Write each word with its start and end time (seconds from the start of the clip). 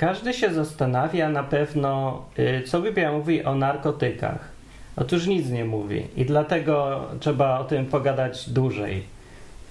każdy 0.00 0.32
się 0.32 0.54
zastanawia 0.54 1.28
na 1.28 1.42
pewno, 1.42 2.22
y, 2.38 2.62
co 2.66 2.82
Biblia 2.82 3.12
mówi 3.12 3.44
o 3.44 3.54
narkotykach. 3.54 4.48
Otóż 4.96 5.26
nic 5.26 5.48
nie 5.48 5.64
mówi 5.64 6.06
i 6.16 6.24
dlatego 6.24 7.00
trzeba 7.20 7.58
o 7.58 7.64
tym 7.64 7.86
pogadać 7.86 8.50
dłużej. 8.50 9.02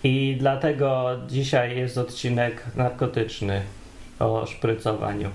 I 0.04 0.36
dlatego 0.40 1.10
dzisiaj 1.28 1.78
jest 1.78 1.98
odcinek 1.98 2.66
narkotyczny 2.76 3.62
o 4.20 4.46
szprycowaniu. 4.46 5.30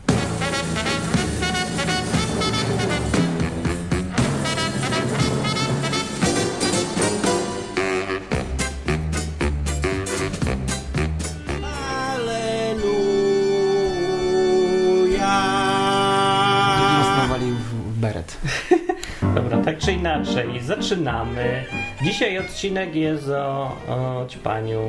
Inaczej, 20.24 20.60
zaczynamy. 20.60 21.64
Dzisiaj 22.02 22.38
odcinek 22.38 22.94
jest 22.94 23.28
o, 23.28 23.76
o 23.88 24.26
ćpaniu. 24.28 24.80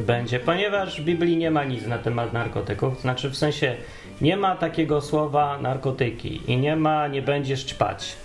Będzie, 0.00 0.40
ponieważ 0.40 1.00
w 1.00 1.04
Biblii 1.04 1.36
nie 1.36 1.50
ma 1.50 1.64
nic 1.64 1.86
na 1.86 1.98
temat 1.98 2.32
narkotyków, 2.32 3.00
znaczy 3.00 3.30
w 3.30 3.36
sensie 3.36 3.76
nie 4.20 4.36
ma 4.36 4.56
takiego 4.56 5.00
słowa 5.00 5.58
narkotyki 5.58 6.40
i 6.46 6.56
nie 6.56 6.76
ma 6.76 7.08
nie 7.08 7.22
będziesz 7.22 7.64
ćpać. 7.64 8.16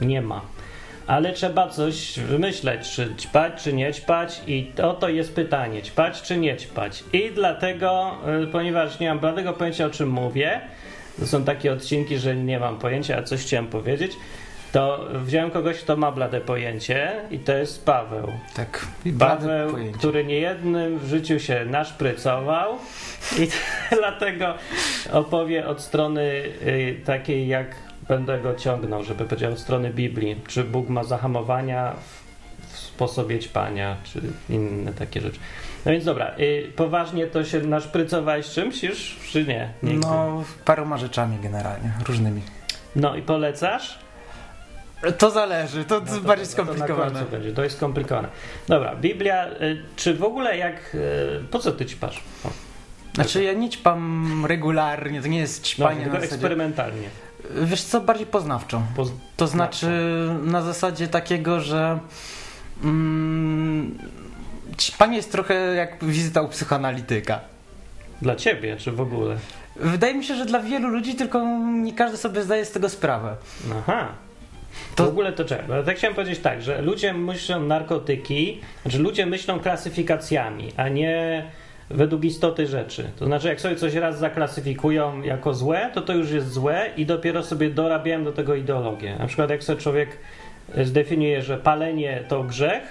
Nie 0.00 0.22
ma. 0.22 0.40
Ale 1.06 1.32
trzeba 1.32 1.68
coś 1.68 2.18
wymyśleć, 2.20 2.90
czy 2.90 3.14
ćpać, 3.16 3.62
czy 3.62 3.72
nie 3.72 3.92
ćpać 3.92 4.40
i 4.46 4.72
oto 4.82 5.08
jest 5.08 5.34
pytanie, 5.34 5.82
ćpać 5.82 6.22
czy 6.22 6.36
nie 6.36 6.56
ćpać. 6.56 7.04
I 7.12 7.30
dlatego, 7.34 8.14
y, 8.42 8.46
ponieważ 8.46 9.00
nie 9.00 9.08
mam 9.08 9.18
bladego 9.18 9.52
pojęcia 9.52 9.86
o 9.86 9.90
czym 9.90 10.08
mówię, 10.08 10.60
to 11.18 11.26
są 11.26 11.44
takie 11.44 11.72
odcinki, 11.72 12.18
że 12.18 12.36
nie 12.36 12.60
mam 12.60 12.78
pojęcia, 12.78 13.18
a 13.18 13.22
coś 13.22 13.40
chciałem 13.40 13.66
powiedzieć, 13.66 14.12
to 14.76 15.08
wziąłem 15.24 15.50
kogoś, 15.50 15.78
kto 15.78 15.96
ma 15.96 16.12
blade 16.12 16.40
pojęcie 16.40 17.12
i 17.30 17.38
to 17.38 17.56
jest 17.56 17.84
Paweł. 17.84 18.32
Tak. 18.54 18.86
Paweł, 19.18 19.70
pojęcie. 19.70 19.98
który 19.98 20.24
niejednym 20.24 20.98
w 20.98 21.06
życiu 21.06 21.40
się 21.40 21.64
naszprycował 21.64 22.78
i 23.38 23.48
dlatego 24.00 24.54
opowie 25.12 25.66
od 25.66 25.80
strony 25.80 26.22
y, 26.22 27.00
takiej, 27.04 27.48
jak 27.48 27.74
będę 28.08 28.40
go 28.40 28.54
ciągnął, 28.54 29.04
żeby 29.04 29.24
powiedział 29.24 29.52
od 29.52 29.58
strony 29.58 29.90
Biblii, 29.90 30.40
czy 30.48 30.64
Bóg 30.64 30.88
ma 30.88 31.04
zahamowania 31.04 31.92
w, 31.92 32.72
w 32.72 32.78
sposobie 32.78 33.38
ćpania, 33.38 33.96
czy 34.04 34.20
inne 34.48 34.92
takie 34.92 35.20
rzeczy. 35.20 35.38
No 35.86 35.92
więc 35.92 36.04
dobra, 36.04 36.34
y, 36.38 36.72
poważnie 36.76 37.26
to 37.26 37.44
się 37.44 37.60
naszprycowałeś 37.60 38.50
czymś 38.50 38.82
już, 38.82 39.16
czy 39.30 39.44
nie? 39.44 39.72
Nigdy. 39.82 40.06
No, 40.06 40.44
paroma 40.64 40.96
rzeczami 40.96 41.38
generalnie, 41.42 41.92
różnymi. 42.06 42.42
no 42.96 43.16
i 43.16 43.22
polecasz? 43.22 44.05
To 45.18 45.30
zależy, 45.30 45.84
to, 45.84 46.00
No 46.00 46.06
to- 46.06 46.20
bardziej 46.20 46.46
to- 46.46 46.52
to 46.56 46.62
skomplikowane. 46.64 47.10
końcu 47.12 47.30
będzie, 47.30 47.52
to 47.52 47.64
jest 47.64 47.76
skomplikowane. 47.76 48.28
Dobra, 48.68 48.96
Biblia, 48.96 49.46
y, 49.48 49.82
czy 49.96 50.14
w 50.14 50.24
ogóle 50.24 50.56
jak, 50.58 50.94
y, 50.94 51.44
po 51.50 51.58
co 51.58 51.72
ty 51.72 51.86
ćpasz? 51.86 52.22
O, 52.44 52.50
Znaczy 53.14 53.42
ja 53.42 53.52
nie 53.52 53.68
ćpam 53.70 54.46
regularnie, 54.46 55.22
to 55.22 55.28
nie 55.28 55.38
jest 55.38 55.60
no, 55.60 55.66
ćpanie 55.66 55.96
tylko 56.00 56.14
na 56.14 56.20
zasadzie... 56.20 56.34
eksperymentalnie. 56.34 57.08
Wiesz 57.62 57.82
co, 57.82 58.00
bardziej 58.00 58.26
poznawczo. 58.26 58.82
Poz- 58.96 59.10
To 59.36 59.46
znaczy 59.46 59.88
na 60.42 60.62
zasadzie 60.62 61.08
takiego, 61.08 61.60
że 61.60 61.98
mm, 62.84 63.98
ćpanie 64.78 65.16
jest 65.16 65.32
trochę 65.32 65.54
jak 65.54 66.04
wizyta 66.04 66.42
u 66.42 66.48
psychoanalityka. 66.48 67.40
Dla 68.22 68.36
ciebie, 68.36 68.76
czy 68.76 68.92
w 68.92 69.00
ogóle? 69.00 69.36
Wydaje 69.76 70.14
mi 70.14 70.24
się, 70.24 70.34
że 70.34 70.46
dla 70.46 70.60
wielu 70.60 70.88
ludzi, 70.88 71.14
tylko 71.14 71.44
nie 71.82 71.92
każdy 71.92 72.16
sobie 72.16 72.42
zdaje 72.42 72.64
z 72.64 72.72
tego 72.72 72.88
sprawę. 72.88 73.36
Aha. 73.78 74.08
To- 74.96 75.04
W 75.04 75.08
ogóle 75.08 75.32
to 75.32 75.44
czego? 75.44 75.76
Ja 75.76 75.82
tak 75.82 75.96
chciałem 75.96 76.14
powiedzieć 76.14 76.38
tak, 76.38 76.62
że 76.62 76.82
ludzie 76.82 77.12
myślą 77.12 77.60
narkotyki, 77.60 78.60
znaczy 78.82 78.98
ludzie 78.98 79.26
myślą 79.26 79.60
klasyfikacjami, 79.60 80.72
a 80.76 80.88
nie 80.88 81.44
według 81.90 82.24
istoty 82.24 82.66
rzeczy. 82.66 83.10
To 83.18 83.26
znaczy, 83.26 83.48
jak 83.48 83.60
sobie 83.60 83.76
coś 83.76 83.94
raz 83.94 84.18
zaklasyfikują 84.18 85.22
jako 85.22 85.54
złe, 85.54 85.90
to 85.94 86.02
to 86.02 86.12
już 86.12 86.30
jest 86.30 86.52
złe 86.52 86.90
i 86.96 87.06
dopiero 87.06 87.42
sobie 87.42 87.70
dorabiają 87.70 88.24
do 88.24 88.32
tego 88.32 88.54
ideologię. 88.54 89.16
Na 89.18 89.26
przykład, 89.26 89.50
jak 89.50 89.64
sobie 89.64 89.80
człowiek 89.80 90.18
e, 90.74 90.84
zdefiniuje, 90.84 91.42
że 91.42 91.58
palenie 91.58 92.24
to 92.28 92.42
grzech, 92.42 92.82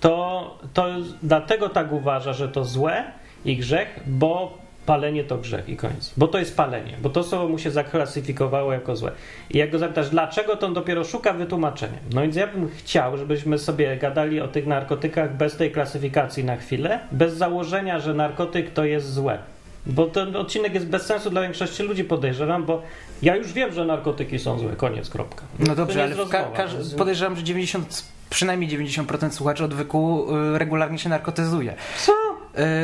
to, 0.00 0.58
to 0.74 0.86
dlatego 1.22 1.68
tak 1.68 1.92
uważa, 1.92 2.32
że 2.32 2.48
to 2.48 2.64
złe 2.64 3.04
i 3.44 3.56
grzech, 3.56 4.00
bo 4.06 4.58
palenie 4.86 5.24
to 5.24 5.38
grzech 5.38 5.68
i 5.68 5.76
koniec. 5.76 6.12
Bo 6.16 6.28
to 6.28 6.38
jest 6.38 6.56
palenie, 6.56 6.96
bo 7.02 7.08
to 7.10 7.22
słowo 7.24 7.48
mu 7.48 7.58
się 7.58 7.70
zaklasyfikowało 7.70 8.72
jako 8.72 8.96
złe. 8.96 9.10
I 9.50 9.58
jak 9.58 9.70
go 9.70 9.78
zapytasz, 9.78 10.10
dlaczego, 10.10 10.56
to 10.56 10.66
on 10.66 10.74
dopiero 10.74 11.04
szuka 11.04 11.32
wytłumaczenia. 11.32 11.98
No 12.14 12.22
więc 12.22 12.36
ja 12.36 12.46
bym 12.46 12.68
chciał, 12.76 13.16
żebyśmy 13.18 13.58
sobie 13.58 13.96
gadali 13.96 14.40
o 14.40 14.48
tych 14.48 14.66
narkotykach 14.66 15.36
bez 15.36 15.56
tej 15.56 15.70
klasyfikacji 15.72 16.44
na 16.44 16.56
chwilę, 16.56 17.00
bez 17.12 17.34
założenia, 17.34 18.00
że 18.00 18.14
narkotyk 18.14 18.70
to 18.72 18.84
jest 18.84 19.12
złe. 19.12 19.38
Bo 19.86 20.06
ten 20.06 20.36
odcinek 20.36 20.74
jest 20.74 20.86
bez 20.86 21.02
sensu 21.06 21.30
dla 21.30 21.40
większości 21.42 21.82
ludzi, 21.82 22.04
podejrzewam, 22.04 22.64
bo 22.64 22.82
ja 23.22 23.36
już 23.36 23.52
wiem, 23.52 23.72
że 23.72 23.84
narkotyki 23.84 24.38
są 24.38 24.58
złe. 24.58 24.76
Koniec, 24.76 25.10
kropka. 25.10 25.42
No 25.58 25.66
To 25.66 25.74
dobrze, 25.74 26.02
ale 26.02 26.14
ka- 26.16 26.42
rozmowa, 26.42 26.78
jest- 26.78 26.96
podejrzewam, 26.96 27.36
że 27.36 27.42
90, 27.42 28.04
przynajmniej 28.30 28.70
90% 28.70 29.30
słuchaczy 29.30 29.64
odwyku 29.64 30.26
y, 30.54 30.58
regularnie 30.58 30.98
się 30.98 31.08
narkotyzuje. 31.08 31.74
Co? 31.98 32.12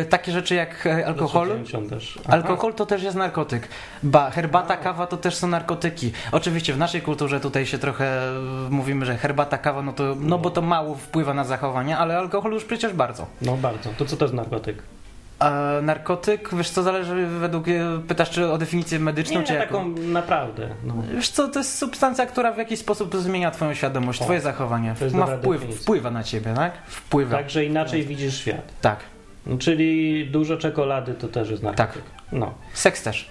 Y, 0.00 0.04
takie 0.04 0.32
rzeczy 0.32 0.54
jak 0.54 0.86
e, 0.86 1.06
alkohol. 1.06 1.48
90 1.48 1.90
też. 1.90 2.18
Aha. 2.24 2.32
Alkohol 2.32 2.74
to 2.74 2.86
też 2.86 3.02
jest 3.02 3.16
narkotyk. 3.16 3.68
Ba, 4.02 4.30
herbata, 4.30 4.76
kawa 4.76 5.06
to 5.06 5.16
też 5.16 5.34
są 5.36 5.48
narkotyki. 5.48 6.12
Oczywiście 6.32 6.72
w 6.72 6.78
naszej 6.78 7.02
kulturze 7.02 7.40
tutaj 7.40 7.66
się 7.66 7.78
trochę 7.78 8.20
mówimy, 8.70 9.06
że 9.06 9.16
herbata, 9.16 9.58
kawa, 9.58 9.82
no 9.82 9.92
to, 9.92 10.16
no 10.20 10.38
bo 10.38 10.50
to 10.50 10.62
mało 10.62 10.94
wpływa 10.94 11.34
na 11.34 11.44
zachowania, 11.44 11.98
ale 11.98 12.18
alkohol 12.18 12.52
już 12.52 12.64
przecież 12.64 12.92
bardzo. 12.92 13.26
No 13.42 13.56
bardzo. 13.56 13.90
To 13.98 14.04
co 14.04 14.16
to 14.16 14.24
jest 14.24 14.34
narkotyk? 14.34 14.82
A 15.38 15.50
narkotyk, 15.82 16.54
wiesz 16.54 16.70
co, 16.70 16.82
zależy 16.82 17.26
według, 17.26 17.68
e, 17.68 17.72
pytasz 18.08 18.30
czy 18.30 18.50
o 18.50 18.58
definicję 18.58 18.98
medyczną, 18.98 19.40
Nie, 19.40 19.46
czy 19.46 19.54
jaką? 19.54 19.94
taką 19.94 20.02
naprawdę. 20.02 20.68
No. 20.84 20.94
Wiesz 21.14 21.28
co, 21.28 21.48
to 21.48 21.58
jest 21.58 21.78
substancja, 21.78 22.26
która 22.26 22.52
w 22.52 22.58
jakiś 22.58 22.78
sposób 22.80 23.16
zmienia 23.16 23.50
twoją 23.50 23.74
świadomość, 23.74 24.20
O, 24.20 24.24
twoje 24.24 24.40
zachowanie. 24.40 24.94
Ma 25.14 25.26
wpływ, 25.26 25.60
definicja. 25.60 25.82
wpływa 25.82 26.10
na 26.10 26.22
ciebie, 26.24 26.54
tak? 26.54 26.72
Wpływa. 26.86 27.36
Także 27.36 27.64
inaczej 27.64 28.02
widzisz 28.02 28.38
świat. 28.38 28.62
Tak. 28.80 28.98
Czyli 29.58 30.26
dużo 30.30 30.56
czekolady 30.56 31.14
to 31.14 31.28
też 31.28 31.50
jest 31.50 31.62
narkotyk. 31.62 32.02
No. 32.32 32.54
Seks 32.74 33.02
też. 33.02 33.28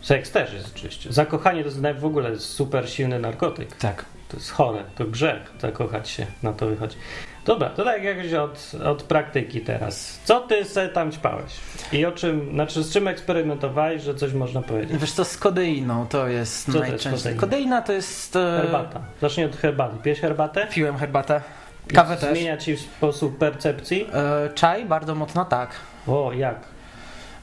Seks 0.00 0.30
też 0.30 0.52
jest 0.52 0.72
oczywiście. 0.76 1.12
Zakochanie 1.12 1.64
to 1.64 1.68
jest 1.68 2.00
w 2.00 2.04
ogóle 2.04 2.38
super 2.38 2.88
silny 2.90 3.18
narkotyk. 3.18 3.76
Tak. 3.76 4.04
To 4.28 4.36
jest 4.36 4.50
chore, 4.50 4.82
to 4.96 5.04
grzech 5.04 5.52
zakochać 5.60 6.08
się, 6.08 6.26
na 6.42 6.52
to 6.52 6.66
wychodzi. 6.66 6.96
Dobra, 7.44 7.70
to 7.70 7.84
tak 7.84 8.02
jakoś 8.04 8.32
od, 8.32 8.72
od 8.84 9.02
praktyki 9.02 9.60
teraz. 9.60 10.20
Co 10.24 10.40
ty 10.40 10.64
se 10.64 10.88
tam 10.88 11.12
ćpałeś? 11.12 11.52
I 11.92 12.06
o 12.06 12.12
czym, 12.12 12.50
znaczy 12.52 12.82
z 12.82 12.92
czym 12.92 13.08
eksperymentowałeś, 13.08 14.02
że 14.02 14.14
coś 14.14 14.32
można 14.32 14.62
powiedzieć? 14.62 14.96
Wiesz 15.00 15.12
co, 15.12 15.24
z 15.24 15.36
kodeiną 15.36 16.06
to 16.06 16.28
jest 16.28 16.66
Co 16.66 16.72
to 16.72 16.78
jest 16.78 16.88
najczęściej. 16.90 17.34
kodeina? 17.36 17.40
Kodeina 17.40 17.82
to 17.82 17.92
jest... 17.92 18.36
e, 18.36 18.58
Herbata. 18.62 19.00
Zacznij 19.20 19.46
od 19.46 19.56
herbaty. 19.56 19.96
Pijesz 20.02 20.20
herbatę? 20.20 20.66
Piłem 20.72 20.96
herbatę. 20.96 21.40
Kawę 21.88 22.16
też. 22.16 22.38
Zmienia 22.38 22.56
ci 22.56 22.76
w 22.76 22.80
sposób 22.80 23.38
percepcji? 23.38 24.06
E, 24.12 24.50
czaj 24.54 24.84
bardzo 24.86 25.14
mocno 25.14 25.44
tak. 25.44 25.70
O, 26.06 26.32
jak? 26.32 26.56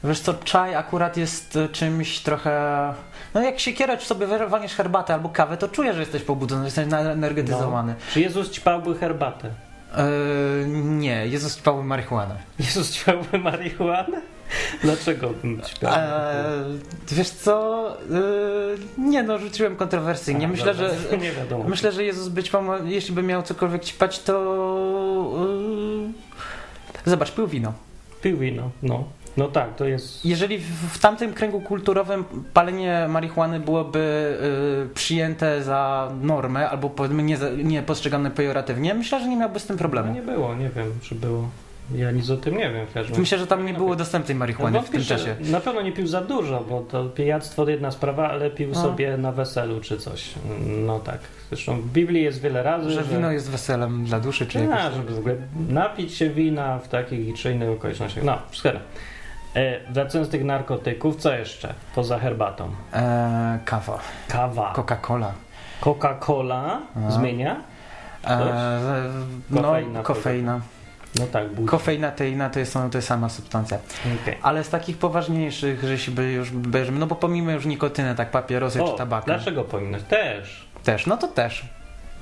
Wiesz 0.04 0.20
co, 0.20 0.34
czaj 0.34 0.74
akurat 0.74 1.16
jest 1.16 1.56
e, 1.56 1.68
czymś 1.68 2.20
trochę... 2.20 2.94
No 3.34 3.42
jak 3.42 3.60
się 3.60 3.72
kierać 3.72 4.04
sobie 4.04 4.26
walniesz 4.48 4.74
herbatę 4.74 5.14
albo 5.14 5.28
kawę, 5.28 5.56
to 5.56 5.68
czujesz, 5.68 5.94
że 5.94 6.02
jesteś 6.02 6.22
pobudzony, 6.22 6.60
że 6.70 6.82
jesteś 6.82 7.00
energetyzowany. 7.06 7.94
Czy 8.12 8.20
Jezus 8.20 8.50
ćpałby 8.50 8.98
herbatę? 8.98 9.50
E, 9.94 10.04
nie, 10.68 11.26
Jezus 11.26 11.58
ćpał 11.58 11.82
marihuanę. 11.82 12.34
Jezus 12.58 12.92
ćpałby 12.92 13.38
marihuanę? 13.38 14.20
Dlaczego 14.84 15.30
bym 15.30 15.62
ćpał? 15.62 15.92
E, 15.94 16.64
wiesz 17.12 17.30
co, 17.30 17.86
e, 18.00 18.00
nie 18.98 19.22
no, 19.22 19.38
rzuciłem 19.38 19.76
kontrowersyjnie. 19.76 20.48
Myślę, 20.48 20.74
że... 20.74 20.94
Nie 21.20 21.32
wiadomo. 21.32 21.64
Myślę, 21.68 21.92
że 21.92 22.04
Jezus 22.04 22.28
być 22.28 22.50
po, 22.50 22.78
jeśli 22.84 23.14
by 23.14 23.22
miał 23.22 23.42
cokolwiek 23.42 23.84
ćpać, 23.84 24.18
to... 24.18 24.34
e, 27.06 27.10
zobacz, 27.10 27.32
pił 27.32 27.46
wino. 27.46 27.72
Pił 28.22 28.38
wino, 28.38 28.70
no. 28.82 29.04
No 29.36 29.48
tak, 29.48 29.76
to 29.76 29.84
jest... 29.84 30.24
Jeżeli 30.24 30.58
w, 30.58 30.64
w 30.64 30.98
tamtym 30.98 31.32
kręgu 31.32 31.60
kulturowym 31.60 32.24
palenie 32.54 33.06
marihuany 33.08 33.60
byłoby 33.60 34.38
y, 34.90 34.94
przyjęte 34.94 35.62
za 35.62 36.10
normę, 36.22 36.70
albo 36.70 36.90
powiedzmy 36.90 37.22
nie, 37.22 37.38
nie 37.64 37.82
postrzegane 37.82 38.30
pejoratywnie, 38.30 38.94
myślę, 38.94 39.20
że 39.20 39.28
nie 39.28 39.36
miałby 39.36 39.60
z 39.60 39.66
tym 39.66 39.76
No 39.76 39.78
problemu. 39.78 40.14
nie 40.14 40.22
było, 40.22 40.54
nie 40.54 40.68
wiem, 40.68 40.92
czy 41.02 41.14
było. 41.14 41.48
Ja 41.94 42.10
nic 42.10 42.30
o 42.30 42.36
tym 42.36 42.56
nie 42.56 42.70
wiem. 42.70 42.86
w 42.86 42.92
każdym 42.94 43.20
Myślę, 43.20 43.38
że 43.38 43.46
tam 43.46 43.66
nie 43.66 43.74
było 43.74 43.96
dostępnej 43.96 44.34
marihuany 44.36 44.70
w 44.70 44.74
Wątpię, 44.74 44.92
tym 44.92 45.00
że 45.00 45.16
czasie. 45.18 45.36
Na 45.40 45.60
pewno 45.60 45.82
nie 45.82 45.92
pił 45.92 46.06
za 46.06 46.20
dużo, 46.20 46.64
bo 46.68 46.80
to 46.80 47.04
pijactwo 47.04 47.64
to 47.64 47.70
jedna 47.70 47.90
sprawa, 47.90 48.30
ale 48.30 48.50
pił 48.50 48.68
No. 48.68 48.82
sobie 48.82 49.16
na 49.16 49.32
weselu 49.32 49.80
czy 49.80 49.98
coś. 49.98 50.34
No 50.86 50.98
tak. 51.00 51.18
Zresztą 51.48 51.80
w 51.80 51.86
Biblii 51.86 52.22
jest 52.22 52.40
wiele 52.40 52.62
razy, 52.62 52.90
Że 52.90 53.02
wino 53.04 53.30
jest 53.32 53.50
weselem 53.50 54.04
dla 54.04 54.20
duszy, 54.20 54.46
czy 54.46 54.58
jakoś... 54.58 54.76
A, 54.78 54.90
żeby 54.90 55.14
w 55.14 55.18
ogóle 55.18 55.34
napić 55.68 56.14
się 56.14 56.30
wina 56.30 56.78
w 56.78 56.88
takich 56.88 57.34
czy 57.36 57.52
innych 57.52 57.70
okolicznościach. 57.70 58.24
No, 58.24 58.38
skoro. 58.52 58.78
E, 59.56 59.92
wracając 59.92 60.28
do 60.28 60.32
tych 60.32 60.44
narkotyków, 60.44 61.16
co 61.16 61.34
jeszcze 61.34 61.74
poza 61.94 62.18
herbatą? 62.18 62.70
E, 62.92 63.58
kawa, 63.64 63.98
Kawa. 64.28 64.72
Coca-Cola. 64.76 65.32
Coca-Cola 65.80 66.78
zmienia? 67.08 67.56
E, 68.24 68.38
no, 69.50 69.62
Kofeina, 69.62 70.02
kofeina. 70.02 70.60
No 71.18 71.26
tak, 71.26 71.48
budzi. 71.54 71.68
Kofeina, 71.68 72.10
teina 72.10 72.50
to 72.50 72.58
jest, 72.58 72.72
to 72.72 72.98
jest 72.98 73.08
sama 73.08 73.28
substancja. 73.28 73.78
Okej. 74.22 74.38
Ale 74.42 74.64
z 74.64 74.68
takich 74.68 74.98
poważniejszych, 74.98 75.84
że 75.84 75.98
się 75.98 76.12
by 76.12 76.32
już 76.32 76.50
bierzemy, 76.50 76.98
no 76.98 77.06
bo 77.06 77.14
pomimo 77.14 77.50
już 77.50 77.66
nikotyny, 77.66 78.14
tak 78.14 78.30
papierosy 78.30 78.78
czy 78.78 78.84
O, 78.84 78.92
tabaka. 78.92 79.24
dlaczego 79.26 79.64
pominąć? 79.64 80.04
Też. 80.04 80.66
Też, 80.84 81.06
no 81.06 81.16
to 81.16 81.28
też. 81.28 81.64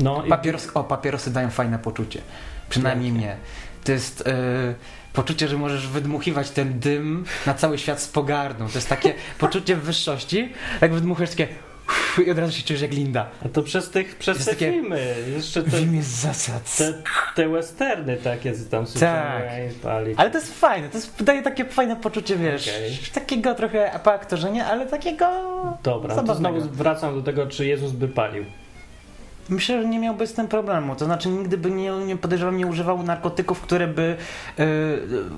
No 0.01 0.25
i 0.25 0.29
Papieros, 0.29 0.69
o, 0.75 0.85
papierosy 0.85 1.33
dają 1.33 1.51
fajne 1.51 1.79
poczucie. 1.79 2.21
Przynajmniej 2.69 3.13
mnie. 3.13 3.37
To 3.85 3.93
jest 3.93 4.27
e, 4.29 4.33
poczucie, 5.13 5.49
że 5.49 5.57
możesz 5.57 5.89
wydmuchiwać 5.89 6.51
ten 6.51 6.81
dym 6.81 7.25
na 7.47 7.55
cały 7.55 7.79
świat 7.79 8.01
z 8.01 8.09
pogardą. 8.09 8.69
To 8.69 8.75
jest 8.75 8.89
takie 8.89 9.15
poczucie 9.39 9.77
wyższości, 9.77 10.53
jak 10.81 10.93
wydmuchasz 10.93 11.31
takie 11.31 11.49
i 12.27 12.31
od 12.31 12.39
razu 12.39 12.53
się 12.53 12.63
czujesz 12.63 12.83
jak 12.83 12.93
Linda. 12.93 13.27
A 13.45 13.49
to 13.49 13.63
przez, 13.63 13.91
tych, 13.91 14.17
przez 14.17 14.37
Jest 14.37 14.49
te 14.51 14.55
takie- 14.57 14.73
filmy, 14.73 15.15
jeszcze 15.37 15.63
te, 15.63 15.71
W 15.71 15.81
imię 15.83 16.03
zasad. 16.03 16.77
te, 16.77 16.95
te 17.35 17.49
westerny 17.49 18.17
takie, 18.17 18.53
co 18.53 18.71
tam 18.71 18.87
Tak. 19.01 19.43
pali. 19.83 20.15
Ale 20.17 20.31
to 20.31 20.39
jest 20.39 20.59
fajne, 20.61 20.89
to 20.89 20.99
jest, 20.99 21.23
daje 21.25 21.43
takie 21.43 21.65
fajne 21.65 21.97
poczucie, 21.97 22.37
wiesz, 22.37 22.69
Okej. 22.69 22.99
takiego 23.15 23.55
trochę 23.55 24.01
po 24.05 24.13
aktorze, 24.13 24.51
nie, 24.51 24.65
ale 24.67 24.87
takiego 24.87 25.27
Dobra, 25.83 26.23
to 26.23 26.35
znowu 26.35 26.61
wracam 26.61 27.15
do 27.15 27.23
tego, 27.23 27.47
czy 27.47 27.67
Jezus 27.67 27.93
by 27.93 28.09
palił. 28.09 28.45
Myślę, 29.49 29.83
że 29.83 29.89
nie 29.89 29.99
miałby 29.99 30.27
z 30.27 30.33
tym 30.35 30.49
problemu. 30.49 30.97
To 30.97 31.05
znaczy, 31.05 31.29
nigdy 31.29 31.59
by 31.59 31.71
nie, 31.71 31.91
nie 31.91 32.17
podejrzewam, 32.17 32.57
nie 32.57 32.67
używał 32.67 33.03
narkotyków, 33.03 33.61
które 33.61 33.87
by, 33.87 34.17
yy, 34.59 34.65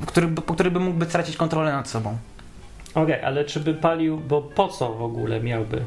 który, 0.06 0.26
by- 0.28 0.42
po 0.42 0.54
których 0.54 0.72
by 0.72 0.80
mógłby 0.80 1.06
tracić 1.06 1.36
kontrolę 1.36 1.72
nad 1.72 1.88
sobą. 1.88 2.16
Okej, 2.94 3.22
ale 3.22 3.44
czy 3.44 3.60
by 3.60 3.74
palił, 3.74 4.18
bo 4.18 4.42
po 4.42 4.68
co 4.68 4.92
w 4.94 5.02
ogóle 5.02 5.40
miałby? 5.40 5.82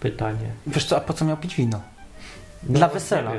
Pytanie. 0.00 0.46
Wiesz 0.66 0.84
co, 0.84 0.96
a 0.96 1.00
po 1.00 1.12
co 1.12 1.24
miał 1.24 1.36
pić 1.36 1.54
wino? 1.56 1.80
No, 2.68 2.78
Dla 2.78 2.86
nie 2.86 2.92
wesela. 2.92 3.30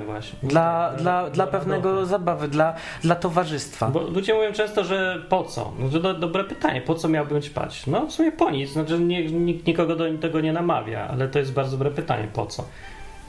Dla, 0.43 0.91
No, 0.93 1.01
dla, 1.03 1.29
dla 1.29 1.47
pewnego 1.47 1.89
dobra. 1.89 2.05
zabawy, 2.05 2.47
dla, 2.47 2.75
dla 3.01 3.15
towarzystwa. 3.15 3.87
Bo 3.87 4.01
ludzie 4.01 4.33
mówią 4.33 4.53
często, 4.53 4.83
że 4.83 5.21
po 5.29 5.43
co? 5.43 5.73
No 5.79 5.89
to 5.89 5.99
do, 5.99 6.13
dobre 6.13 6.43
pytanie, 6.43 6.81
po 6.81 6.95
co 6.95 7.07
miałbym 7.09 7.41
ćpać? 7.41 7.87
No 7.87 8.07
w 8.07 8.11
sumie 8.11 8.31
po 8.31 8.49
nic, 8.51 8.69
znaczy 8.71 8.99
nie, 8.99 9.25
nikt 9.25 9.67
nikogo 9.67 9.95
do 9.95 10.17
tego 10.17 10.41
nie 10.41 10.53
namawia, 10.53 11.07
ale 11.07 11.27
to 11.27 11.39
jest 11.39 11.53
bardzo 11.53 11.77
dobre 11.77 11.91
pytanie, 11.91 12.27
po 12.33 12.45
co? 12.45 12.65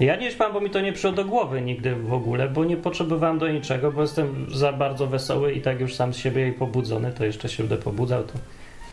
Ja 0.00 0.16
nie 0.16 0.30
śpam, 0.30 0.52
bo 0.52 0.60
mi 0.60 0.70
to 0.70 0.80
nie 0.80 0.92
przyszło 0.92 1.12
do 1.12 1.24
głowy 1.24 1.62
nigdy 1.62 1.94
w 1.96 2.12
ogóle, 2.12 2.48
bo 2.48 2.64
nie 2.64 2.76
potrzebowałem 2.76 3.38
do 3.38 3.48
niczego, 3.48 3.92
bo 3.92 4.02
jestem 4.02 4.46
za 4.54 4.72
bardzo 4.72 5.06
wesoły 5.06 5.52
i 5.52 5.60
tak 5.60 5.80
już 5.80 5.94
sam 5.94 6.14
z 6.14 6.16
siebie 6.16 6.48
i 6.48 6.52
pobudzony, 6.52 7.12
to 7.12 7.24
jeszcze 7.24 7.48
się 7.48 7.62
będę 7.62 7.76
pobudzał. 7.84 8.22
To 8.22 8.32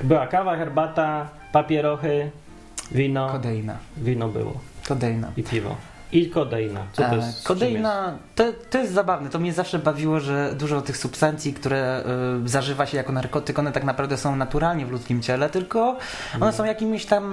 była 0.04 0.28
kawa, 0.28 0.56
herbata, 0.56 1.30
papierochy, 1.52 2.32
wino, 2.92 3.30
Kodeina. 3.30 3.78
wino 3.98 4.30
było 4.30 4.54
Kodeina. 4.88 5.32
i 5.38 5.44
piwo. 5.44 5.76
I 6.12 6.30
kodeina. 6.30 6.80
Co 6.94 7.02
to 7.02 7.10
E, 7.12 7.16
jest? 7.16 7.48
Kodeina, 7.48 8.18
to, 8.36 8.44
to 8.70 8.78
jest 8.78 8.94
zabawne. 8.94 9.30
To 9.30 9.40
mnie 9.40 9.54
zawsze 9.54 9.80
bawiło, 9.80 10.20
że 10.20 10.54
dużo 10.58 10.82
tych 10.82 10.98
substancji, 10.98 11.54
które 11.54 12.04
y, 12.46 12.50
zażywa 12.50 12.86
się 12.86 12.98
jako 12.98 13.12
narkotyk, 13.14 13.60
one 13.60 13.72
tak 13.72 13.84
naprawdę 13.84 14.18
są 14.18 14.36
naturalnie 14.36 14.86
w 14.86 14.92
ludzkim 14.92 15.22
ciele, 15.22 15.50
tylko 15.50 15.98
one 16.42 16.54
są 16.54 16.66
jakimiś 16.66 17.06
tam. 17.06 17.24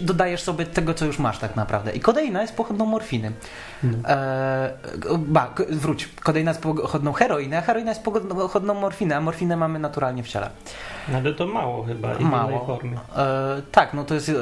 Dodajesz 0.00 0.42
sobie 0.42 0.66
tego, 0.66 0.94
co 0.94 1.04
już 1.06 1.18
masz 1.18 1.38
tak 1.38 1.56
naprawdę. 1.56 1.92
I 1.92 2.00
kodeina 2.00 2.42
jest 2.42 2.56
pochodną 2.56 2.86
morfiny. 2.86 3.32
No. 3.82 4.08
E, 4.08 4.72
ba, 5.18 5.54
wróć. 5.70 6.08
Kodeina 6.22 6.50
jest 6.50 6.62
pochodną 6.62 7.12
heroiny, 7.12 7.58
a 7.58 7.60
heroina 7.60 7.90
jest 7.90 8.02
pochodną 8.02 8.74
morfiny, 8.74 9.16
a 9.16 9.20
morfinę 9.20 9.56
mamy 9.56 9.78
naturalnie 9.78 10.22
w 10.22 10.28
ciele. 10.28 10.50
No, 11.08 11.18
ale 11.18 11.32
to 11.34 11.46
mało 11.46 11.84
chyba 11.84 12.12
i 12.12 12.16
w 12.16 12.20
innej 12.20 12.32
Mało. 12.32 12.66
formie. 12.66 12.98
E, 13.16 13.62
tak, 13.72 13.94
no 13.94 14.04
to 14.04 14.14
jest. 14.14 14.28
E, 14.28 14.34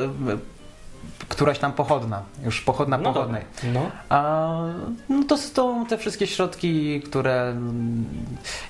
któraś 1.29 1.59
tam 1.59 1.73
pochodna, 1.73 2.23
już 2.45 2.61
pochodna 2.61 2.99
No 2.99 3.13
pochodnej. 3.13 3.43
No. 3.73 3.91
A 4.09 4.59
no 5.09 5.25
to 5.29 5.39
są 5.39 5.87
te 5.87 5.99
wszystkie 5.99 6.27
środki, 6.27 7.01
które 7.01 7.43
mm, 7.43 8.05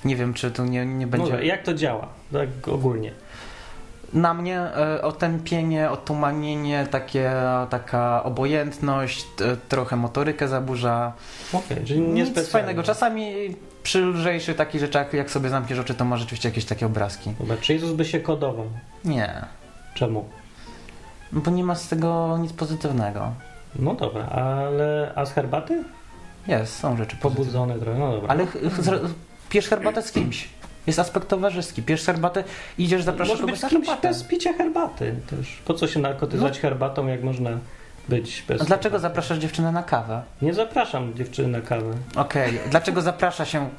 nie 0.05 0.15
wiem, 0.15 0.33
czy 0.33 0.51
tu 0.51 0.65
nie, 0.65 0.85
nie 0.85 1.07
będzie. 1.07 1.31
Może, 1.31 1.45
jak 1.45 1.63
to 1.63 1.73
działa? 1.73 2.07
Tak 2.31 2.67
ogólnie. 2.67 3.11
Na 4.13 4.33
mnie 4.33 4.59
e, 4.59 5.01
otępienie, 5.01 5.91
otumanienie, 5.91 6.87
takie, 6.91 7.31
taka 7.69 8.23
obojętność, 8.23 9.25
t, 9.35 9.57
trochę 9.69 9.95
motorykę 9.95 10.47
zaburza. 10.47 11.13
Okej, 11.53 11.85
czyli 11.85 12.01
nie 12.01 12.23
Nic 12.23 12.49
fajnego. 12.49 12.83
Czasami 12.83 13.55
przy 13.83 14.01
lżejszych 14.01 14.55
takich 14.55 14.81
rzeczach, 14.81 15.13
jak 15.13 15.31
sobie 15.31 15.49
zamkniesz 15.49 15.79
oczy, 15.79 15.93
to 15.93 16.05
ma 16.05 16.17
rzeczywiście 16.17 16.49
jakieś 16.49 16.65
takie 16.65 16.85
obrazki. 16.85 17.33
Dobra, 17.39 17.57
czy 17.57 17.73
Jezus 17.73 17.91
by 17.91 18.05
się 18.05 18.19
kodował? 18.19 18.65
Nie, 19.05 19.45
Czemu? 19.93 20.29
Bo 21.33 21.51
nie 21.51 21.63
ma 21.63 21.75
z 21.75 21.87
tego 21.87 22.37
nic 22.41 22.53
pozytywnego. 22.53 23.31
No 23.75 23.93
dobra, 23.93 24.25
ale 24.25 25.11
a 25.15 25.25
z 25.25 25.31
herbaty? 25.31 25.83
Jest, 26.47 26.75
są 26.79 26.97
rzeczy 26.97 27.15
pobudzone. 27.15 27.73
Pobudzony 27.73 27.79
trochę, 27.79 27.99
no 27.99 28.11
dobra. 28.11 28.29
Ale 28.29 28.47
pijesz 29.49 29.67
herbatę 29.67 30.01
z 30.01 30.11
kimś. 30.11 30.49
Jest 30.87 30.99
aspekt 30.99 31.27
towarzyski. 31.27 31.83
Pijesz 31.83 32.03
herbatę, 32.05 32.43
idziesz, 32.77 33.03
zapraszasz 33.03 33.41
kogoś 33.41 33.59
z 33.59 33.61
na 33.63 33.69
herbatę. 33.69 34.07
bez 34.07 34.23
picia 34.23 34.53
herbaty 34.53 35.15
też. 35.29 35.61
Po 35.65 35.73
co 35.73 35.87
się 35.87 35.99
narkotyzować 35.99 36.59
herbatą, 36.59 37.07
jak 37.07 37.23
można 37.23 37.49
być 38.09 38.43
bez 38.47 38.61
A 38.61 38.65
dlaczego 38.65 38.81
herbaty? 38.83 39.01
zapraszasz 39.01 39.37
dziewczynę 39.37 39.71
na 39.71 39.83
kawę? 39.83 40.21
Nie 40.41 40.53
zapraszam 40.53 41.13
dziewczyny 41.13 41.47
na 41.47 41.61
kawę. 41.61 41.93
Okej, 42.15 42.59
dlaczego 42.69 43.01
zaprasza 43.01 43.45
się 43.45 43.69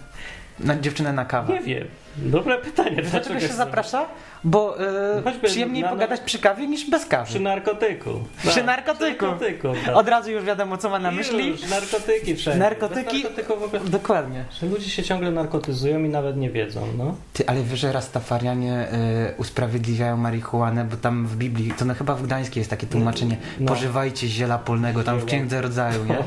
na 0.61 0.77
dziewczynę 0.81 1.13
na 1.13 1.25
kawę? 1.25 1.53
Nie 1.53 1.61
wiem. 1.61 1.89
Dobre 2.17 2.59
pytanie. 2.59 3.03
Dlaczego 3.03 3.41
się 3.41 3.49
zaprasza? 3.49 4.07
Bo 4.45 4.77
Choćby 5.25 5.49
przyjemniej 5.49 5.83
na- 5.83 5.89
pogadać 5.89 6.21
przy 6.21 6.39
kawie 6.39 6.67
niż 6.67 6.91
bez 6.91 7.07
kawy. 7.07 7.27
Przy 7.27 7.41
narkotyku. 7.41 8.11
Przy 8.39 8.55
Tak, 8.55 8.65
narkotyku. 8.67 9.05
Przy 9.17 9.27
narkotyku, 9.27 9.69
tak. 9.87 9.97
Od 9.97 10.09
razu 10.09 10.31
już 10.31 10.45
wiadomo, 10.45 10.77
co 10.77 10.91
ma 10.91 10.99
na 10.99 11.11
myśli. 11.11 11.47
Już, 11.49 11.71
narkotyki 11.71 12.37
wszędzie. 12.37 12.59
Narkotyki? 12.61 13.25
W 13.47 13.51
ogóle... 13.51 13.81
Dokładnie. 13.85 14.45
Ludzie 14.63 14.91
się 14.91 15.03
ciągle 15.03 15.31
narkotyzują 15.31 16.05
i 16.05 16.09
nawet 16.09 16.37
nie 16.37 16.51
wiedzą, 16.51 16.87
no. 16.99 17.17
Ty, 17.33 17.47
ale 17.47 17.63
wiesz, 17.63 17.81
że 17.81 17.93
Rastafarianie 17.93 18.73
e, 18.73 19.35
usprawiedliwiają 19.37 20.17
marihuanę, 20.17 20.85
bo 20.85 20.97
tam 20.97 21.27
w 21.27 21.37
Biblii, 21.37 21.73
to 21.79 21.85
no 21.85 21.95
chyba 21.95 22.15
w 22.15 22.23
Gdańskiej 22.23 22.61
jest 22.61 22.71
takie 22.71 22.87
tłumaczenie, 22.87 23.37
No. 23.61 23.69
pożywajcie 23.69 24.29
ziela 24.29 24.59
polnego, 24.59 25.03
tam 25.05 25.19
w. 25.19 25.25
Księdze 25.25 25.61
Rodzaju, 25.63 26.05
nie? 26.05 26.19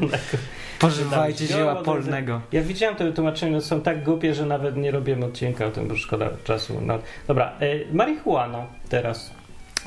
Pożywajcie 0.79 1.47
zioła 1.47 1.75
polnego. 1.75 2.41
Ja 2.51 2.62
widziałem 2.62 2.95
te 2.95 3.06
wytłumaczenia, 3.06 3.51
no 3.51 3.62
są 3.62 3.81
tak 3.81 4.03
głupie, 4.03 4.33
że 4.33 4.45
nawet 4.45 4.77
nie 4.77 4.91
robiłem 4.91 5.24
odcinka 5.24 5.65
o 5.65 5.71
tym, 5.71 5.88
bo 5.88 5.95
szkoda 5.95 6.29
czasu. 6.44 6.81
No, 6.85 7.00
dobra, 7.27 7.51
e, 7.59 7.94
marihuana 7.94 8.65
teraz. 8.89 9.31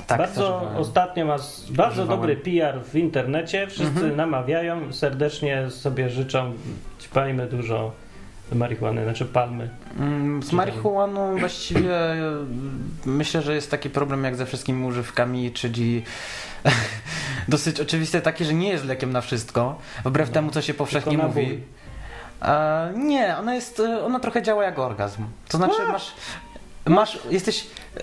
Tak, 0.06 0.18
bardzo 0.18 0.70
ostatnio 0.76 1.24
ma 1.26 1.36
bardzo 1.70 2.02
Używałem. 2.02 2.08
dobry 2.08 2.36
PR 2.36 2.80
w 2.84 2.96
internecie. 2.96 3.66
Wszyscy 3.66 3.88
Mhm. 3.88 4.16
namawiają, 4.16 4.92
serdecznie 4.92 5.70
sobie 5.70 6.10
życzą, 6.10 6.52
ćpajmy 7.00 7.46
dużo 7.46 7.92
marihuany, 8.52 9.04
znaczy 9.04 9.24
palmy. 9.24 9.70
Mm, 9.98 10.42
Z 10.42 10.52
marihuaną 10.52 11.36
właściwie 11.38 11.96
e, 11.96 12.16
myślę, 13.06 13.42
że 13.42 13.54
jest 13.54 13.70
taki 13.70 13.90
problem 13.90 14.24
jak 14.24 14.36
ze 14.36 14.46
wszystkimi 14.46 14.86
używkami, 14.86 15.50
czyli 15.52 16.02
dosyć 17.48 17.80
oczywiste 17.80 18.20
takie, 18.20 18.44
że 18.44 18.54
nie 18.54 18.68
jest 18.68 18.84
lekiem 18.84 19.12
na 19.12 19.20
wszystko, 19.20 19.78
wbrew 20.04 20.28
No. 20.28 20.34
temu, 20.34 20.50
co 20.50 20.62
się 20.62 20.74
powszechnie 20.74 21.18
mówi. 21.18 21.46
ból. 21.46 21.56
E, 22.48 22.92
nie, 22.96 23.36
ona 23.38 23.54
jest, 23.54 23.80
e, 23.80 24.04
ona 24.04 24.20
trochę 24.20 24.42
działa 24.42 24.64
jak 24.64 24.78
orgazm. 24.78 25.24
To 25.48 25.56
znaczy 25.56 25.82
A! 25.88 25.92
masz, 25.92 26.14
masz, 26.86 27.18
jesteś... 27.30 27.66
e, 27.96 28.00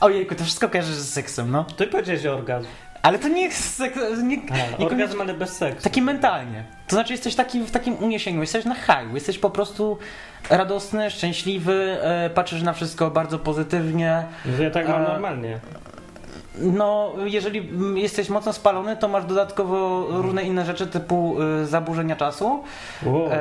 Ojejku, 0.00 0.34
to 0.34 0.44
wszystko 0.44 0.68
kojarzysz 0.68 0.94
z 0.94 1.12
seksem, 1.12 1.50
no. 1.50 1.64
Ty 1.64 1.86
powiedziałeś 1.86 2.26
orgazm. 2.26 2.66
Ale 3.02 3.18
to 3.18 3.28
nie 3.28 3.42
jest 3.42 3.74
seks, 3.76 3.98
nie, 4.22 4.38
A, 4.50 4.78
nie 4.80 4.86
orgazm, 4.86 5.20
ale 5.20 5.34
bez 5.34 5.56
seksu. 5.56 5.82
Taki 5.82 6.02
mentalnie. 6.02 6.64
To 6.88 6.96
znaczy 6.96 7.12
jesteś 7.12 7.34
taki, 7.34 7.60
w 7.60 7.70
takim 7.70 7.94
uniesieniu, 7.94 8.40
jesteś 8.40 8.64
na 8.64 8.74
high, 8.74 9.14
jesteś 9.14 9.38
po 9.38 9.50
prostu 9.50 9.98
radosny, 10.50 11.10
szczęśliwy, 11.10 11.98
e, 12.02 12.30
patrzysz 12.30 12.62
na 12.62 12.72
wszystko 12.72 13.10
bardzo 13.10 13.38
pozytywnie. 13.38 14.24
Ja 14.60 14.70
tak 14.70 14.88
mam 14.88 14.96
A- 15.04 15.08
normalnie. 15.08 15.58
No, 16.58 17.12
jeżeli 17.24 17.68
jesteś 17.94 18.28
mocno 18.28 18.52
spalony, 18.52 18.96
to 18.96 19.08
masz 19.08 19.24
dodatkowo 19.24 20.06
różne 20.10 20.42
inne 20.42 20.66
rzeczy 20.66 20.86
typu 20.86 21.36
e, 21.62 21.66
zaburzenia 21.66 22.16
czasu. 22.16 22.62
Wow. 23.02 23.28
E, 23.32 23.38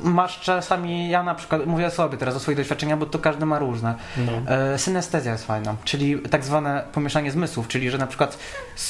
masz 0.00 0.40
czasami, 0.40 1.08
ja 1.08 1.22
na 1.22 1.34
przykład, 1.34 1.66
mówię 1.66 1.90
sobie 1.90 2.18
teraz 2.18 2.36
o 2.36 2.40
swoich 2.40 2.56
doświadczeniach, 2.56 2.98
bo 2.98 3.06
to 3.06 3.18
każdy 3.18 3.46
ma 3.46 3.58
różne. 3.58 3.94
No. 4.16 4.52
E, 4.52 4.78
synestezja 4.78 5.32
jest 5.32 5.46
fajna, 5.46 5.74
czyli 5.84 6.18
tak 6.18 6.44
zwane 6.44 6.84
pomieszanie 6.92 7.30
zmysłów, 7.30 7.68
czyli 7.68 7.90
że 7.90 7.98
na 7.98 8.06
przykład 8.06 8.38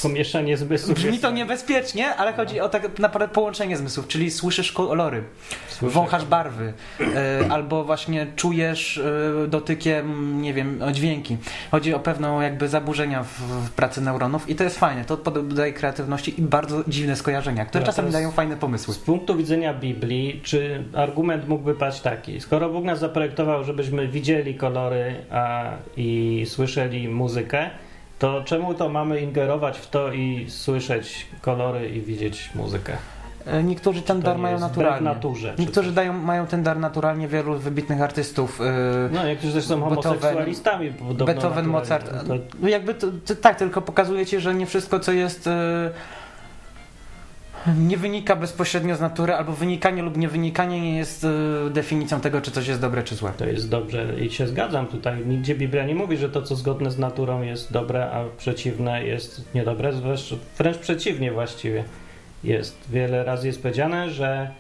Pomieszanie 0.03 0.57
zmysłów. 0.57 0.95
Brzmi 0.95 1.19
to 1.19 1.31
niebezpiecznie, 1.31 2.15
ale 2.15 2.33
chodzi 2.33 2.61
o 2.61 2.69
tak 2.69 2.99
naprawdę 2.99 3.35
połączenie 3.35 3.77
zmysłów, 3.77 4.09
czyli 4.09 4.31
słyszysz 4.31 4.73
kolory, 4.73 5.23
Słyszę. 5.69 5.95
wąchasz 5.95 6.25
barwy, 6.25 6.73
e, 7.01 7.05
albo 7.53 7.85
właśnie 7.85 8.27
czujesz 8.37 8.99
e, 8.99 9.47
dotykiem, 9.49 10.43
nie 10.43 10.55
wiem, 10.55 10.81
dźwięki. 10.93 11.37
Chodzi 11.71 11.95
o 11.95 12.01
pewną 12.01 12.41
jakby 12.41 12.69
zaburzenie 12.69 12.84
zaburzenia 12.85 13.23
w, 13.23 13.41
w 13.67 13.71
pracy 13.71 14.01
neuronów 14.01 14.51
i 14.51 14.55
to 14.55 14.65
jest 14.65 14.79
fajne, 14.79 15.05
to 15.05 15.17
dodaje 15.17 15.73
kreatywności 15.73 16.41
i 16.41 16.43
bardzo 16.43 16.85
dziwne 16.89 17.17
skojarzenia, 17.17 17.65
które 17.65 17.81
Dobra, 17.81 17.93
czasami 17.93 18.13
dają 18.13 18.31
fajne 18.31 18.57
pomysły. 18.57 18.95
Z 18.95 18.99
punktu 18.99 19.37
widzenia 19.37 19.75
Biblii, 19.75 20.41
czy 20.43 20.85
argument 20.95 21.49
mógłby 21.49 21.75
paść 21.75 22.01
taki? 22.01 22.41
Skoro 22.41 22.71
Bóg 22.71 22.85
nas 22.85 22.99
zaprojektował, 22.99 23.65
żebyśmy 23.65 24.09
widzieli 24.09 24.55
kolory 24.55 25.15
a, 25.31 25.71
i 25.97 26.43
słyszeli 26.47 27.09
muzykę, 27.09 27.71
to 28.19 28.43
czemu 28.45 28.75
to 28.75 28.89
mamy 28.89 29.21
ingerować 29.21 29.79
w 29.79 29.91
to 29.91 30.13
i 30.13 30.47
słyszeć 30.49 31.27
kolory 31.41 31.89
i 31.89 32.01
widzieć 32.01 32.51
muzykę? 32.55 32.97
E, 33.47 33.63
Niektórzy 33.63 34.03
ten 34.03 34.21
dar 34.21 34.39
mają 34.39 34.59
naturalnie. 34.59 35.05
naturze. 35.05 35.55
Niektórzy 35.59 35.93
dają, 35.93 36.13
mają 36.13 36.47
ten 36.47 36.63
dar 36.63 36.79
naturalnie, 36.79 37.29
wielu 37.29 37.59
wybitnych 37.59 38.03
artystów. 38.03 38.61
e, 38.61 39.09
No, 39.13 39.25
niektórzy 39.27 39.53
też 39.53 39.65
są 39.65 39.81
Beethoven- 39.81 39.95
homoseksualistami. 40.03 40.91
Beethoven, 40.91 41.27
naturalnie. 41.37 41.69
Mozart. 41.69 42.11
To, 42.29 42.35
No 42.61 42.69
jakby 42.69 42.95
to, 42.95 43.07
to, 43.27 43.35
tak, 43.35 43.59
tylko 43.59 43.83
pokazuje 43.83 44.27
ci, 44.27 44.41
że 44.41 44.55
nie 44.55 44.67
wszystko, 44.67 45.01
co 45.01 45.13
jest. 45.13 45.47
e, 45.47 45.91
nie 47.79 47.97
wynika 47.97 48.37
bezpośrednio 48.37 48.97
z 48.97 49.01
natury, 49.01 49.35
albo 49.35 49.53
wynikanie 49.53 50.03
lub 50.03 50.17
niewynikanie 50.17 50.81
nie 50.81 50.97
jest 50.97 51.25
e, 51.25 51.29
definicją 51.71 52.21
tego, 52.21 52.41
czy 52.41 52.51
coś 52.51 52.67
jest 52.69 52.81
dobre, 52.81 53.03
czy 53.03 53.15
złe. 53.15 53.33
to 53.37 53.47
jest 53.47 53.69
dobrze 53.69 54.07
i 54.21 54.31
się 54.31 54.47
zgadzam 54.47 54.87
tutaj. 54.87 55.27
Nigdzie 55.27 55.55
Biblia 55.55 55.87
nie 55.87 55.95
mówi, 55.95 56.17
że 56.17 56.29
to, 56.29 56.43
co 56.43 56.57
zgodne 56.57 56.91
z 56.91 56.99
naturą 56.99 57.43
jest 57.43 57.73
dobre, 57.73 58.11
a 58.11 58.25
przeciwne 58.39 59.05
jest 59.05 59.55
niedobre. 59.55 59.93
Wręcz, 59.93 60.35
wręcz 60.59 60.79
przeciwnie 60.79 61.33
właściwie 61.33 61.85
jest. 62.45 62.79
Wiele 62.91 63.25
razy 63.25 63.47
jest 63.47 63.63
powiedziane, 63.63 64.11
że 64.11 64.51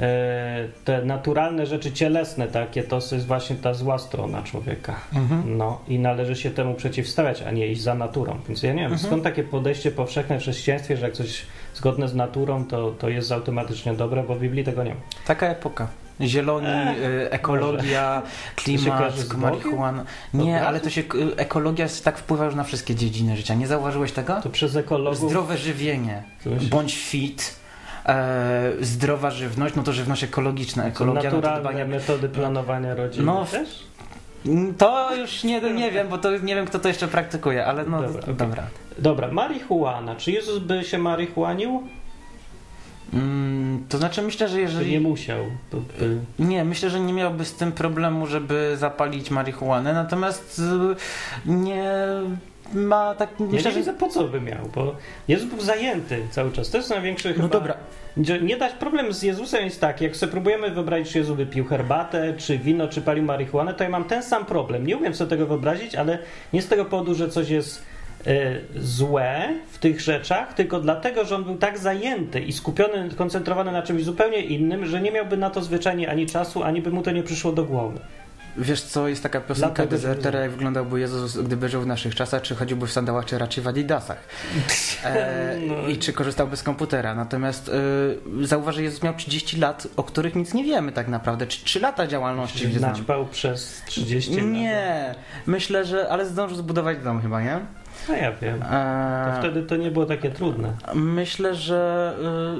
e, 0.00 0.68
te 0.84 1.04
naturalne 1.04 1.66
rzeczy 1.66 1.92
cielesne 1.92 2.48
takie, 2.48 2.82
to 2.82 2.96
jest 2.96 3.26
właśnie 3.26 3.56
ta 3.56 3.74
zła 3.74 3.98
strona 3.98 4.42
człowieka. 4.42 4.96
Mhm. 5.14 5.56
No 5.58 5.80
i 5.88 5.98
należy 5.98 6.36
się 6.36 6.50
temu 6.50 6.74
przeciwstawiać, 6.74 7.42
a 7.42 7.50
nie 7.50 7.66
iść 7.66 7.82
za 7.82 7.94
naturą. 7.94 8.38
Więc 8.48 8.62
ja 8.62 8.72
nie 8.72 8.82
wiem, 8.82 8.92
Mhm. 8.92 9.06
skąd 9.06 9.22
takie 9.24 9.42
podejście 9.42 9.90
powszechne 9.90 10.38
w 10.38 10.42
chrześcijaństwie, 10.42 10.96
że 10.96 11.06
jak 11.06 11.14
coś 11.14 11.42
zgodne 11.74 12.08
z 12.08 12.14
naturą, 12.14 12.64
to, 12.64 12.90
to 12.90 13.08
jest 13.08 13.32
automatycznie 13.32 13.94
dobre, 13.94 14.22
bo 14.22 14.34
w 14.34 14.40
Biblii 14.40 14.64
tego 14.64 14.84
nie 14.84 14.90
ma. 14.94 15.00
Taka 15.26 15.46
epoka. 15.48 15.88
Zieloni, 16.20 16.66
Ech, 16.66 16.96
e, 17.26 17.32
ekologia, 17.32 18.22
klimat, 18.56 19.34
marihuana. 19.36 20.04
Nie, 20.34 20.66
ale 20.66 20.80
to 20.80 20.90
się 20.90 21.00
e, 21.00 21.38
ekologia 21.38 21.86
tak 22.04 22.18
wpływa 22.18 22.44
już 22.44 22.54
na 22.54 22.64
wszystkie 22.64 22.94
dziedziny 22.94 23.36
życia. 23.36 23.54
Nie 23.54 23.66
zauważyłeś 23.66 24.12
tego? 24.12 24.40
To 24.42 24.50
przez 24.50 24.76
ekologów... 24.76 25.30
Zdrowe 25.30 25.56
żywienie, 25.58 26.22
bądź 26.70 26.96
fit, 26.96 27.56
e, 28.06 28.72
zdrowa 28.80 29.30
żywność, 29.30 29.74
no 29.74 29.82
to 29.82 29.92
żywność 29.92 30.24
ekologiczna, 30.24 30.84
ekologia. 30.84 31.22
no 31.22 31.30
to 31.30 31.36
naturalne 31.36 31.84
dbanie- 31.84 31.88
metody 31.88 32.28
planowania 32.28 32.94
rodziny 32.94 33.26
No, 33.26 33.44
też? 33.44 33.88
To 34.78 35.16
już 35.16 35.44
nie, 35.44 35.60
nie 35.60 35.92
wiem, 35.92 36.08
bo 36.08 36.18
to 36.18 36.38
nie 36.38 36.54
wiem, 36.54 36.66
kto 36.66 36.78
to 36.78 36.88
jeszcze 36.88 37.08
praktykuje, 37.08 37.66
ale 37.66 37.84
no 37.84 38.02
Dobra, 38.02 38.32
dobra. 38.32 38.62
Dobra, 38.98 39.28
marihuana. 39.28 40.16
Czy 40.16 40.32
Jezus 40.32 40.58
by 40.58 40.84
się 40.84 40.98
marihuanił? 40.98 41.82
Mm, 43.14 43.84
to 43.88 43.98
znaczy 43.98 44.22
myślę, 44.22 44.48
że 44.48 44.60
jeżeli... 44.60 44.92
nie 44.92 45.00
musiał? 45.00 45.44
To 45.70 45.76
by... 45.76 46.18
Nie, 46.38 46.64
myślę, 46.64 46.90
że 46.90 47.00
nie 47.00 47.12
miałby 47.12 47.44
z 47.44 47.54
tym 47.54 47.72
problemu, 47.72 48.26
żeby 48.26 48.76
zapalić 48.76 49.30
marihuanę, 49.30 49.92
natomiast 49.92 50.58
y, 50.58 51.50
nie 51.50 51.92
ma 52.74 53.14
tak... 53.14 53.30
Ja 53.40 53.46
Myślę, 53.46 53.70
nie 53.70 53.74
że... 53.74 53.78
widzę 53.78 53.92
po 53.92 54.08
co 54.08 54.24
by 54.24 54.40
miał, 54.40 54.68
bo 54.74 54.94
Jezus 55.28 55.50
był 55.50 55.60
zajęty 55.60 56.22
cały 56.30 56.52
czas. 56.52 56.70
To 56.70 56.76
jest 56.76 56.90
największy 56.90 57.28
chyba... 57.32 57.42
No 57.42 57.48
dobra, 57.48 57.74
Nie 58.42 58.56
dać 58.56 58.72
problem 58.72 59.12
z 59.12 59.22
Jezusem 59.22 59.64
jest 59.64 59.80
taki, 59.80 60.04
jak 60.04 60.16
sobie 60.16 60.32
próbujemy 60.32 60.70
wyobrazić, 60.70 61.12
czy 61.12 61.18
Jezus 61.18 61.36
by 61.36 61.46
pił 61.46 61.64
herbatę, 61.64 62.34
czy 62.36 62.58
wino, 62.58 62.88
czy 62.88 63.02
palił 63.02 63.24
marihuanę, 63.24 63.74
to 63.74 63.84
ja 63.84 63.90
mam 63.90 64.04
ten 64.04 64.22
sam 64.22 64.44
problem. 64.44 64.86
Nie 64.86 64.96
umiem 64.96 65.14
sobie 65.14 65.30
tego 65.30 65.46
wyobrazić, 65.46 65.94
ale 65.94 66.18
nie 66.52 66.62
z 66.62 66.68
tego 66.68 66.84
powodu, 66.84 67.14
że 67.14 67.28
coś 67.28 67.50
jest 67.50 67.82
złe 68.76 69.48
w 69.72 69.78
tych 69.78 70.00
rzeczach, 70.00 70.54
tylko 70.54 70.80
dlatego, 70.80 71.24
że 71.24 71.36
on 71.36 71.44
był 71.44 71.56
tak 71.56 71.78
zajęty 71.78 72.40
i 72.40 72.52
skupiony, 72.52 73.10
koncentrowany 73.16 73.72
na 73.72 73.82
czymś 73.82 74.04
zupełnie 74.04 74.40
innym, 74.40 74.86
że 74.86 75.00
nie 75.00 75.12
miałby 75.12 75.36
na 75.36 75.50
to 75.50 75.62
zwyczajnie 75.62 76.10
ani 76.10 76.26
czasu, 76.26 76.62
ani 76.62 76.82
by 76.82 76.90
mu 76.90 77.02
to 77.02 77.10
nie 77.10 77.22
przyszło 77.22 77.52
do 77.52 77.64
głowy. 77.64 77.98
wiesz 78.56 78.82
co, 78.82 79.08
jest 79.08 79.22
taka 79.22 79.40
piosenka 79.40 79.86
dezertera, 79.86 80.40
jak 80.40 80.50
wyglądałby 80.50 81.00
Jezus, 81.00 81.38
gdyby 81.38 81.68
żył 81.68 81.80
w 81.80 81.86
naszych 81.86 82.14
czasach, 82.14 82.42
czy 82.42 82.54
chodziłby 82.54 82.86
w 82.86 82.92
sandałach, 82.92 83.24
czy 83.24 83.38
raczej 83.38 83.64
w 83.64 83.68
adidasach. 83.68 84.18
E, 85.04 85.56
No. 85.66 85.88
I 85.88 85.98
czy 85.98 86.12
korzystałby 86.12 86.56
z 86.56 86.62
komputera. 86.62 87.14
Natomiast 87.14 87.70
y, 88.42 88.46
zauważ, 88.46 88.74
że 88.74 88.82
Jezus 88.82 89.02
miał 89.02 89.14
30 89.14 89.56
lat, 89.60 89.86
o 89.96 90.02
których 90.02 90.34
nic 90.34 90.54
nie 90.54 90.64
wiemy 90.64 90.92
tak 90.92 91.08
naprawdę. 91.08 91.46
Czy 91.46 91.64
3 91.64 91.80
lata 91.80 92.06
działalności 92.06 92.80
naćpał 92.80 93.26
przez 93.26 93.82
30 93.86 94.36
lat. 94.36 94.44
Nie, 94.44 95.14
myślę, 95.46 95.84
że... 95.84 96.08
Ale 96.08 96.26
zdążył 96.26 96.56
zbudować 96.56 96.98
dom 96.98 97.22
chyba, 97.22 97.42
nie? 97.42 97.60
No 98.08 98.16
ja 98.16 98.32
wiem. 98.32 98.60
To 98.60 98.66
E, 98.70 99.36
wtedy 99.38 99.62
to 99.62 99.76
nie 99.76 99.90
było 99.90 100.06
takie 100.06 100.30
trudne. 100.30 100.72
Myślę, 100.94 101.54
że... 101.54 102.14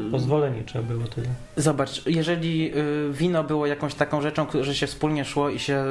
y, 0.09 0.11
Pozwolenie 0.11 0.63
trzeba 0.65 0.85
było 0.85 1.07
tyle. 1.07 1.27
Zobacz, 1.57 2.07
jeżeli 2.07 2.73
y, 2.77 3.13
wino 3.13 3.45
było 3.45 3.67
jakąś 3.67 3.95
taką 3.95 4.21
rzeczą, 4.21 4.47
że 4.61 4.75
się 4.75 4.87
wspólnie 4.87 5.25
szło 5.25 5.49
i 5.51 5.59
się 5.59 5.85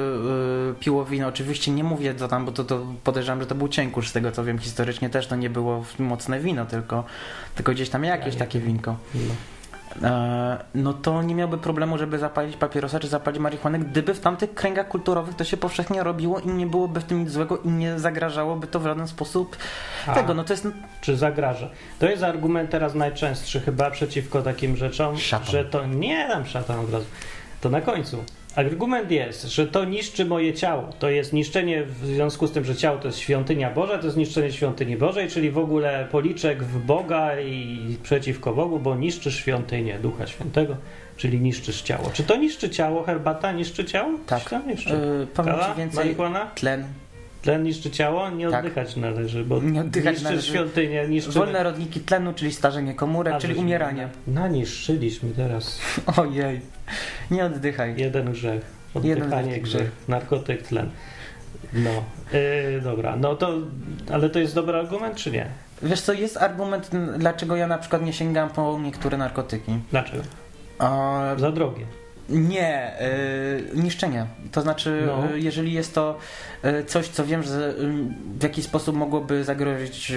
y, 0.70 0.74
piło 0.80 1.04
wino, 1.04 1.28
oczywiście 1.28 1.70
nie 1.72 1.84
mówię 1.84 2.14
co 2.14 2.28
tam, 2.28 2.44
bo 2.44 2.52
to, 2.52 2.64
to 2.64 2.86
podejrzewam, 3.04 3.40
że 3.40 3.46
to 3.46 3.54
był 3.54 3.68
cienkusz, 3.68 4.08
z 4.08 4.12
tego 4.12 4.32
co 4.32 4.44
wiem 4.44 4.58
historycznie 4.58 5.10
też 5.10 5.26
to 5.26 5.36
nie 5.36 5.50
było 5.50 5.84
mocne 5.98 6.40
wino, 6.40 6.66
tylko, 6.66 7.04
tylko 7.54 7.72
gdzieś 7.72 7.88
tam 7.90 8.04
jakieś 8.04 8.34
nie 8.34 8.38
takie 8.40 8.60
winko. 8.60 8.96
No. 9.14 9.34
E, 10.02 10.58
no 10.74 10.92
to 10.92 11.22
nie 11.22 11.34
miałby 11.34 11.58
problemu, 11.58 11.98
żeby 11.98 12.18
zapalić 12.18 12.56
papierosa 12.56 13.00
czy 13.00 13.08
zapalić 13.08 13.40
marihuanę, 13.40 13.78
gdyby 13.78 14.14
w 14.14 14.20
tamtych 14.20 14.54
kręgach 14.54 14.88
kulturowych 14.88 15.34
to 15.34 15.44
się 15.44 15.56
powszechnie 15.56 16.02
robiło 16.02 16.40
i 16.40 16.48
nie 16.48 16.66
byłoby 16.66 17.00
w 17.00 17.04
tym 17.04 17.20
nic 17.20 17.30
złego 17.30 17.58
i 17.58 17.68
nie 17.68 17.98
zagrażałoby 17.98 18.66
to 18.66 18.80
w 18.80 18.84
żaden 18.84 19.08
sposób 19.08 19.56
A. 20.06 20.14
tego. 20.14 20.34
No 20.34 20.44
to 20.44 20.52
jest 20.52 20.68
czy 21.00 21.16
zagraża. 21.16 21.68
To 21.98 22.06
jest 22.06 22.22
argument 22.22 22.70
teraz 22.70 22.94
najczęstszy 22.94 23.60
chyba 23.60 23.90
przeciwko 23.90 24.42
takim 24.42 24.76
rzeczom, 24.76 25.18
Szatan. 25.18 25.46
że 25.46 25.64
to 25.64 25.86
nie 25.86 26.28
dam 26.28 26.46
szatan 26.46 26.78
od 26.78 26.92
razu. 26.92 27.06
To 27.60 27.70
na 27.70 27.80
końcu. 27.80 28.24
Argument 28.54 29.10
jest, 29.10 29.44
że 29.44 29.66
to 29.66 29.84
niszczy 29.84 30.24
moje 30.24 30.54
ciało. 30.54 30.92
To 30.98 31.10
jest 31.10 31.32
niszczenie 31.32 31.84
w 31.84 32.06
związku 32.06 32.46
z 32.46 32.52
tym, 32.52 32.64
że 32.64 32.76
ciało 32.76 32.98
to 32.98 33.08
jest 33.08 33.18
świątynia 33.18 33.70
Boża, 33.70 33.98
to 33.98 34.04
jest 34.04 34.16
niszczenie 34.16 34.52
świątyni 34.52 34.96
Bożej, 34.96 35.28
czyli 35.28 35.50
w 35.50 35.58
ogóle 35.58 36.08
policzek 36.10 36.62
w 36.62 36.78
Boga 36.86 37.40
i 37.40 37.96
przeciwko 38.02 38.52
Bogu, 38.52 38.78
bo 38.78 38.96
niszczysz 38.96 39.36
świątynię 39.36 39.98
Ducha 39.98 40.26
Świętego, 40.26 40.76
czyli 41.16 41.40
niszczysz 41.40 41.82
ciało. 41.82 42.10
Czy 42.12 42.22
to 42.22 42.36
niszczy 42.36 42.70
ciało? 42.70 43.02
Herbata 43.02 43.52
niszczy 43.52 43.84
ciało? 43.84 44.10
Tak. 44.26 44.48
Czy 44.48 44.60
niszczy? 44.66 44.90
Yy, 44.90 45.26
powiem 45.26 45.54
więcej. 45.76 46.04
Marihuana? 46.04 46.50
Tlen. 46.54 46.84
Tlen 47.48 47.62
niszczy 47.62 47.90
ciało? 47.90 48.30
Nie 48.30 48.50
Tak. 48.50 48.64
oddychać 48.64 48.96
należy, 48.96 49.44
bo 49.44 49.62
Nie 49.62 49.80
oddychać 49.80 50.12
niszczysz 50.12 50.24
należy. 50.24 50.46
świątynię, 50.50 51.08
niszczysz... 51.08 51.34
Wolne 51.34 51.62
rodniki 51.62 52.00
tlenu, 52.00 52.32
czyli 52.34 52.52
starzenie 52.52 52.94
komórek, 52.94 53.34
A, 53.34 53.38
czyli 53.38 53.54
umieranie. 53.54 54.08
Na, 54.26 54.40
naniszczyliśmy 54.40 55.30
teraz 55.30 55.80
Ojej. 56.20 56.60
Nie 57.30 57.44
oddychaj. 57.44 57.94
jeden 57.96 58.32
grzech. 58.32 58.62
Jeden 59.02 59.22
Oddychanie 59.22 59.48
wielki 59.48 59.62
grzech. 59.62 59.90
Narkotyk, 60.08 60.62
tlen. 60.62 60.90
No, 61.72 61.90
yy, 62.32 62.80
dobra, 62.80 63.16
no 63.16 63.34
to, 63.34 63.52
ale 64.12 64.30
to 64.30 64.38
jest 64.38 64.54
dobry 64.54 64.78
argument, 64.78 65.16
czy 65.16 65.30
nie? 65.30 65.46
Wiesz 65.82 66.00
co, 66.00 66.12
jest 66.12 66.36
argument, 66.36 66.90
dlaczego 67.18 67.56
ja 67.56 67.66
na 67.66 67.78
przykład 67.78 68.02
nie 68.02 68.12
sięgam 68.12 68.50
po 68.50 68.78
niektóre 68.82 69.18
narkotyki. 69.18 69.72
Dlaczego? 69.90 70.22
A, 70.78 71.20
Za 71.38 71.52
drogie. 71.52 71.86
Nie, 72.28 72.92
y, 73.02 73.64
niszczenie. 73.74 74.26
To 74.52 74.60
znaczy, 74.60 75.02
No. 75.06 75.34
y, 75.34 75.40
jeżeli 75.40 75.72
jest 75.72 75.94
to 75.94 76.18
y, 76.64 76.84
coś, 76.84 77.08
co 77.08 77.26
wiem, 77.26 77.42
że 77.42 77.74
w 78.38 78.42
jakiś 78.42 78.64
sposób 78.64 78.96
mogłoby 78.96 79.44
zagrozić 79.44 80.12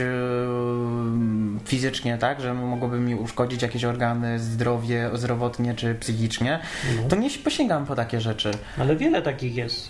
fizycznie, 1.65 2.17
tak, 2.17 2.41
że 2.41 2.53
mogłoby 2.53 2.99
mi 2.99 3.15
uszkodzić 3.15 3.61
jakieś 3.61 3.85
organy, 3.85 4.39
zdrowie, 4.39 5.09
zdrowotnie 5.13 5.73
czy 5.75 5.95
psychicznie, 5.95 6.59
No. 6.95 7.09
to 7.09 7.15
nie 7.15 7.29
posięgam 7.29 7.85
po 7.85 7.95
takie 7.95 8.21
rzeczy. 8.21 8.51
Ale 8.77 8.95
wiele 8.95 9.21
takich 9.21 9.55
jest. 9.55 9.89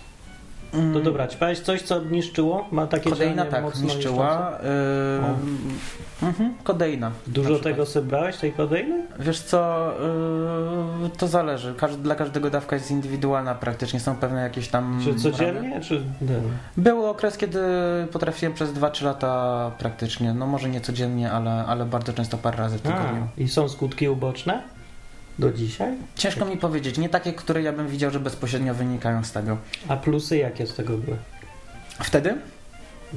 To 0.72 0.78
Mm, 0.78 1.02
dobra, 1.02 1.28
czy 1.28 1.36
powiesz 1.36 1.60
coś, 1.60 1.82
co 1.82 2.00
niszczyło? 2.00 2.68
Ma 2.70 2.86
takie 2.86 3.10
Kodeina 3.10 3.44
tak, 3.44 3.62
mocno 3.62 3.84
niszczyła. 3.84 4.58
Yy, 6.22 6.28
mhm, 6.28 6.54
kodeina. 6.64 7.10
Dużo 7.26 7.58
tego 7.58 7.86
sobie 7.86 8.06
brałeś, 8.06 8.36
tej 8.36 8.52
kodeiny? 8.52 9.06
Wiesz 9.18 9.40
co, 9.40 9.92
yy, 11.02 11.10
to 11.18 11.28
zależy. 11.28 11.74
Dla 12.02 12.14
każdego 12.14 12.50
dawka 12.50 12.76
jest 12.76 12.90
indywidualna 12.90 13.54
praktycznie. 13.54 14.00
Są 14.00 14.16
pewne 14.16 14.42
jakieś 14.42 14.68
tam... 14.68 15.00
Czy 15.04 15.14
codziennie, 15.14 15.80
czy... 15.80 15.94
Nie. 15.94 16.36
Był 16.76 17.06
okres, 17.06 17.36
kiedy 17.36 17.60
potrafiłem 18.12 18.54
przez 18.54 18.70
2-3 18.70 19.04
lata 19.04 19.70
praktycznie, 19.78 20.34
no 20.34 20.46
może 20.46 20.68
nie 20.68 20.80
codziennie, 20.80 21.32
ale, 21.32 21.64
ale 21.66 21.84
bardzo 21.84 22.12
często 22.12 22.38
parę 22.38 22.58
razy 22.58 22.78
w 22.78 22.82
tygodniu. 22.82 23.26
A, 23.38 23.40
I 23.40 23.48
są 23.48 23.68
skutki 23.68 24.08
uboczne? 24.08 24.62
Do 25.42 25.52
dzisiaj? 25.52 25.94
Ciężko 26.16 26.44
mi 26.44 26.56
powiedzieć, 26.56 26.98
nie 26.98 27.08
takie, 27.08 27.32
które 27.32 27.62
ja 27.62 27.72
bym 27.72 27.88
widział, 27.88 28.10
że 28.10 28.20
bezpośrednio 28.20 28.74
wynikają 28.74 29.24
z 29.24 29.32
tego. 29.32 29.56
A 29.88 29.96
plusy 29.96 30.36
jakie 30.36 30.66
z 30.66 30.74
tego 30.74 30.98
były? 30.98 31.16
Wtedy? 32.02 32.34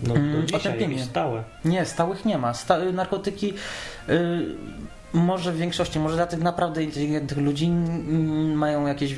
No 0.03 0.15
Mm, 0.15 0.41
do 0.41 0.47
dzisiaj, 0.47 0.59
otępienie. 0.59 0.93
jakieś 0.93 1.09
stałe. 1.09 1.43
Nie, 1.65 1.85
stałych 1.85 2.25
nie 2.25 2.37
ma. 2.37 2.53
Sta 2.53 2.77
narkotyki 2.93 3.53
y, 4.09 4.45
może 5.13 5.51
w 5.51 5.57
większości, 5.57 5.99
może 5.99 6.15
dla 6.15 6.27
tych 6.27 6.39
naprawdę 6.39 6.83
inteligentnych 6.83 7.39
ludzi 7.39 7.65
mm, 7.65 8.53
mają 8.53 8.87
jakieś 8.87 9.15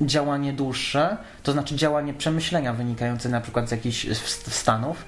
działanie 0.00 0.52
dłuższe, 0.52 1.16
to 1.42 1.52
znaczy 1.52 1.76
działanie 1.76 2.14
przemyślenia 2.14 2.72
wynikające 2.72 3.28
na 3.28 3.40
przykład 3.40 3.68
z 3.68 3.70
jakichś 3.70 4.06
stanów. 4.48 5.04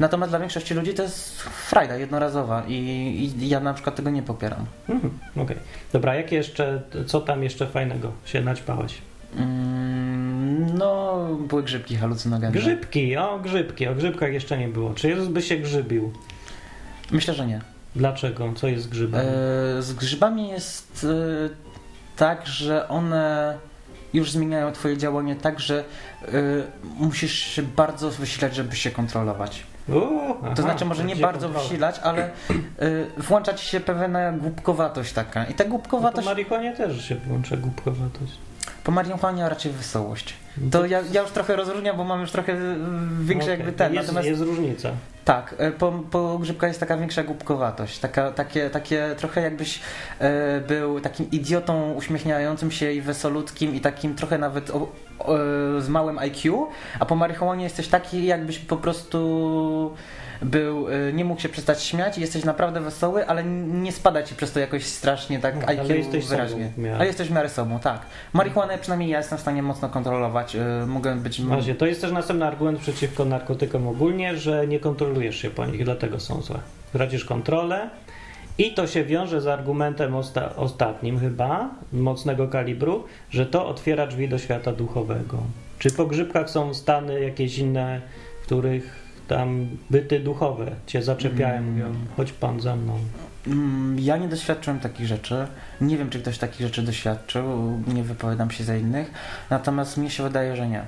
Natomiast 0.00 0.32
dla 0.32 0.38
większości 0.38 0.74
ludzi 0.74 0.94
to 0.94 1.02
jest 1.02 1.42
frajda 1.42 1.96
jednorazowa 1.96 2.64
i, 2.68 2.74
i 3.40 3.48
ja 3.48 3.60
na 3.60 3.74
przykład 3.74 3.96
tego 3.96 4.10
nie 4.10 4.22
popieram. 4.22 4.66
Mhm, 4.88 5.18
Okej. 5.36 5.56
Dobra, 5.92 6.14
jakie 6.14 6.36
jeszcze, 6.36 6.82
co 7.06 7.20
tam 7.20 7.42
jeszcze 7.42 7.66
fajnego 7.66 8.12
się 8.24 8.40
naćpałeś? 8.40 8.98
Mm, 9.36 10.78
no, 10.78 11.18
były 11.48 11.62
grzybki 11.62 11.96
halucynogenne. 11.96 12.60
Grzybki, 12.60 13.16
o 13.16 13.38
grzybki, 13.38 13.86
o 13.86 13.94
grzybkach 13.94 14.32
jeszcze 14.32 14.58
nie 14.58 14.68
było. 14.68 14.94
Czy 14.94 15.08
Jezus 15.08 15.28
by 15.28 15.42
się 15.42 15.56
grzybił? 15.56 16.12
Myślę, 17.10 17.34
że 17.34 17.46
nie. 17.46 17.60
Dlaczego? 17.96 18.52
Co 18.56 18.68
jest 18.68 18.84
z 18.84 18.86
grzybem? 18.86 19.20
E, 19.20 19.82
z 19.82 19.92
grzybami 19.92 20.48
jest 20.48 21.06
e, 21.10 21.48
tak, 22.16 22.46
że 22.46 22.88
one 22.88 23.58
już 24.14 24.30
zmieniają 24.30 24.72
twoje 24.72 24.96
działanie 24.96 25.36
tak, 25.36 25.60
że 25.60 25.84
e, 26.22 26.32
musisz 26.96 27.32
się 27.32 27.62
bardzo 27.62 28.10
wysilać, 28.10 28.54
żeby 28.54 28.76
się 28.76 28.90
kontrolować. 28.90 29.62
Uuu, 29.88 30.36
aha, 30.44 30.54
To 30.54 30.62
znaczy 30.62 30.84
może 30.84 31.04
nie 31.04 31.16
bardzo 31.16 31.46
kontrola? 31.46 31.68
wysilać, 31.68 31.98
ale 32.02 32.30
y, 32.82 33.06
włącza 33.16 33.54
ci 33.54 33.66
się 33.66 33.80
pewna 33.80 34.32
głupkowatość 34.32 35.12
taka. 35.12 35.44
I 35.44 35.54
ta 35.54 35.64
No 35.64 35.70
głupkowatość 35.70 36.24
po 36.26 36.30
marihuanie 36.30 36.72
też 36.76 37.04
się 37.08 37.14
włącza 37.14 37.56
głupkowatość. 37.56 38.38
Po 38.84 38.92
marihuanie 38.92 39.48
raczej 39.48 39.72
wesołość. 39.72 40.34
To 40.70 40.86
ja, 40.86 41.00
ja 41.12 41.22
już 41.22 41.30
trochę 41.30 41.56
rozróżniam, 41.56 41.96
bo 41.96 42.04
mam 42.04 42.20
już 42.20 42.30
trochę 42.30 42.56
większy 43.20 43.48
Okej, 43.48 43.58
jakby 43.58 43.72
ten. 43.72 43.94
Jest, 43.94 44.06
Natomiast 44.06 44.28
jest 44.28 44.42
różnica. 44.42 44.90
tak, 45.24 45.54
y, 45.60 45.72
po, 45.72 45.92
po 46.10 46.38
grzybkach 46.38 46.70
jest 46.70 46.80
taka 46.80 46.96
większa 46.96 47.22
głupkowatość. 47.22 47.98
Taka, 47.98 48.32
takie, 48.32 48.70
takie 48.70 49.14
trochę 49.18 49.40
jakbyś 49.40 49.76
y, 49.76 49.80
był 50.68 51.00
takim 51.00 51.30
idiotą 51.30 51.92
uśmiechniającym 51.92 52.70
się 52.70 52.92
i 52.92 53.00
wesolutkim 53.00 53.74
i 53.74 53.80
takim 53.80 54.14
trochę 54.14 54.38
nawet 54.38 54.70
o, 54.70 54.92
o, 55.18 55.36
z 55.78 55.88
małym 55.88 56.18
IQ, 56.18 56.66
a 57.00 57.06
po 57.06 57.14
marihuanie 57.14 57.64
jesteś 57.64 57.88
taki 57.88 58.26
jakbyś 58.26 58.58
po 58.58 58.76
prostu 58.76 59.94
był, 60.44 60.88
y, 60.88 61.12
nie 61.14 61.24
mógł 61.24 61.40
się 61.40 61.48
przestać 61.48 61.82
śmiać 61.82 62.18
i 62.18 62.20
jesteś 62.20 62.44
naprawdę 62.44 62.80
wesoły, 62.80 63.26
ale 63.26 63.44
nie 63.44 63.92
spada 63.92 64.22
ci 64.22 64.34
przez 64.34 64.52
to 64.52 64.60
jakoś 64.60 64.84
strasznie 64.84 65.38
tak 65.38 65.54
No, 65.60 65.68
IQ 65.68 65.94
jesteś 65.94 66.26
wyraźnie. 66.26 66.70
sobą. 66.76 66.88
Ale 66.94 67.06
jesteś 67.06 67.28
w 67.28 67.32
miarę 67.32 67.48
sobą, 67.48 67.78
tak. 67.78 68.00
Marihuanę 68.32 68.78
przynajmniej 68.78 69.10
ja 69.10 69.18
jestem 69.18 69.38
w 69.38 69.40
stanie 69.40 69.62
mocno 69.62 69.88
kontrolować. 69.88 70.56
y, 70.56 70.86
Mogę 70.86 71.16
być... 71.16 71.42
Właśnie, 71.42 71.74
to 71.74 71.86
jest 71.86 72.00
też 72.00 72.12
następny 72.12 72.46
argument 72.46 72.78
przeciwko 72.78 73.24
narkotykom 73.24 73.88
ogólnie, 73.88 74.36
że 74.36 74.66
nie 74.66 74.80
kontrolujesz 74.80 75.36
się 75.36 75.50
po 75.50 75.66
nich, 75.66 75.84
dlatego 75.84 76.20
są 76.20 76.42
złe. 76.42 76.58
Tracisz 76.92 77.24
kontrolę 77.24 77.90
i 78.58 78.74
to 78.74 78.86
się 78.86 79.04
wiąże 79.04 79.40
z 79.40 79.46
argumentem 79.46 80.12
osta- 80.12 80.50
ostatnim 80.56 81.18
chyba, 81.20 81.70
mocnego 81.92 82.48
kalibru, 82.48 83.04
że 83.30 83.46
to 83.46 83.66
otwiera 83.68 84.06
drzwi 84.06 84.28
do 84.28 84.38
świata 84.38 84.72
duchowego. 84.72 85.38
Czy 85.78 85.90
po 85.90 86.06
grzybkach 86.06 86.50
są 86.50 86.74
stany 86.74 87.20
jakieś 87.20 87.58
inne, 87.58 88.00
w 88.42 88.46
których 88.46 89.03
tam 89.28 89.66
byty 89.90 90.20
duchowe 90.20 90.70
cię 90.86 91.02
zaczepiają, 91.02 91.54
Mm. 91.58 91.72
mówią, 91.72 91.94
chodź 92.16 92.32
pan 92.32 92.60
za 92.60 92.76
mną. 92.76 92.98
Mm, 93.46 93.96
Ja 94.00 94.16
nie 94.16 94.28
doświadczyłem 94.28 94.80
takich 94.80 95.06
rzeczy. 95.06 95.46
Nie 95.80 95.98
wiem, 95.98 96.10
czy 96.10 96.20
ktoś 96.20 96.38
takich 96.38 96.60
rzeczy 96.66 96.82
doświadczył. 96.82 97.44
Nie 97.94 98.02
wypowiadam 98.02 98.50
się 98.50 98.64
za 98.64 98.76
innych. 98.76 99.10
Natomiast 99.50 99.96
mnie 99.96 100.10
się 100.10 100.22
wydaje, 100.22 100.56
że 100.56 100.68
nie. 100.68 100.82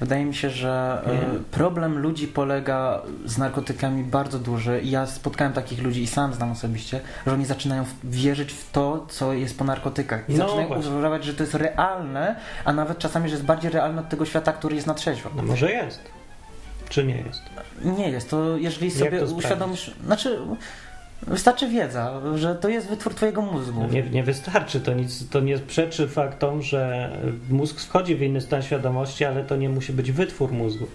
Wydaje 0.00 0.24
mi 0.24 0.34
się, 0.34 0.50
że 0.50 1.02
e, 1.06 1.38
problem 1.50 1.98
ludzi 1.98 2.28
polega 2.28 3.02
z 3.24 3.38
narkotykami 3.38 4.04
bardzo 4.04 4.38
duży. 4.38 4.80
Ja 4.84 5.06
spotkałem 5.06 5.52
takich 5.52 5.82
ludzi 5.82 6.02
i 6.02 6.06
sam 6.06 6.34
znam 6.34 6.50
osobiście, 6.52 7.00
że 7.26 7.32
oni 7.32 7.44
zaczynają 7.46 7.84
wierzyć 8.04 8.52
w 8.52 8.70
to, 8.72 9.06
co 9.08 9.32
jest 9.32 9.58
po 9.58 9.64
narkotykach. 9.64 10.28
I 10.30 10.32
No 10.32 10.38
zaczynają 10.46 10.68
właśnie. 10.68 10.92
uważać, 10.92 11.24
że 11.24 11.34
to 11.34 11.42
jest 11.42 11.54
realne, 11.54 12.36
a 12.64 12.72
nawet 12.72 12.98
czasami, 12.98 13.28
że 13.28 13.34
jest 13.34 13.46
bardziej 13.46 13.70
realne 13.70 14.00
od 14.00 14.08
tego 14.08 14.24
świata, 14.24 14.52
który 14.52 14.74
jest 14.74 14.86
na 14.86 14.94
trzeźwo. 14.94 15.30
No 15.36 15.42
może 15.42 15.72
jest, 15.72 16.00
czy 16.92 17.04
nie 17.04 17.16
jest? 17.16 17.42
Nie 17.98 18.10
jest 18.10 18.30
to, 18.30 18.56
jeżeli 18.56 18.90
sobie 18.90 19.20
to 19.20 19.34
uświadomisz. 19.34 19.90
Znaczy. 20.04 20.38
Wystarczy 21.26 21.68
wiedza, 21.68 22.20
że 22.34 22.54
to 22.54 22.68
jest 22.68 22.88
wytwór 22.88 23.14
twojego 23.14 23.42
mózgu. 23.42 23.86
Nie, 23.90 24.02
nie 24.02 24.22
wystarczy, 24.22 24.80
to 24.80 24.94
nic, 24.94 25.28
to 25.28 25.40
nie 25.40 25.58
przeczy 25.58 26.08
faktom, 26.08 26.62
że 26.62 27.10
mózg 27.50 27.80
wchodzi 27.80 28.16
w 28.16 28.22
inny 28.22 28.40
stan 28.40 28.62
świadomości, 28.62 29.24
ale 29.24 29.44
to 29.44 29.56
nie 29.56 29.68
musi 29.68 29.92
być 29.92 30.12
wytwór 30.12 30.52
mózgu. 30.52 30.86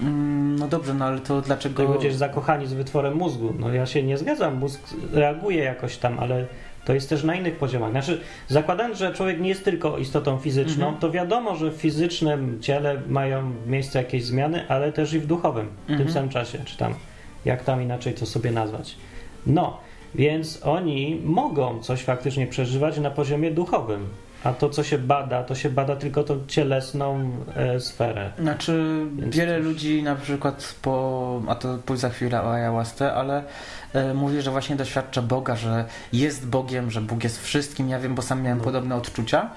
Mm, 0.00 0.56
No 0.58 0.68
dobrze, 0.68 0.94
no 0.94 1.04
ale 1.04 1.20
to 1.20 1.40
Ty 1.40 1.46
dlaczego... 1.46 1.88
będziesz 1.88 2.14
zakochani 2.14 2.66
z 2.66 2.72
wytworem 2.72 3.14
mózgu. 3.14 3.54
No 3.58 3.72
ja 3.72 3.86
się 3.86 4.02
nie 4.02 4.18
zgadzam, 4.18 4.56
mózg 4.56 4.80
reaguje 5.12 5.64
jakoś 5.64 5.96
tam, 5.96 6.18
ale 6.18 6.46
to 6.88 6.94
jest 6.94 7.08
też 7.08 7.24
na 7.24 7.34
innych 7.34 7.56
poziomach. 7.56 7.90
Znaczy, 7.90 8.20
zakładając, 8.48 8.98
że 8.98 9.12
człowiek 9.14 9.40
nie 9.40 9.48
jest 9.48 9.64
tylko 9.64 9.98
istotą 9.98 10.38
fizyczną, 10.38 10.84
Mhm. 10.84 11.00
to 11.00 11.10
wiadomo, 11.10 11.56
że 11.56 11.70
w 11.70 11.74
fizycznym 11.74 12.58
ciele 12.60 13.02
mają 13.08 13.52
miejsce 13.66 13.98
jakieś 13.98 14.24
zmiany, 14.24 14.68
ale 14.68 14.92
też 14.92 15.12
i 15.12 15.18
w 15.20 15.26
duchowym 15.26 15.66
w 15.86 15.90
Mhm. 15.90 15.98
tym 15.98 16.12
samym 16.14 16.30
czasie, 16.30 16.58
czy 16.64 16.76
tam, 16.76 16.94
jak 17.44 17.64
tam 17.64 17.82
inaczej 17.82 18.14
to 18.14 18.26
sobie 18.26 18.50
nazwać. 18.50 18.96
No, 19.46 19.76
więc 20.14 20.60
oni 20.66 21.20
mogą 21.24 21.80
coś 21.82 22.02
faktycznie 22.02 22.46
przeżywać 22.46 22.98
na 22.98 23.10
poziomie 23.10 23.50
duchowym. 23.50 24.06
A 24.44 24.52
to, 24.52 24.70
co 24.70 24.82
się 24.84 24.98
bada, 24.98 25.42
to 25.44 25.54
się 25.54 25.70
bada 25.70 25.96
tylko 25.96 26.22
tą 26.24 26.46
cielesną 26.46 27.30
e, 27.56 27.80
sferę. 27.80 28.30
Znaczy, 28.38 29.02
Więc 29.16 29.36
wiele 29.36 29.54
też- 29.56 29.64
ludzi 29.64 30.02
na 30.02 30.14
przykład 30.16 30.74
po, 30.82 31.42
a 31.48 31.54
to 31.54 31.78
pójść 31.86 32.00
za 32.02 32.08
chwilę 32.10 32.42
o 32.42 32.52
ayahuasce, 32.52 33.12
ale 33.14 33.42
e, 33.92 34.14
mówi, 34.14 34.42
że 34.42 34.50
właśnie 34.50 34.76
doświadcza 34.76 35.22
Boga, 35.22 35.56
że 35.56 35.84
jest 36.12 36.46
Bogiem, 36.48 36.90
że 36.90 37.00
Bóg 37.00 37.24
jest 37.24 37.42
wszystkim. 37.42 37.88
Ja 37.88 37.98
wiem, 37.98 38.14
bo 38.14 38.22
sam 38.22 38.42
miałem 38.42 38.58
No. 38.58 38.64
podobne 38.64 38.96
odczucia. 38.96 39.50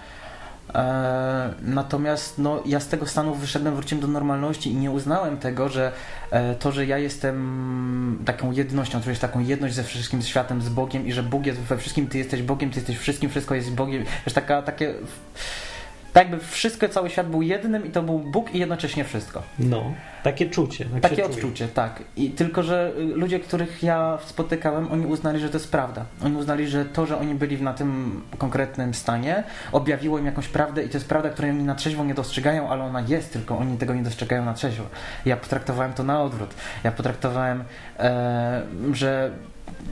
E, 0.75 1.53
natomiast 1.61 2.37
no, 2.37 2.63
ja 2.65 2.79
z 2.79 2.87
tego 2.87 3.05
stanu 3.05 3.35
wyszedłem, 3.35 3.75
wróciłem 3.75 4.01
do 4.01 4.07
normalności 4.07 4.71
i 4.71 4.75
nie 4.75 4.91
uznałem 4.91 5.37
tego, 5.37 5.69
że 5.69 5.91
e, 6.31 6.55
to, 6.55 6.71
że 6.71 6.85
ja 6.85 6.97
jestem 6.97 8.19
taką 8.25 8.51
jednością, 8.51 9.01
to 9.01 9.09
jest 9.09 9.21
taką 9.21 9.39
jedność 9.39 9.75
ze 9.75 9.83
wszystkim 9.83 10.21
światem, 10.21 10.61
z 10.61 10.69
Bogiem 10.69 11.07
i 11.07 11.13
że 11.13 11.23
Bóg 11.23 11.45
jest 11.45 11.59
we 11.59 11.77
wszystkim, 11.77 12.07
ty 12.07 12.17
jesteś 12.17 12.41
Bogiem, 12.41 12.69
ty 12.69 12.75
jesteś 12.75 12.97
wszystkim, 12.97 13.29
wszystko 13.29 13.55
jest 13.55 13.71
Bogiem. 13.71 14.03
Wiesz, 14.25 14.33
taka, 14.33 14.61
takie... 14.61 14.93
Tak 16.13 16.29
jakby 16.29 16.45
wszystko, 16.45 16.89
cały 16.89 17.09
świat 17.09 17.29
był 17.29 17.41
jednym 17.41 17.85
i 17.85 17.89
to 17.89 18.03
był 18.03 18.19
Bóg 18.19 18.55
i 18.55 18.59
jednocześnie 18.59 19.03
wszystko. 19.03 19.43
No, 19.59 19.93
takie 20.23 20.49
czucie. 20.49 20.85
Tak 20.85 21.01
Takie 21.01 21.25
odczucie, 21.25 21.67
tak. 21.67 22.03
I 22.15 22.29
tylko, 22.29 22.63
że 22.63 22.91
y, 22.97 23.03
ludzie, 23.03 23.39
których 23.39 23.83
ja 23.83 24.17
spotykałem, 24.25 24.91
oni 24.91 25.05
uznali, 25.05 25.39
że 25.39 25.49
to 25.49 25.57
jest 25.57 25.71
prawda. 25.71 26.05
Oni 26.23 26.35
uznali, 26.35 26.67
że 26.67 26.85
to, 26.85 27.05
że 27.05 27.17
oni 27.17 27.35
byli 27.35 27.61
na 27.61 27.73
tym 27.73 28.21
konkretnym 28.37 28.93
stanie, 28.93 29.43
objawiło 29.71 30.19
im 30.19 30.25
jakąś 30.25 30.47
prawdę 30.47 30.83
i 30.83 30.89
to 30.89 30.97
jest 30.97 31.09
prawda, 31.09 31.29
której 31.29 31.51
oni 31.51 31.63
na 31.63 31.75
trzeźwo 31.75 32.03
nie 32.05 32.13
dostrzegają, 32.13 32.69
ale 32.69 32.83
ona 32.83 33.01
jest, 33.01 33.33
tylko 33.33 33.57
oni 33.57 33.77
tego 33.77 33.93
nie 33.93 34.03
dostrzegają 34.03 34.45
na 34.45 34.53
trzeźwo. 34.53 34.85
Ja 35.25 35.37
potraktowałem 35.37 35.93
to 35.93 36.03
na 36.03 36.21
odwrót. 36.21 36.53
Ja 36.83 36.91
potraktowałem, 36.91 37.63
e, 37.99 38.61
że 38.93 39.31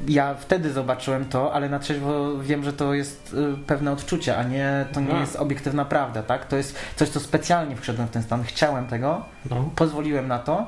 ja 0.08 0.34
wtedy 0.36 0.72
zobaczyłem 0.74 1.26
to, 1.26 1.54
ale 1.54 1.70
na 1.70 1.80
trzeźwo 1.80 2.38
wiem, 2.38 2.64
że 2.64 2.74
to 2.74 2.94
jest 2.94 3.34
y, 3.34 3.66
pewne 3.68 3.92
odczucie, 3.92 4.38
a 4.38 4.44
nie 4.44 4.86
to 4.94 5.02
nie 5.02 5.14
A. 5.14 5.20
jest 5.20 5.36
obiektywna 5.36 5.86
prawda, 5.86 6.24
tak? 6.24 6.46
To 6.48 6.56
jest 6.58 6.76
coś, 6.96 7.10
co 7.10 7.20
specjalnie 7.20 7.76
wszedłem 7.76 8.08
w 8.08 8.12
ten 8.12 8.24
stan. 8.24 8.44
Chciałem 8.44 8.88
tego, 8.88 9.22
No, 9.50 9.70
pozwoliłem 9.76 10.28
na 10.28 10.40
to 10.40 10.66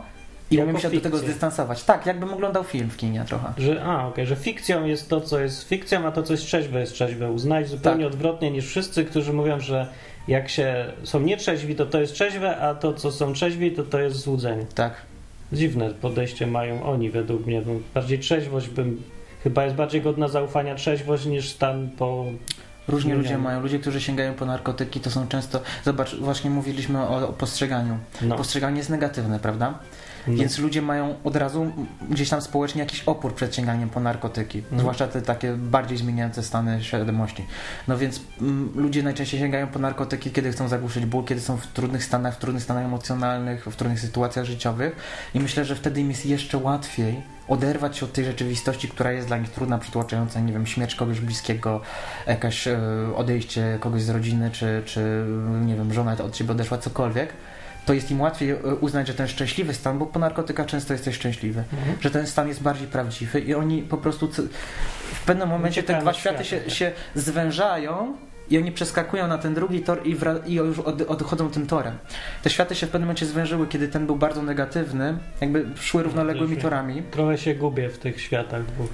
i 0.52 0.56
Jako 0.56 0.66
mogłem 0.68 0.82
się 0.82 0.90
do 0.90 1.02
tego 1.02 1.18
fikcję. 1.18 1.30
zdystansować. 1.32 1.84
Tak, 1.84 2.06
jakbym 2.06 2.34
oglądał 2.34 2.64
film 2.64 2.90
w 2.90 2.98
kinie 2.98 3.24
trochę. 3.28 3.54
że, 3.58 3.84
a, 3.86 4.08
okej, 4.08 4.26
że 4.26 4.36
fikcją 4.36 4.86
jest 4.86 5.10
to, 5.10 5.22
co 5.22 5.40
jest 5.40 5.68
fikcją, 5.70 6.06
a 6.08 6.12
to, 6.12 6.24
co 6.24 6.34
jest 6.34 6.46
trzeźwe, 6.46 6.80
jest 6.80 6.94
trzeźwe. 6.94 7.32
Uznać 7.32 7.70
zupełnie 7.70 8.04
Tak. 8.06 8.14
odwrotnie 8.14 8.52
niż 8.52 8.68
wszyscy, 8.68 9.06
którzy 9.06 9.34
mówią, 9.34 9.60
że 9.60 9.88
jak 10.28 10.50
się 10.50 10.86
są 11.04 11.20
nietrzeźwi, 11.20 11.76
to 11.76 11.86
to 11.86 12.02
jest 12.02 12.14
trzeźwe, 12.14 12.58
a 12.58 12.76
to, 12.76 12.94
co 12.94 13.12
są 13.12 13.34
trzeźwi, 13.34 13.72
to 13.72 13.84
to 13.84 14.00
jest 14.00 14.16
złudzenie. 14.18 14.66
Tak. 14.76 14.94
Dziwne 15.54 15.90
podejście 15.90 16.48
mają 16.48 16.84
oni 16.84 17.10
według 17.10 17.46
mnie. 17.46 17.62
Bo 17.62 17.72
bardziej 17.94 18.20
trzeźwość 18.20 18.70
bym, 18.70 19.04
chyba 19.44 19.64
jest 19.64 19.76
bardziej 19.76 20.02
godna 20.02 20.28
zaufania 20.28 20.76
trzeźwość 20.76 21.26
niż 21.26 21.50
stan 21.50 21.90
po... 21.98 22.26
Różni 22.88 23.14
ludzie 23.14 23.38
mają. 23.38 23.62
Ludzie, 23.62 23.80
którzy 23.80 24.02
sięgają 24.02 24.34
po 24.34 24.46
narkotyki, 24.46 25.00
to 25.00 25.12
są 25.12 25.28
często. 25.28 25.62
Zobacz, 25.84 26.16
właśnie 26.16 26.50
mówiliśmy 26.50 27.00
o, 27.00 27.30
o 27.30 27.34
postrzeganiu. 27.34 27.98
No, 28.22 28.36
Postrzeganie 28.36 28.78
jest 28.78 28.90
negatywne, 28.90 29.40
prawda? 29.40 29.80
No. 30.28 30.38
Więc 30.38 30.60
ludzie 30.60 30.82
mają 30.82 31.16
od 31.24 31.36
razu 31.36 31.62
m, 31.62 31.74
gdzieś 32.10 32.30
tam 32.30 32.42
społecznie 32.42 32.80
jakiś 32.80 33.04
opór 33.04 33.36
przed 33.36 33.56
sięganiem 33.56 33.90
po 33.90 34.00
narkotyki. 34.00 34.60
Mhm. 34.60 34.80
Zwłaszcza 34.80 35.08
te 35.08 35.22
takie 35.22 35.54
bardziej 35.54 35.98
zmieniające 35.98 36.44
stany 36.44 36.84
świadomości. 36.84 37.46
No 37.88 37.98
więc 37.98 38.22
mm, 38.42 38.72
ludzie 38.76 39.04
najczęściej 39.04 39.40
sięgają 39.40 39.68
po 39.68 39.80
narkotyki, 39.80 40.32
kiedy 40.32 40.52
chcą 40.52 40.68
zagłuszyć 40.68 41.06
ból, 41.06 41.24
kiedy 41.24 41.42
są 41.42 41.58
w 41.58 41.68
trudnych 41.68 42.04
stanach, 42.04 42.36
w 42.36 42.38
trudnych 42.38 42.64
stanach 42.64 42.86
emocjonalnych, 42.86 43.66
w 43.66 43.76
trudnych 43.76 44.00
sytuacjach 44.00 44.46
życiowych. 44.46 44.96
I 45.34 45.40
myślę, 45.40 45.66
że 45.66 45.76
wtedy 45.76 46.02
im 46.02 46.10
jest 46.10 46.26
jeszcze 46.26 46.58
łatwiej 46.58 47.22
oderwać 47.52 47.98
się 47.98 48.06
od 48.06 48.14
tej 48.14 48.26
rzeczywistości, 48.26 48.88
która 48.88 49.12
jest 49.12 49.28
dla 49.28 49.38
nich 49.38 49.50
trudna, 49.50 49.78
przytłaczająca, 49.78 50.40
nie 50.40 50.54
wiem, 50.54 50.66
śmierć 50.66 50.96
kogoś 50.96 51.20
bliskiego, 51.20 51.82
jakaś 52.28 52.68
e, 52.68 52.80
odejście 53.16 53.78
kogoś 53.80 54.02
z 54.02 54.10
rodziny, 54.10 54.52
czy, 54.52 54.82
czy 54.86 55.26
nie 55.66 55.76
wiem, 55.76 55.94
żona 55.94 56.16
od 56.24 56.34
ciebie 56.34 56.52
odeszła, 56.52 56.78
cokolwiek. 56.78 57.34
To 57.86 57.94
jest 57.94 58.12
im 58.12 58.22
łatwiej 58.22 58.50
e, 58.52 58.56
uznać, 58.58 59.08
że 59.08 59.14
ten 59.14 59.28
szczęśliwy 59.28 59.74
stan, 59.74 60.00
bo 60.00 60.06
po 60.06 60.20
narkotykach 60.20 60.66
często 60.66 60.94
jesteś 60.94 61.16
szczęśliwy, 61.16 61.64
Mhm. 61.74 61.98
że 62.02 62.12
ten 62.12 62.28
stan 62.28 62.48
jest 62.48 62.62
bardziej 62.62 62.88
prawdziwy 62.88 63.40
i 63.40 63.54
oni 63.56 63.82
po 63.82 63.98
prostu 63.98 64.28
w 65.14 65.26
pewnym 65.26 65.50
momencie 65.50 65.84
te 65.84 65.94
Uciekają 65.94 66.02
dwa 66.02 66.14
światy 66.14 66.46
się, 66.46 66.58
tak. 66.58 66.74
się 66.74 66.92
zwężają 67.16 68.14
i 68.50 68.58
oni 68.58 68.72
przeskakują 68.72 69.28
na 69.28 69.38
ten 69.38 69.54
drugi 69.54 69.82
tor 69.82 70.02
i, 70.08 70.18
i 70.46 70.54
już 70.54 70.80
od, 70.80 71.02
odchodzą 71.02 71.50
tym 71.50 71.68
torem. 71.68 71.98
Te 72.44 72.50
światy 72.50 72.76
się 72.76 72.88
w 72.88 72.90
pewnym 72.90 73.08
momencie 73.08 73.26
zwężyły, 73.26 73.68
kiedy 73.68 73.88
ten 73.88 74.06
był 74.06 74.16
bardzo 74.16 74.42
negatywny, 74.44 75.18
jakby 75.42 75.66
szły 75.76 76.04
równoległymi 76.04 76.56
Też 76.56 76.64
torami. 76.64 77.04
Trochę 77.12 77.38
się 77.38 77.56
gubię 77.56 77.90
w 77.90 77.98
tych 77.98 78.22
światach 78.22 78.66
dwóch. 78.66 78.90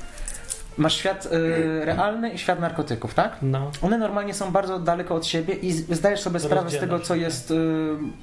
Masz 0.78 0.96
świat 0.96 1.26
y, 1.26 1.86
realny 1.86 2.30
i 2.30 2.38
świat 2.38 2.60
narkotyków, 2.60 3.14
tak? 3.14 3.38
No. 3.42 3.72
One 3.82 3.98
normalnie 3.98 4.34
są 4.34 4.52
bardzo 4.52 4.80
daleko 4.80 5.16
od 5.16 5.26
siebie 5.26 5.54
i 5.54 5.72
zdajesz 5.72 6.20
sobie 6.20 6.40
sprawę 6.40 6.70
z 6.70 6.80
tego, 6.80 7.00
co 7.00 7.16
jest, 7.16 7.52
y, 7.52 7.56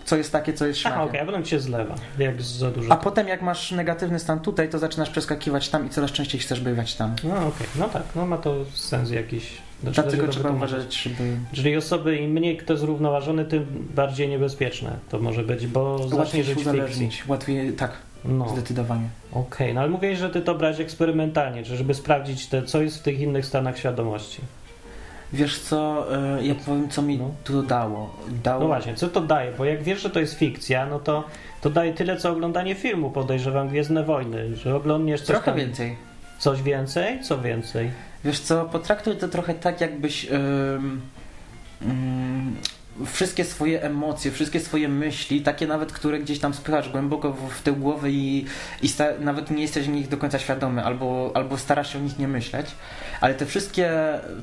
co 0.04 0.16
jest 0.16 0.32
takie, 0.32 0.52
co 0.52 0.66
jest 0.66 0.80
Aha, 0.84 0.94
szlakiem. 0.94 1.08
okej, 1.08 1.20
a 1.20 1.26
potem 1.26 1.44
cię 1.44 1.60
zlewa, 1.60 1.94
jak 2.18 2.42
za 2.42 2.70
dużo. 2.70 2.92
A 2.92 2.96
potem 2.96 3.28
jak 3.28 3.42
masz 3.42 3.72
negatywny 3.72 4.18
stan 4.18 4.40
tutaj, 4.40 4.68
to 4.68 4.78
zaczynasz 4.78 5.10
przeskakiwać 5.10 5.68
tam 5.68 5.86
i 5.86 5.90
coraz 5.90 6.12
częściej 6.12 6.40
chcesz 6.40 6.60
bywać 6.60 6.94
tam. 6.94 7.14
No 7.24 7.34
okej, 7.34 7.66
no 7.78 7.88
tak, 7.88 8.02
no 8.16 8.26
ma 8.26 8.38
to 8.38 8.56
sens 8.74 9.10
jakiś. 9.10 9.62
Znaczy, 9.82 10.02
Dlatego 10.02 10.28
trzeba 10.28 10.50
uważać, 10.50 10.94
żeby 10.94 11.36
Czyli 11.52 11.76
osoby 11.76 12.16
im 12.16 12.30
mniej 12.30 12.56
kto 12.56 12.76
zrównoważony, 12.76 13.44
tym 13.44 13.88
bardziej 13.94 14.28
niebezpieczne 14.28 14.96
to 15.08 15.18
może 15.18 15.42
być, 15.42 15.66
bo 15.66 16.08
zacznie 16.08 16.44
żyć 16.44 16.64
w 16.64 16.72
fikcji. 16.72 17.10
Łatwiej, 17.28 17.72
tak, 17.72 17.92
No, 18.24 18.48
zdecydowanie. 18.48 19.08
okej, 19.32 19.74
no 19.74 19.80
ale 19.80 19.90
mówiłeś, 19.90 20.18
że 20.18 20.30
ty 20.30 20.40
to 20.40 20.54
brałeś 20.54 20.80
eksperymentalnie, 20.80 21.62
czy 21.62 21.76
żeby 21.76 21.94
sprawdzić 21.94 22.46
te, 22.46 22.62
co 22.62 22.82
jest 22.82 22.98
w 22.98 23.02
tych 23.02 23.20
innych 23.20 23.46
stanach 23.46 23.78
świadomości. 23.78 24.40
Wiesz 25.32 25.58
co, 25.60 26.06
y, 26.38 26.44
ja 26.46 26.54
powiem, 26.54 26.88
co 26.88 27.02
mi 27.02 27.18
No. 27.18 27.30
to 27.44 27.62
dało. 27.62 28.16
dało 28.44 28.60
No 28.60 28.66
właśnie, 28.66 28.94
co 28.94 29.08
to 29.08 29.20
daje? 29.20 29.52
Bo 29.58 29.64
jak 29.64 29.82
wiesz, 29.82 30.02
że 30.02 30.10
to 30.10 30.20
jest 30.20 30.34
fikcja, 30.38 30.86
no 30.86 30.98
to 30.98 31.24
to 31.60 31.70
daje 31.70 31.94
tyle, 31.94 32.16
co 32.16 32.30
oglądanie 32.30 32.74
filmu, 32.74 33.10
podejrzewam, 33.10 33.68
Gwiezdne 33.68 34.04
Wojny, 34.04 34.56
że 34.56 34.76
oglądniesz 34.76 35.20
coś 35.20 35.28
Trochę 35.28 35.44
tam, 35.44 35.56
więcej. 35.56 35.96
Coś 36.38 36.62
więcej? 36.62 37.22
Co 37.22 37.38
więcej? 37.38 37.90
Wiesz 38.24 38.40
co, 38.40 38.64
potraktuj 38.64 39.16
to 39.16 39.28
trochę 39.28 39.54
tak, 39.54 39.80
jakbyś 39.80 40.26
ym, 40.32 41.00
wszystkie 43.06 43.44
swoje 43.44 43.82
emocje, 43.82 44.30
wszystkie 44.30 44.60
swoje 44.60 44.88
myśli, 44.88 45.42
takie 45.42 45.66
nawet, 45.66 45.92
które 45.92 46.18
gdzieś 46.18 46.38
tam 46.38 46.54
spychasz 46.54 46.88
głęboko 46.88 47.32
w, 47.32 47.50
w 47.50 47.62
tył 47.62 47.76
głowy 47.76 48.12
i, 48.12 48.44
i 48.82 48.88
nawet 49.20 49.50
nie 49.50 49.62
jesteś 49.62 49.88
nich 49.88 50.08
do 50.08 50.16
końca 50.16 50.38
świadomy, 50.38 50.84
albo, 50.84 51.30
albo 51.34 51.58
starasz 51.58 51.92
się 51.92 51.98
o 51.98 52.02
nich 52.02 52.18
nie 52.18 52.28
myśleć, 52.28 52.66
ale 53.20 53.34
te 53.34 53.46
wszystkie 53.46 53.90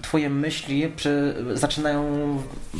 twoje 0.01 0.29
myśli 0.29 0.87
przy, 0.95 1.35
zaczynają 1.53 2.03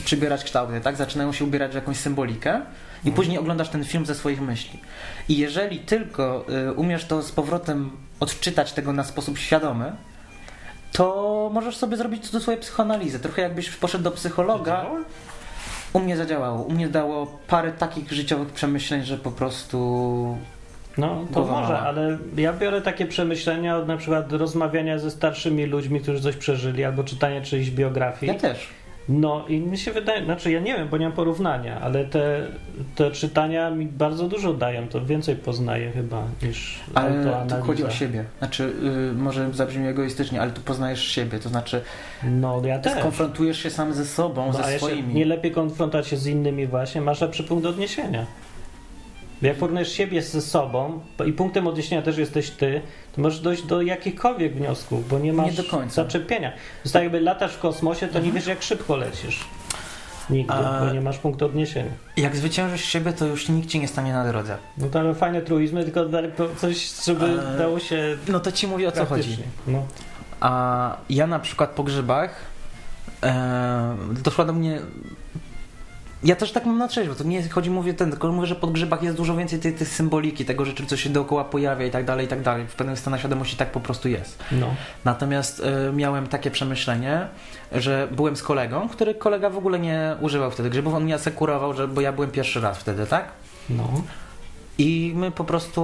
przybierać 0.05 0.43
kształty, 0.43 0.81
tak? 0.81 0.95
Zaczynają 0.95 1.33
się 1.33 1.45
ubierać 1.45 1.71
w 1.71 1.75
jakąś 1.75 1.97
symbolikę. 1.97 2.61
I 3.05 3.11
później 3.11 3.37
oglądasz 3.37 3.69
ten 3.69 3.85
film 3.85 4.05
ze 4.05 4.15
swoich 4.15 4.41
myśli. 4.41 4.79
I 5.29 5.37
jeżeli 5.37 5.79
tylko 5.79 6.45
y, 6.69 6.73
umiesz 6.73 7.05
to 7.05 7.21
z 7.21 7.31
powrotem 7.31 7.91
odczytać 8.19 8.73
tego 8.73 8.93
na 8.93 9.03
sposób 9.03 9.37
świadomy, 9.37 9.95
to 10.91 11.49
możesz 11.53 11.77
sobie 11.77 11.97
zrobić 11.97 12.25
swojej 12.25 12.61
psychoanalizy. 12.61 13.19
Trochę 13.19 13.41
jakbyś 13.41 13.69
poszedł 13.69 14.03
do 14.03 14.11
psychologa. 14.11 14.85
U 15.93 15.99
mnie 15.99 16.17
zadziałało. 16.17 16.61
U 16.63 16.71
mnie 16.71 16.87
dało 16.87 17.39
parę 17.47 17.71
takich 17.71 18.11
życiowych 18.11 18.49
przemyśleń, 18.49 19.03
że 19.03 19.17
po 19.17 19.31
prostu. 19.31 20.37
No, 20.97 21.25
to 21.33 21.33
Głowa 21.33 21.61
może, 21.61 21.73
mała. 21.73 21.85
ale 21.85 22.17
ja 22.37 22.53
biorę 22.53 22.81
takie 22.81 23.05
przemyślenia 23.05 23.77
od 23.77 23.87
na 23.87 23.97
przykład 23.97 24.31
rozmawiania 24.33 24.99
ze 24.99 25.11
starszymi 25.11 25.65
ludźmi, 25.65 25.99
którzy 26.01 26.21
coś 26.21 26.35
przeżyli, 26.35 26.83
albo 26.83 27.03
czytania 27.03 27.41
czyjejś 27.41 27.71
biografii. 27.71 28.31
Ja 28.33 28.39
też. 28.39 28.67
No 29.09 29.45
i 29.47 29.59
mi 29.59 29.77
się 29.77 29.91
wydaje, 29.91 30.25
znaczy 30.25 30.51
ja 30.51 30.59
nie 30.59 30.73
wiem, 30.77 30.87
bo 30.87 30.97
nie 30.97 31.05
mam 31.05 31.15
porównania, 31.15 31.79
ale 31.81 32.05
te, 32.05 32.47
te 32.95 33.11
czytania 33.11 33.69
mi 33.69 33.85
bardzo 33.85 34.27
dużo 34.27 34.53
dają, 34.53 34.87
to 34.87 35.05
więcej 35.05 35.35
poznaję 35.35 35.91
chyba 35.91 36.23
niż 36.43 36.79
Ale 36.93 37.25
tu 37.49 37.55
chodzi 37.65 37.83
o 37.83 37.89
siebie. 37.89 38.25
Znaczy, 38.39 38.73
y, 39.11 39.13
może 39.13 39.53
zabrzmi 39.53 39.87
egoistycznie, 39.87 40.41
ale 40.41 40.51
tu 40.51 40.61
poznajesz 40.61 41.07
siebie. 41.07 41.39
To 41.39 41.49
znaczy, 41.49 41.81
No 42.23 42.61
ja 42.65 42.79
też. 42.79 43.03
konfrontujesz 43.03 43.59
się 43.63 43.69
sam 43.69 43.93
ze 43.93 44.05
sobą, 44.05 44.47
No, 44.47 44.53
ze 44.53 44.79
swoimi. 44.79 45.13
nie 45.13 45.25
lepiej 45.25 45.51
konfrontować 45.51 46.07
się 46.07 46.17
z 46.17 46.27
innymi 46.27 46.67
właśnie, 46.67 47.01
masz 47.01 47.21
lepszy 47.21 47.43
punkt 47.43 47.65
odniesienia. 47.65 48.25
Jak 49.41 49.57
porównujesz 49.57 49.91
siebie 49.91 50.21
ze 50.21 50.41
sobą 50.41 50.99
i 51.25 51.33
punktem 51.33 51.67
odniesienia 51.67 52.01
też 52.01 52.17
jesteś 52.17 52.49
ty, 52.49 52.81
to 53.15 53.21
możesz 53.21 53.39
dojść 53.39 53.63
do 53.63 53.81
jakichkolwiek 53.81 54.55
wniosków, 54.55 55.07
bo 55.09 55.19
nie 55.19 55.33
masz 55.33 55.55
do 55.55 55.63
końca. 55.63 55.95
zaczepienia. 56.03 56.53
Tak 56.93 57.03
jakby 57.03 57.19
latasz 57.21 57.53
w 57.53 57.59
kosmosie, 57.59 58.07
to 58.07 58.19
nie 58.19 58.31
wiesz 58.31 58.47
jak 58.47 58.63
szybko 58.63 58.95
lecisz. 58.95 59.39
Nigdy, 60.29 60.53
A- 60.53 60.79
bo 60.85 60.93
nie 60.93 61.01
masz 61.01 61.17
punktu 61.17 61.45
odniesienia. 61.45 61.91
Jak 62.17 62.35
zwyciężysz 62.35 62.85
siebie, 62.85 63.13
to 63.13 63.25
już 63.25 63.49
nikt 63.49 63.69
ci 63.69 63.79
nie 63.79 63.87
stanie 63.87 64.13
na 64.13 64.27
drodze. 64.27 64.57
No 64.77 64.87
to 64.87 64.99
ale 64.99 65.15
fajne 65.15 65.41
truizmy, 65.41 65.83
tylko 65.85 66.05
coś, 66.57 67.03
żeby 67.05 67.25
Eee, 67.25 67.57
dało 67.57 67.79
się 67.79 68.17
No 68.27 68.39
to 68.39 68.51
ci 68.51 68.67
mówię 68.67 68.87
o 68.87 68.91
co 68.91 69.05
chodzi. 69.05 69.37
No. 69.67 69.85
A 70.39 70.97
ja 71.09 71.27
na 71.27 71.39
przykład 71.39 71.69
po 71.69 71.83
grzybach 71.83 72.35
e, 73.23 73.95
doszła 74.23 74.45
do 74.45 74.53
mnie. 74.53 74.79
Ja 76.23 76.35
też 76.35 76.51
tak 76.51 76.65
mam 76.65 76.77
na 76.77 76.87
trzeźwo, 76.87 77.15
to 77.15 77.23
nie 77.23 77.49
chodzi, 77.49 77.69
mówię 77.69 77.93
ten, 77.93 78.09
tylko 78.09 78.31
mówię, 78.31 78.47
że 78.47 78.55
po 78.55 78.67
grzybach 78.67 79.03
jest 79.03 79.17
dużo 79.17 79.35
więcej 79.35 79.59
tej, 79.59 79.73
tej 79.73 79.87
symboliki, 79.87 80.45
tego 80.45 80.65
rzeczy, 80.65 80.85
co 80.85 80.97
się 80.97 81.09
dookoła 81.09 81.43
pojawia 81.43 81.85
i 81.85 81.91
tak 81.91 82.05
dalej, 82.05 82.25
i 82.25 82.29
tak 82.29 82.41
dalej. 82.41 82.67
W 82.67 82.75
pewnym 82.75 82.97
stanie 82.97 83.19
świadomości 83.19 83.57
tak 83.57 83.71
po 83.71 83.79
prostu 83.79 84.09
jest. 84.09 84.43
no. 84.51 84.75
Natomiast 85.05 85.59
e, 85.89 85.93
miałem 85.93 86.27
takie 86.27 86.51
przemyślenie, 86.51 87.27
że 87.71 88.07
byłem 88.11 88.35
z 88.35 88.43
kolegą, 88.43 88.89
który 88.89 89.15
kolega 89.15 89.49
w 89.49 89.57
ogóle 89.57 89.79
nie 89.79 90.15
używał 90.21 90.51
wtedy 90.51 90.69
grzybów, 90.69 90.93
on 90.93 91.03
mnie 91.03 91.15
asekurował, 91.15 91.73
że, 91.73 91.87
bo 91.87 92.01
ja 92.01 92.11
byłem 92.11 92.31
pierwszy 92.31 92.61
raz 92.61 92.77
wtedy, 92.77 93.05
tak? 93.05 93.25
No. 93.69 94.01
I 94.77 95.13
my 95.15 95.31
po 95.31 95.43
prostu 95.43 95.81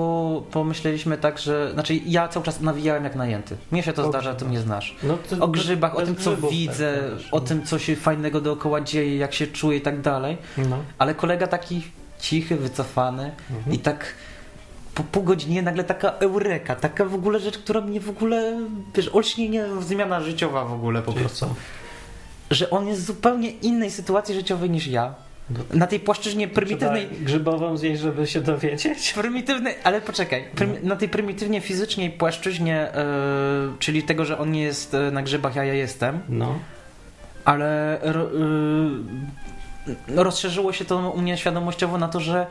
pomyśleliśmy 0.52 1.18
tak, 1.18 1.40
że. 1.40 1.72
Znaczy, 1.74 1.96
ja 2.06 2.28
cały 2.28 2.46
czas 2.46 2.62
nawijałem 2.62 3.04
jak 3.04 3.16
najęty. 3.16 3.58
Mnie 3.72 3.84
się 3.84 3.94
to 3.94 4.06
O 4.06 4.10
zdarza, 4.10 4.30
ty 4.30 4.36
grzybach. 4.36 4.50
mnie 4.52 4.60
znasz. 4.62 4.96
No 5.04 5.18
to, 5.30 5.46
O 5.46 5.48
grzybach, 5.48 5.96
o 5.96 6.02
tym, 6.02 6.16
co 6.16 6.32
grzybów 6.32 6.52
widzę, 6.52 6.94
tak, 7.10 7.20
też, 7.20 7.34
o 7.34 7.40
tym, 7.42 7.66
co 7.66 7.80
się 7.80 7.96
fajnego 7.96 8.42
dookoła 8.42 8.82
dzieje, 8.82 9.18
jak 9.18 9.34
się 9.34 9.48
czuję 9.48 9.78
i 9.78 9.82
tak 9.82 10.02
dalej. 10.02 10.38
No. 10.58 10.78
Ale 10.98 11.16
kolega 11.16 11.48
taki 11.48 11.82
cichy, 12.20 12.56
wycofany 12.56 13.32
Mhm. 13.52 13.76
i 13.76 13.80
tak 13.80 14.14
po 14.96 15.04
pół 15.04 15.24
godzinie 15.24 15.62
nagle 15.62 15.84
taka 15.84 16.10
eureka, 16.10 16.76
taka 16.76 17.06
w 17.06 17.14
ogóle 17.16 17.40
rzecz, 17.40 17.58
która 17.58 17.82
mnie 17.82 18.00
w 18.02 18.10
ogóle, 18.10 18.60
wiesz, 18.96 19.10
olśnienie, 19.14 19.66
zmiana 19.82 20.22
życiowa 20.22 20.66
w 20.66 20.74
ogóle 20.74 21.02
po 21.02 21.12
Czyli 21.14 21.26
prostu. 21.26 21.46
co? 21.46 21.56
Że 22.52 22.70
on 22.70 22.88
jest 22.88 23.02
w 23.02 23.06
zupełnie 23.06 23.50
innej 23.52 23.92
sytuacji 23.92 24.36
życiowej 24.36 24.70
niż 24.70 24.88
ja. 24.88 25.16
No. 25.50 25.60
Na 25.74 25.88
tej 25.88 26.00
płaszczyźnie 26.00 26.48
prymitywnej, 26.48 27.08
Trzeba 27.08 27.26
grzybową 27.26 27.78
zjeść, 27.78 28.02
żeby 28.02 28.28
się 28.28 28.42
dowiedzieć? 28.42 29.14
Prymitywny, 29.22 29.74
ale 29.84 30.02
poczekaj, 30.02 30.44
prymi- 30.56 30.84
na 30.84 30.96
tej 30.96 31.10
prymitywnie 31.10 31.62
fizycznej 31.62 32.10
płaszczyźnie, 32.10 32.94
e, 32.94 33.06
czyli 33.80 34.04
tego, 34.04 34.26
że 34.26 34.38
on 34.38 34.52
nie 34.52 34.62
jest 34.64 34.94
e, 34.94 35.12
na 35.12 35.24
grzybach, 35.24 35.58
a 35.58 35.64
ja 35.64 35.74
jestem, 35.74 36.20
No. 36.30 36.60
ale 37.46 38.02
e, 38.02 38.14
rozszerzyło 40.08 40.74
się 40.74 40.86
to 40.86 41.12
u 41.12 41.22
mnie 41.22 41.38
świadomościowo 41.38 41.98
na 41.98 42.08
to, 42.08 42.20
że 42.20 42.48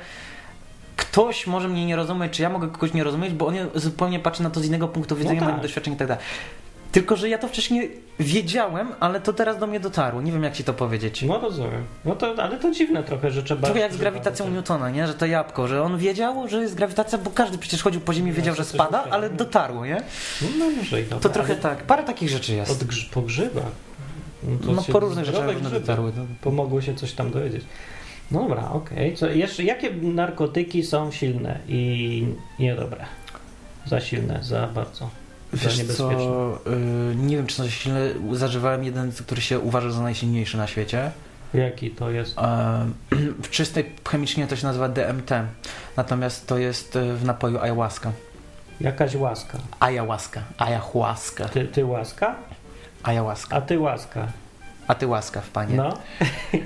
ktoś 0.96 1.46
może 1.46 1.68
mnie 1.68 1.86
nie 1.86 1.96
rozumieć, 1.96 2.32
czy 2.32 2.42
ja 2.42 2.48
mogę 2.50 2.68
kogoś 2.68 2.92
nie 2.94 3.04
rozumieć, 3.04 3.32
bo 3.34 3.46
on 3.46 3.54
zupełnie 3.74 4.20
patrzy 4.20 4.42
na 4.42 4.50
to 4.50 4.60
z 4.60 4.66
innego 4.66 4.88
punktu 4.88 5.16
widzenia, 5.16 5.40
tak. 5.40 5.56
ma 5.56 5.62
doświadczeń 5.62 5.94
i 5.94 5.96
tak 5.96 6.08
dalej. 6.08 6.24
Tylko, 6.96 7.16
że 7.16 7.28
ja 7.28 7.38
to 7.38 7.48
wcześniej 7.48 7.90
wiedziałem, 8.20 8.88
ale 9.00 9.20
to 9.20 9.32
teraz 9.32 9.58
do 9.58 9.66
mnie 9.66 9.80
dotarło. 9.80 10.22
Nie 10.22 10.32
wiem, 10.32 10.42
jak 10.42 10.52
ci 10.54 10.64
to 10.64 10.74
powiedzieć. 10.74 11.22
No 11.22 11.40
rozumiem. 11.40 11.84
No 12.04 12.16
to, 12.16 12.34
ale 12.42 12.58
to 12.58 12.70
dziwne 12.70 13.02
trochę, 13.02 13.30
że 13.30 13.42
trzeba... 13.42 13.62
Trochę 13.66 13.80
jak 13.80 13.92
z 13.94 13.96
grawitacją 13.96 14.46
to- 14.46 14.52
Newtona, 14.52 14.90
nie? 14.90 15.06
Że 15.06 15.14
to 15.14 15.26
jabłko, 15.26 15.68
że 15.68 15.82
on 15.82 15.98
wiedział, 15.98 16.48
że 16.48 16.60
jest 16.60 16.74
grawitacja, 16.74 17.18
bo 17.18 17.30
każdy 17.30 17.58
przecież 17.58 17.82
chodził 17.82 18.00
po 18.00 18.12
ziemi, 18.14 18.32
wiedział, 18.32 18.54
że 18.54 18.64
spada, 18.64 19.04
ale 19.10 19.30
dotarło, 19.30 19.86
nie? 19.86 20.02
No 20.58 20.70
może 20.76 21.00
i 21.00 21.04
dobra, 21.04 21.18
To 21.20 21.28
trochę 21.28 21.56
tak. 21.56 21.82
Parę 21.82 22.02
takich 22.02 22.28
rzeczy 22.28 22.54
jest. 22.54 22.70
Od 22.70 22.78
grz- 22.88 23.10
po 23.10 23.22
grzybach. 23.22 23.64
to 24.66 24.72
No 24.72 24.82
się 24.82 24.92
po 24.92 25.00
różnych 25.00 25.24
rzeczach 25.24 25.52
różne 25.52 25.70
dotarły. 25.70 26.12
No. 26.16 26.26
Pomogło 26.40 26.80
się 26.80 26.94
coś 26.94 27.12
tam 27.12 27.30
dowiedzieć. 27.30 27.64
No 28.30 28.40
dobra, 28.42 28.70
okej. 28.72 29.16
Co 29.16 29.26
Jeszcze 29.26 29.62
jakie 29.64 29.90
narkotyki 30.02 30.82
są 30.82 31.10
silne 31.10 31.58
i 31.68 32.26
niedobre? 32.58 33.04
Za 33.86 34.00
silne, 34.00 34.38
za 34.42 34.66
bardzo. 34.66 35.10
Wiesz 35.52 35.84
co, 35.96 36.10
y, 36.12 37.16
nie 37.16 37.36
wiem 37.36 37.46
czy 37.46 37.54
są 37.56 37.68
silne, 37.68 38.00
zażywałem 38.32 38.84
jeden, 38.84 39.12
który 39.12 39.40
się 39.40 39.60
uważa 39.60 39.90
za 39.90 40.02
najsilniejszy 40.02 40.56
na 40.56 40.66
świecie. 40.66 41.10
Jaki 41.54 41.90
to 41.90 42.10
jest? 42.10 42.38
E, 42.38 42.86
W 43.42 43.50
czystej 43.50 43.92
chemicznie 44.08 44.46
to 44.46 44.56
się 44.56 44.66
nazywa 44.66 44.88
DMT, 44.88 45.30
natomiast 45.96 46.46
to 46.46 46.58
jest 46.58 46.96
y, 46.96 47.14
w 47.16 47.24
napoju 47.24 47.58
ayahuasca. 47.60 48.12
Jakaś 48.80 49.14
łaska. 49.14 49.58
Ayahuasca, 49.80 50.40
ayahuasca, 50.58 51.48
Ty, 51.48 51.64
ty 51.64 51.84
łaska? 51.84 52.34
ayahuasca. 53.02 53.56
A 53.56 53.60
ty 53.60 53.78
łaska. 53.78 54.26
A 54.88 54.94
ty 54.94 55.06
łaskaw, 55.06 55.48
panie. 55.50 55.76
No. 55.76 55.96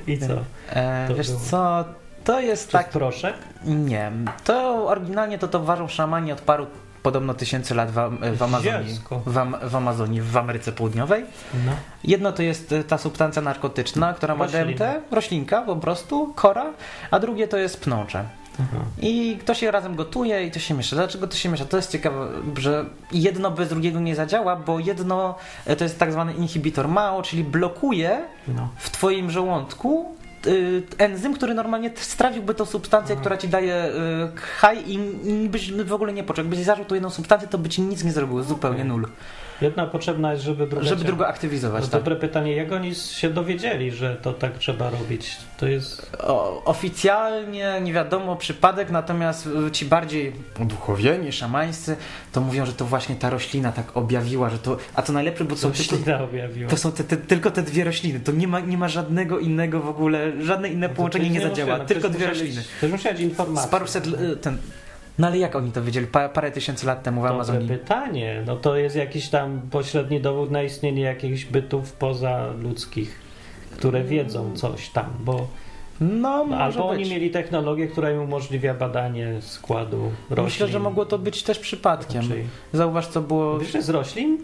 I 0.07 0.19
co? 0.19 0.27
To 1.09 1.15
wiesz 1.15 1.29
było? 1.29 1.41
co, 1.51 1.85
to 2.25 2.41
jest 2.41 2.67
Czy 2.67 2.73
tak 2.73 2.83
tak 2.85 2.93
proszek? 2.93 3.35
Nie, 3.65 4.13
to 4.45 4.87
oryginalnie 4.89 5.39
to 5.39 5.49
to 5.49 5.61
ważą 5.61 5.89
szamani 5.89 6.33
od 6.33 6.41
paru 6.41 6.67
podobno 7.03 7.35
tysięcy 7.35 7.75
lat 7.75 7.91
w, 7.91 7.95
w 8.37 8.43
Amazonii. 8.43 9.01
W, 9.27 9.71
w 9.71 9.77
Amazonii, 9.77 10.21
w 10.21 10.37
Ameryce 10.37 10.73
Południowej. 10.73 11.25
No. 11.67 11.73
Jedno 12.05 12.33
to 12.33 12.43
jest 12.43 12.73
y, 12.73 12.85
ta 12.85 12.99
substancja 12.99 13.43
narkotyczna, 13.43 14.13
która 14.15 14.35
ma 14.35 14.45
Roślina. 14.45 14.65
DMT, 14.67 14.81
roślinka 15.11 15.63
po 15.63 15.77
prostu, 15.77 16.33
kora, 16.37 16.67
a 17.11 17.19
drugie 17.21 17.49
to 17.49 17.57
jest 17.57 17.81
pnącze. 17.81 18.25
Aha. 18.61 18.85
I 19.03 19.39
to 19.45 19.55
się 19.55 19.71
razem 19.71 19.97
gotuje 19.97 20.47
i 20.47 20.51
to 20.51 20.59
się 20.59 20.75
miesza. 20.75 20.97
Dlaczego 20.97 21.27
to 21.29 21.37
się 21.37 21.49
miesza? 21.49 21.65
To 21.65 21.77
jest 21.77 21.93
ciekawe, 21.93 22.27
że 22.59 22.85
jedno 23.13 23.51
bez 23.51 23.69
drugiego 23.69 24.01
nie 24.01 24.15
zadziała, 24.15 24.57
bo 24.57 24.79
jedno 24.79 25.35
e, 25.67 25.77
to 25.77 25.85
jest 25.85 25.99
tak 25.99 26.13
zwany 26.13 26.35
inhibitor 26.35 26.89
MAO, 26.89 27.23
czyli 27.23 27.45
blokuje 27.45 28.21
No. 28.49 28.69
w 28.77 28.91
twoim 28.91 29.31
żołądku 29.31 30.17
y, 30.17 30.20
enzym, 30.99 31.35
który 31.35 31.55
normalnie 31.55 31.91
strawiłby 31.97 32.55
tą 32.55 32.65
substancję, 32.65 33.17
która 33.17 33.37
ci 33.37 33.49
daje 33.49 33.85
y, 33.85 33.91
high 34.61 34.89
i, 34.89 34.95
i 35.31 35.49
byś 35.49 35.73
w 35.73 35.93
ogóle 35.93 36.13
nie 36.13 36.25
poczuł. 36.25 36.45
Jakbyś 36.45 36.59
zażył 36.59 36.85
tą 36.85 36.95
jedną 36.95 37.11
substancję, 37.11 37.49
to 37.49 37.59
by 37.59 37.69
ci 37.69 37.83
nic 37.83 38.05
nie 38.05 38.13
zrobiło, 38.13 38.43
zupełnie 38.43 38.85
nul. 38.85 39.07
Jedna 39.61 39.87
potrzebna 39.87 40.33
jest, 40.33 40.45
żeby 40.45 40.67
druga 40.67 40.87
Żeby 40.87 41.05
drugą 41.05 41.25
aktywizować, 41.27 41.83
No 41.85 41.89
tak. 41.89 42.01
dobre 42.01 42.17
pytanie, 42.17 42.57
jak 42.57 42.73
oni 42.73 42.95
się 42.95 43.31
dowiedzieli, 43.31 43.91
że 43.91 44.17
to 44.17 44.33
tak 44.33 44.59
trzeba 44.59 44.91
robić? 44.91 45.37
To 45.57 45.67
jest... 45.67 46.17
O, 46.19 46.65
oficjalnie 46.65 47.81
nie 47.83 47.93
wiadomo 47.93 48.37
przypadek, 48.37 48.91
natomiast 48.91 49.49
y, 49.69 49.71
ci 49.71 49.85
bardziej 49.87 50.33
uduchowieni, 50.61 51.33
szamańscy, 51.33 51.97
to 52.33 52.41
mówią, 52.41 52.67
że 52.67 52.73
to 52.73 52.85
właśnie 52.85 53.15
ta 53.15 53.31
roślina 53.31 53.73
tak 53.73 53.97
objawiła, 53.97 54.51
że 54.51 54.59
to. 54.59 54.77
A 54.95 55.03
to 55.03 55.13
najlepsze, 55.13 55.45
bo 55.45 55.51
to 55.51 55.61
są, 55.61 55.71
tylko, 55.73 56.25
objawiła. 56.25 56.71
to 56.71 56.77
są 56.77 56.93
te, 56.93 57.05
te, 57.05 57.17
tylko 57.17 57.51
te 57.51 57.63
dwie 57.63 57.85
rośliny. 57.85 58.21
To 58.21 58.33
nie 58.33 58.49
ma, 58.49 58.61
nie 58.61 58.79
ma 58.79 58.89
żadnego 58.89 59.39
innego 59.39 59.81
w 59.81 59.89
ogóle, 59.89 60.33
żadne 60.43 60.69
inne 60.69 60.87
No 60.89 60.93
to 60.93 60.97
połączenie 60.97 61.31
ktoś 61.31 61.43
nie 61.43 61.49
zadziała, 61.49 61.79
tylko 61.81 62.09
dwie 62.09 62.27
rośliny. 62.27 62.57
Mieć, 62.57 62.69
ktoś 62.79 62.91
musiał 62.91 63.13
mieć 63.13 63.23
informacje. 63.23 63.69
Z 63.69 63.71
paruset. 63.71 64.05
Ten, 64.41 64.59
no 65.21 65.27
ale 65.27 65.39
jak 65.39 65.57
oni 65.57 65.73
to 65.73 65.83
wiedzieli? 65.83 66.07
Pa, 66.07 66.29
parę 66.29 66.51
tysięcy 66.51 66.87
lat 66.87 67.03
temu 67.03 67.21
w 67.21 67.25
Dobre 67.25 67.35
Amazonii. 67.35 67.69
pytanie. 67.69 68.43
No 68.47 68.57
to 68.57 68.77
jest 68.77 68.97
jakiś 68.97 69.29
tam 69.29 69.61
pośredni 69.71 70.21
dowód 70.21 70.51
na 70.51 70.63
istnienie 70.63 71.03
jakichś 71.03 71.45
bytów 71.45 71.93
pozaludzkich, 71.93 73.21
które 73.77 74.05
wiedzą 74.05 74.57
coś 74.57 74.89
tam, 74.89 75.07
bo 75.21 75.47
No, 76.01 76.45
może 76.45 76.63
albo 76.63 76.89
być. 76.89 77.01
oni 77.01 77.11
mieli 77.11 77.31
technologię, 77.31 77.87
która 77.89 78.11
im 78.11 78.21
umożliwia 78.23 78.75
badanie 78.75 79.33
składu 79.41 80.11
roślin. 80.31 80.45
Myślę, 80.45 80.69
że 80.69 80.79
mogło 80.79 81.07
to 81.07 81.19
być 81.19 81.43
też 81.43 81.59
przypadkiem. 81.59 82.23
Czyli, 82.23 82.45
Zauważ, 82.73 83.07
co 83.07 83.21
było. 83.21 83.59
wiesz, 83.59 83.73
z 83.85 83.91
roślin? 83.91 84.39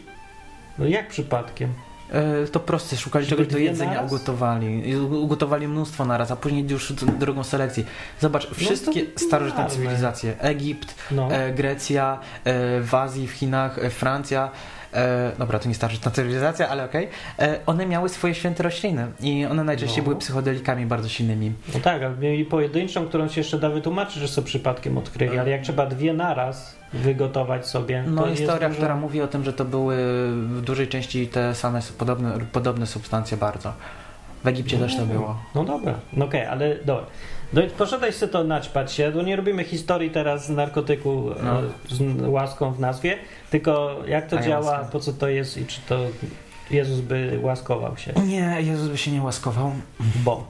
No 0.78 0.86
jak 0.86 1.08
przypadkiem? 1.08 1.70
E, 2.12 2.46
To 2.46 2.60
proste, 2.60 2.96
szukali 2.96 3.26
czegoś 3.26 3.46
do 3.46 3.58
jedzenia, 3.58 4.02
ugotowali. 4.02 4.96
Ugotowali 4.96 5.68
mnóstwo 5.68 6.04
naraz, 6.04 6.30
a 6.30 6.36
później 6.36 6.66
już 6.70 6.92
drogą 6.92 7.44
selekcji. 7.44 7.86
Zobacz, 8.20 8.50
wszystkie 8.54 9.02
to 9.02 9.20
starożytne 9.20 9.66
cywilizacje, 9.70 10.38
Egipt, 10.40 10.94
No. 11.10 11.28
e, 11.32 11.52
Grecja, 11.52 12.18
e, 12.44 12.80
w 12.80 12.94
Azji, 12.94 13.28
w 13.28 13.32
Chinach, 13.32 13.78
Francja, 13.90 14.50
e, 14.96 15.32
dobra, 15.38 15.58
to 15.58 15.68
nie 15.68 15.74
starożytna 15.74 16.10
cywilizacja, 16.10 16.68
ale 16.68 16.84
okej, 16.84 17.08
e, 17.38 17.58
one 17.66 17.86
miały 17.86 18.08
swoje 18.08 18.34
święte 18.34 18.62
rośliny 18.62 19.06
i 19.20 19.46
one 19.50 19.64
najczęściej 19.64 19.98
No. 19.98 20.04
były 20.04 20.16
psychodelikami 20.16 20.86
bardzo 20.86 21.08
silnymi. 21.08 21.52
No 21.74 21.80
tak, 21.80 22.02
ale 22.02 22.16
mieli 22.16 22.44
pojedynczą, 22.44 23.06
którą 23.08 23.28
się 23.28 23.40
jeszcze 23.40 23.58
da 23.58 23.70
wytłumaczyć, 23.70 24.14
że 24.14 24.28
sobie 24.28 24.46
przypadkiem 24.46 24.98
odkryli, 24.98 25.38
ale 25.38 25.50
jak 25.50 25.62
trzeba 25.62 25.86
dwie 25.86 26.12
naraz 26.14 26.76
wygotować 26.92 27.66
sobie, 27.66 28.04
No 28.06 28.22
teoria, 28.46 28.68
dużo... 28.68 28.78
która 28.80 28.96
mówi 28.96 29.22
o 29.22 29.28
tym, 29.28 29.44
że 29.44 29.52
to 29.52 29.64
były 29.64 29.96
w 30.32 30.60
dużej 30.62 30.88
części 30.88 31.28
te 31.28 31.54
same 31.54 31.80
podobne, 31.98 32.38
podobne 32.52 32.86
substancje 32.86 33.36
bardzo. 33.36 33.72
W 34.44 34.48
Egipcie 34.48 34.78
też 34.78 34.96
to 34.96 35.06
było. 35.06 35.36
No 35.54 35.64
dobra, 35.64 35.94
no 36.12 36.24
okej, 36.24 36.46
ale 36.46 36.76
dobra. 36.84 37.06
No 37.52 37.62
i 37.62 37.70
poszedłeś 37.70 38.14
sobie 38.14 38.32
to 38.32 38.44
naćpać 38.44 38.92
się, 38.92 39.12
bo 39.12 39.22
nie 39.22 39.36
robimy 39.36 39.64
historii 39.64 40.10
teraz 40.10 40.46
z 40.46 40.50
narkotyku 40.50 41.30
No. 41.42 41.60
e, 41.60 41.62
z 41.90 42.28
łaską 42.28 42.72
w 42.72 42.80
nazwie, 42.80 43.18
tylko 43.50 43.96
jak 44.08 44.26
to 44.28 44.38
A 44.38 44.42
działa, 44.42 44.70
łaskę. 44.70 44.92
po 44.92 45.00
co 45.00 45.12
to 45.12 45.28
jest 45.28 45.58
i 45.58 45.66
czy 45.66 45.80
to 45.88 45.98
Jezus 46.70 47.00
by 47.00 47.38
łaskował 47.42 47.96
się, 47.96 48.12
Nie, 48.26 48.56
Jezus 48.60 48.88
by 48.88 48.98
się 48.98 49.10
nie 49.12 49.22
łaskował, 49.22 49.72
bo. 50.24 50.46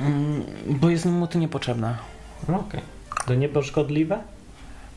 mm, 0.00 0.42
bo 0.66 0.90
jest 0.90 1.04
mu 1.06 1.26
to 1.26 1.38
niepotrzebne. 1.38 1.96
No 2.48 2.60
okej. 2.60 2.80
To 3.26 3.34
nieboszkodliwe? 3.34 4.18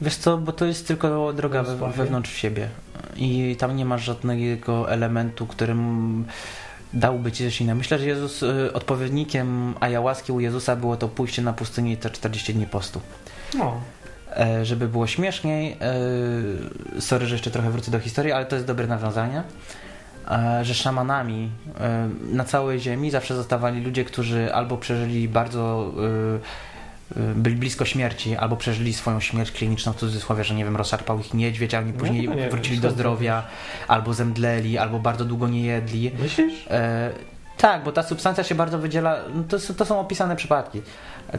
Wiesz 0.01 0.15
co, 0.15 0.37
bo 0.37 0.51
to 0.51 0.65
jest 0.65 0.87
tylko 0.87 1.33
droga 1.33 1.63
we, 1.63 1.91
wewnątrz 1.91 2.33
siebie 2.35 2.69
i 3.15 3.55
tam 3.59 3.75
nie 3.75 3.85
ma 3.85 3.97
żadnego 3.97 4.91
elementu, 4.91 5.45
którym 5.47 6.25
dałby 6.93 7.31
ci 7.31 7.43
coś 7.43 7.61
innego. 7.61 7.77
Myślę, 7.77 7.99
że 7.99 8.05
Jezus, 8.05 8.43
y, 8.43 8.73
odpowiednikiem 8.73 9.75
ayahuaski 9.79 10.31
u 10.31 10.39
Jezusa 10.39 10.75
było 10.75 10.97
to 10.97 11.07
pójście 11.07 11.41
na 11.41 11.53
pustynię 11.53 11.93
i 11.93 11.97
te 11.97 12.09
40 12.09 12.53
dni 12.53 12.67
postu. 12.67 13.01
No. 13.57 13.81
E, 14.35 14.65
żeby 14.65 14.87
było 14.87 15.07
śmieszniej, 15.07 15.77
e, 16.97 17.01
sorry, 17.01 17.25
że 17.25 17.35
jeszcze 17.35 17.51
trochę 17.51 17.71
wrócę 17.71 17.91
do 17.91 17.99
historii, 17.99 18.31
ale 18.31 18.45
to 18.45 18.55
jest 18.55 18.67
dobre 18.67 18.87
nawiązanie, 18.87 19.43
e, 20.31 20.65
że 20.65 20.73
szamanami 20.73 21.51
na 22.31 22.43
całej 22.43 22.79
ziemi 22.79 23.11
zawsze 23.11 23.35
zostawali 23.35 23.81
ludzie, 23.81 24.05
którzy 24.05 24.53
albo 24.53 24.77
przeżyli 24.77 25.29
bardzo 25.29 25.93
byli 27.15 27.55
blisko 27.55 27.85
śmierci, 27.85 28.35
albo 28.35 28.57
przeżyli 28.57 28.93
swoją 28.93 29.19
śmierć 29.19 29.51
kliniczną 29.51 29.93
w 29.93 29.95
cudzysłowie, 29.95 30.43
że 30.43 30.55
nie 30.55 30.65
wiem, 30.65 30.75
rozszarpał 30.77 31.19
ich 31.19 31.33
niedźwiedź, 31.33 31.73
a 31.73 31.79
oni 31.79 31.91
No, 31.93 31.99
później 31.99 32.27
nie 32.29 32.35
wiem, 32.35 32.49
wrócili 32.49 32.79
do 32.79 32.91
zdrowia, 32.91 33.43
albo 33.87 34.13
zemdleli, 34.13 34.77
albo 34.77 34.99
bardzo 34.99 35.25
długo 35.25 35.47
nie 35.47 35.61
jedli. 35.61 36.11
Myślisz? 36.19 36.67
E, 36.69 37.11
tak, 37.57 37.83
bo 37.83 37.91
ta 37.91 38.03
substancja 38.03 38.43
się 38.43 38.55
bardzo 38.55 38.79
wydziela, 38.79 39.17
no 39.35 39.43
to, 39.43 39.73
to 39.73 39.85
są 39.85 39.99
opisane 39.99 40.35
przypadki. 40.35 40.81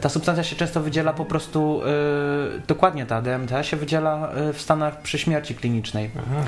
Ta 0.01 0.09
substancja 0.09 0.43
się 0.43 0.55
często 0.55 0.81
wydziela 0.81 1.13
po 1.13 1.25
prostu, 1.25 1.81
e, 1.85 2.59
dokładnie 2.67 3.05
ta 3.05 3.21
DMT 3.21 3.51
się 3.61 3.77
wydziela 3.77 4.31
e, 4.31 4.53
w 4.53 4.61
stanach 4.61 5.01
przy 5.01 5.17
śmierci 5.19 5.55
klinicznej 5.55 6.09
Aha. 6.17 6.43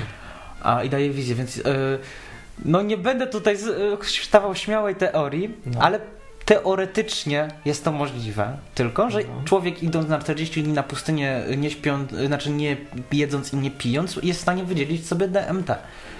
a, 0.62 0.82
i 0.84 0.90
daje 0.90 1.10
wizję, 1.10 1.34
więc 1.34 1.58
e, 1.58 1.62
no 2.64 2.82
nie 2.82 2.96
będę 2.96 3.26
tutaj 3.26 3.56
stawał 4.22 4.54
śmiałej 4.54 4.94
teorii, 4.94 5.54
No. 5.66 5.80
ale 5.80 6.00
teoretycznie 6.44 7.48
jest 7.64 7.84
to 7.84 7.92
możliwe, 7.92 8.56
tylko 8.74 9.10
że 9.10 9.18
No. 9.18 9.44
człowiek 9.44 9.82
idąc 9.82 10.08
na 10.08 10.18
40 10.18 10.62
dni 10.62 10.72
na 10.72 10.82
pustynię, 10.82 11.42
nie 11.56 11.70
śpiąc, 11.70 12.10
znaczy 12.26 12.50
nie 12.50 12.76
jedząc 13.12 13.52
i 13.52 13.56
nie 13.56 13.70
pijąc, 13.70 14.18
jest 14.22 14.38
w 14.38 14.42
stanie 14.42 14.64
wydzielić 14.64 15.06
sobie 15.06 15.28
DMT. 15.28 15.70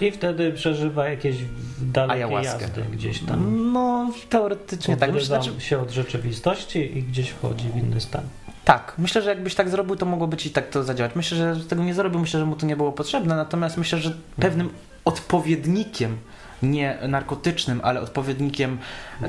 I 0.01 0.11
wtedy 0.11 0.51
przeżywa 0.51 1.09
jakieś 1.09 1.35
dalekie 1.81 2.13
Ayahuaskę. 2.13 2.61
jazdy 2.61 2.81
gdzieś 2.93 3.19
tam. 3.19 3.71
No, 3.73 4.11
teoretycznie 4.29 4.97
tak. 4.97 5.13
Myślę, 5.13 5.37
Odrywa 5.39 5.55
że, 5.59 5.65
się 5.65 5.79
od 5.79 5.91
rzeczywistości 5.91 6.97
i 6.97 7.03
gdzieś 7.03 7.29
wchodzi 7.29 7.69
w 7.69 7.77
inny 7.77 8.01
stan. 8.01 8.21
tak, 8.65 8.93
myślę, 8.97 9.21
że 9.21 9.29
jakbyś 9.29 9.55
tak 9.55 9.69
zrobił, 9.69 9.95
to 9.95 10.05
mogło 10.05 10.27
być 10.27 10.45
i 10.45 10.49
tak 10.49 10.69
to 10.69 10.83
zadziałać. 10.83 11.15
Myślę, 11.15 11.55
że 11.55 11.65
tego 11.65 11.83
nie 11.83 11.93
zrobił, 11.93 12.19
myślę, 12.19 12.39
że 12.39 12.45
mu 12.45 12.55
to 12.55 12.65
nie 12.65 12.75
było 12.75 12.91
potrzebne, 12.91 13.35
natomiast 13.35 13.77
myślę, 13.77 13.99
że 13.99 14.13
pewnym 14.39 14.69
odpowiednikiem, 15.05 16.17
nie 16.63 16.97
narkotycznym, 17.07 17.81
ale 17.83 18.01
odpowiednikiem 18.01 18.77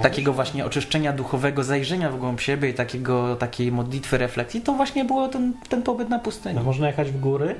takiego 0.03 0.33
właśnie 0.33 0.64
oczyszczenia 0.64 1.12
duchowego, 1.12 1.64
zajrzenia 1.64 2.11
w 2.11 2.18
głąb 2.18 2.40
siebie 2.40 2.68
i 2.68 2.75
takiego, 2.75 3.37
takiej 3.37 3.73
modlitwy, 3.73 4.18
refleksji, 4.18 4.61
to 4.61 4.73
właśnie 4.73 5.05
było 5.05 5.29
ten, 5.29 5.53
ten 5.68 5.83
pobyt 5.83 6.09
na 6.09 6.18
pustyni. 6.18 6.55
No, 6.55 6.62
można 6.62 6.87
jechać 6.87 7.11
w 7.11 7.20
góry? 7.20 7.55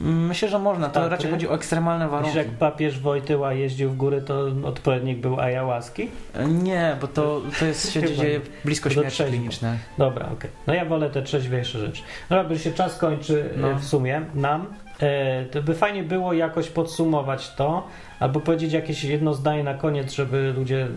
Myślę, 0.00 0.48
że 0.48 0.58
można. 0.58 0.88
To 0.88 1.08
raczej 1.08 1.30
chodzi 1.30 1.48
o 1.48 1.54
ekstremalne 1.54 2.08
warunki. 2.08 2.36
jak 2.36 2.48
papież 2.48 3.00
Wojtyła 3.00 3.52
jeździł 3.52 3.90
w 3.90 3.96
góry, 3.96 4.22
to 4.22 4.46
odpowiednik 4.64 5.18
był 5.18 5.40
ayahuaski? 5.40 6.08
Nie, 6.48 6.96
bo 7.00 7.06
to, 7.06 7.40
to 7.58 7.64
jest, 7.64 7.92
się 7.92 8.02
dzieje 8.16 8.40
blisko 8.64 8.90
śmierci 8.90 9.24
klinicznej. 9.24 9.78
Dobra, 9.98 10.28
okej. 10.32 10.50
No 10.66 10.74
ja 10.74 10.84
wolę 10.84 11.10
te 11.10 11.22
trzeźwiejsze 11.22 11.78
rzeczy. 11.78 12.02
No 12.30 12.44
bo 12.44 12.56
się 12.58 12.72
czas 12.72 12.98
kończy 12.98 13.50
e, 13.54 13.58
No. 13.58 13.74
w 13.78 13.84
sumie 13.84 14.22
nam. 14.34 14.66
E, 15.00 15.44
to 15.44 15.62
by 15.62 15.74
fajnie 15.74 16.02
było 16.02 16.32
jakoś 16.32 16.68
podsumować 16.68 17.54
to, 17.54 17.86
albo 18.20 18.40
powiedzieć 18.40 18.72
jakieś 18.72 19.04
jedno 19.04 19.34
zdanie 19.34 19.64
na 19.64 19.74
koniec, 19.74 20.12
żeby 20.12 20.52
ludzie 20.56 20.88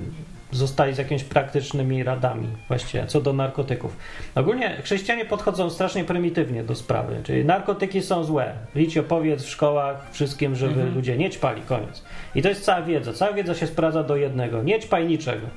zostali 0.51 0.93
z 0.93 0.97
jakimiś 0.97 1.23
praktycznymi 1.23 2.03
radami 2.03 2.47
właściwie 2.67 3.05
co 3.07 3.21
do 3.21 3.33
narkotyków. 3.33 3.97
Ogólnie 4.35 4.77
chrześcijanie 4.83 5.25
podchodzą 5.25 5.69
strasznie 5.69 6.03
prymitywnie 6.03 6.63
do 6.63 6.75
sprawy, 6.75 7.21
czyli 7.23 7.45
narkotyki 7.45 8.01
są 8.01 8.23
złe. 8.23 8.53
Idź 8.75 8.97
opowiedz 8.97 9.43
w 9.43 9.49
szkołach 9.49 10.07
wszystkim, 10.11 10.55
żeby 10.55 10.73
Mhm. 10.73 10.95
ludzie 10.95 11.17
nie 11.17 11.29
ćpali, 11.29 11.61
koniec. 11.61 12.03
I 12.35 12.41
to 12.41 12.49
jest 12.49 12.63
cała 12.63 12.81
wiedza. 12.81 13.13
Cała 13.13 13.33
wiedza 13.33 13.55
się 13.55 13.67
sprawdza 13.67 14.03
do 14.03 14.15
jednego. 14.15 14.63
Nie 14.63 14.79
ćpaj 14.79 15.07
niczego. 15.07 15.47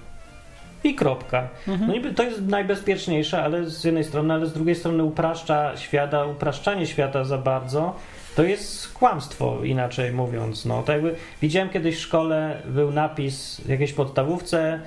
I 0.85 0.95
kropka. 0.95 1.49
Mhm. 1.69 1.89
No 1.89 1.95
niby 1.95 2.15
to 2.15 2.23
jest 2.23 2.43
najbezpieczniejsze, 2.47 3.43
ale 3.43 3.67
z 3.71 3.85
jednej 3.85 4.05
strony, 4.05 4.35
ale 4.35 4.47
z 4.47 4.53
drugiej 4.53 4.75
strony 4.75 5.05
upraszcza 5.05 5.77
świata, 5.77 6.25
upraszczanie 6.25 6.87
świata 6.87 7.25
za 7.25 7.39
bardzo. 7.39 7.95
To 8.37 8.43
jest 8.43 8.93
kłamstwo, 8.93 9.59
inaczej 9.65 10.13
mówiąc. 10.13 10.65
No, 10.65 10.83
tak 10.83 10.95
jakby 10.95 11.15
widziałem 11.43 11.69
kiedyś 11.71 11.97
w 11.97 12.01
szkole, 12.01 12.63
był 12.65 12.93
napis 12.93 13.61
w 13.61 13.69
jakiejś 13.69 13.93
podstawówce, 13.93 14.81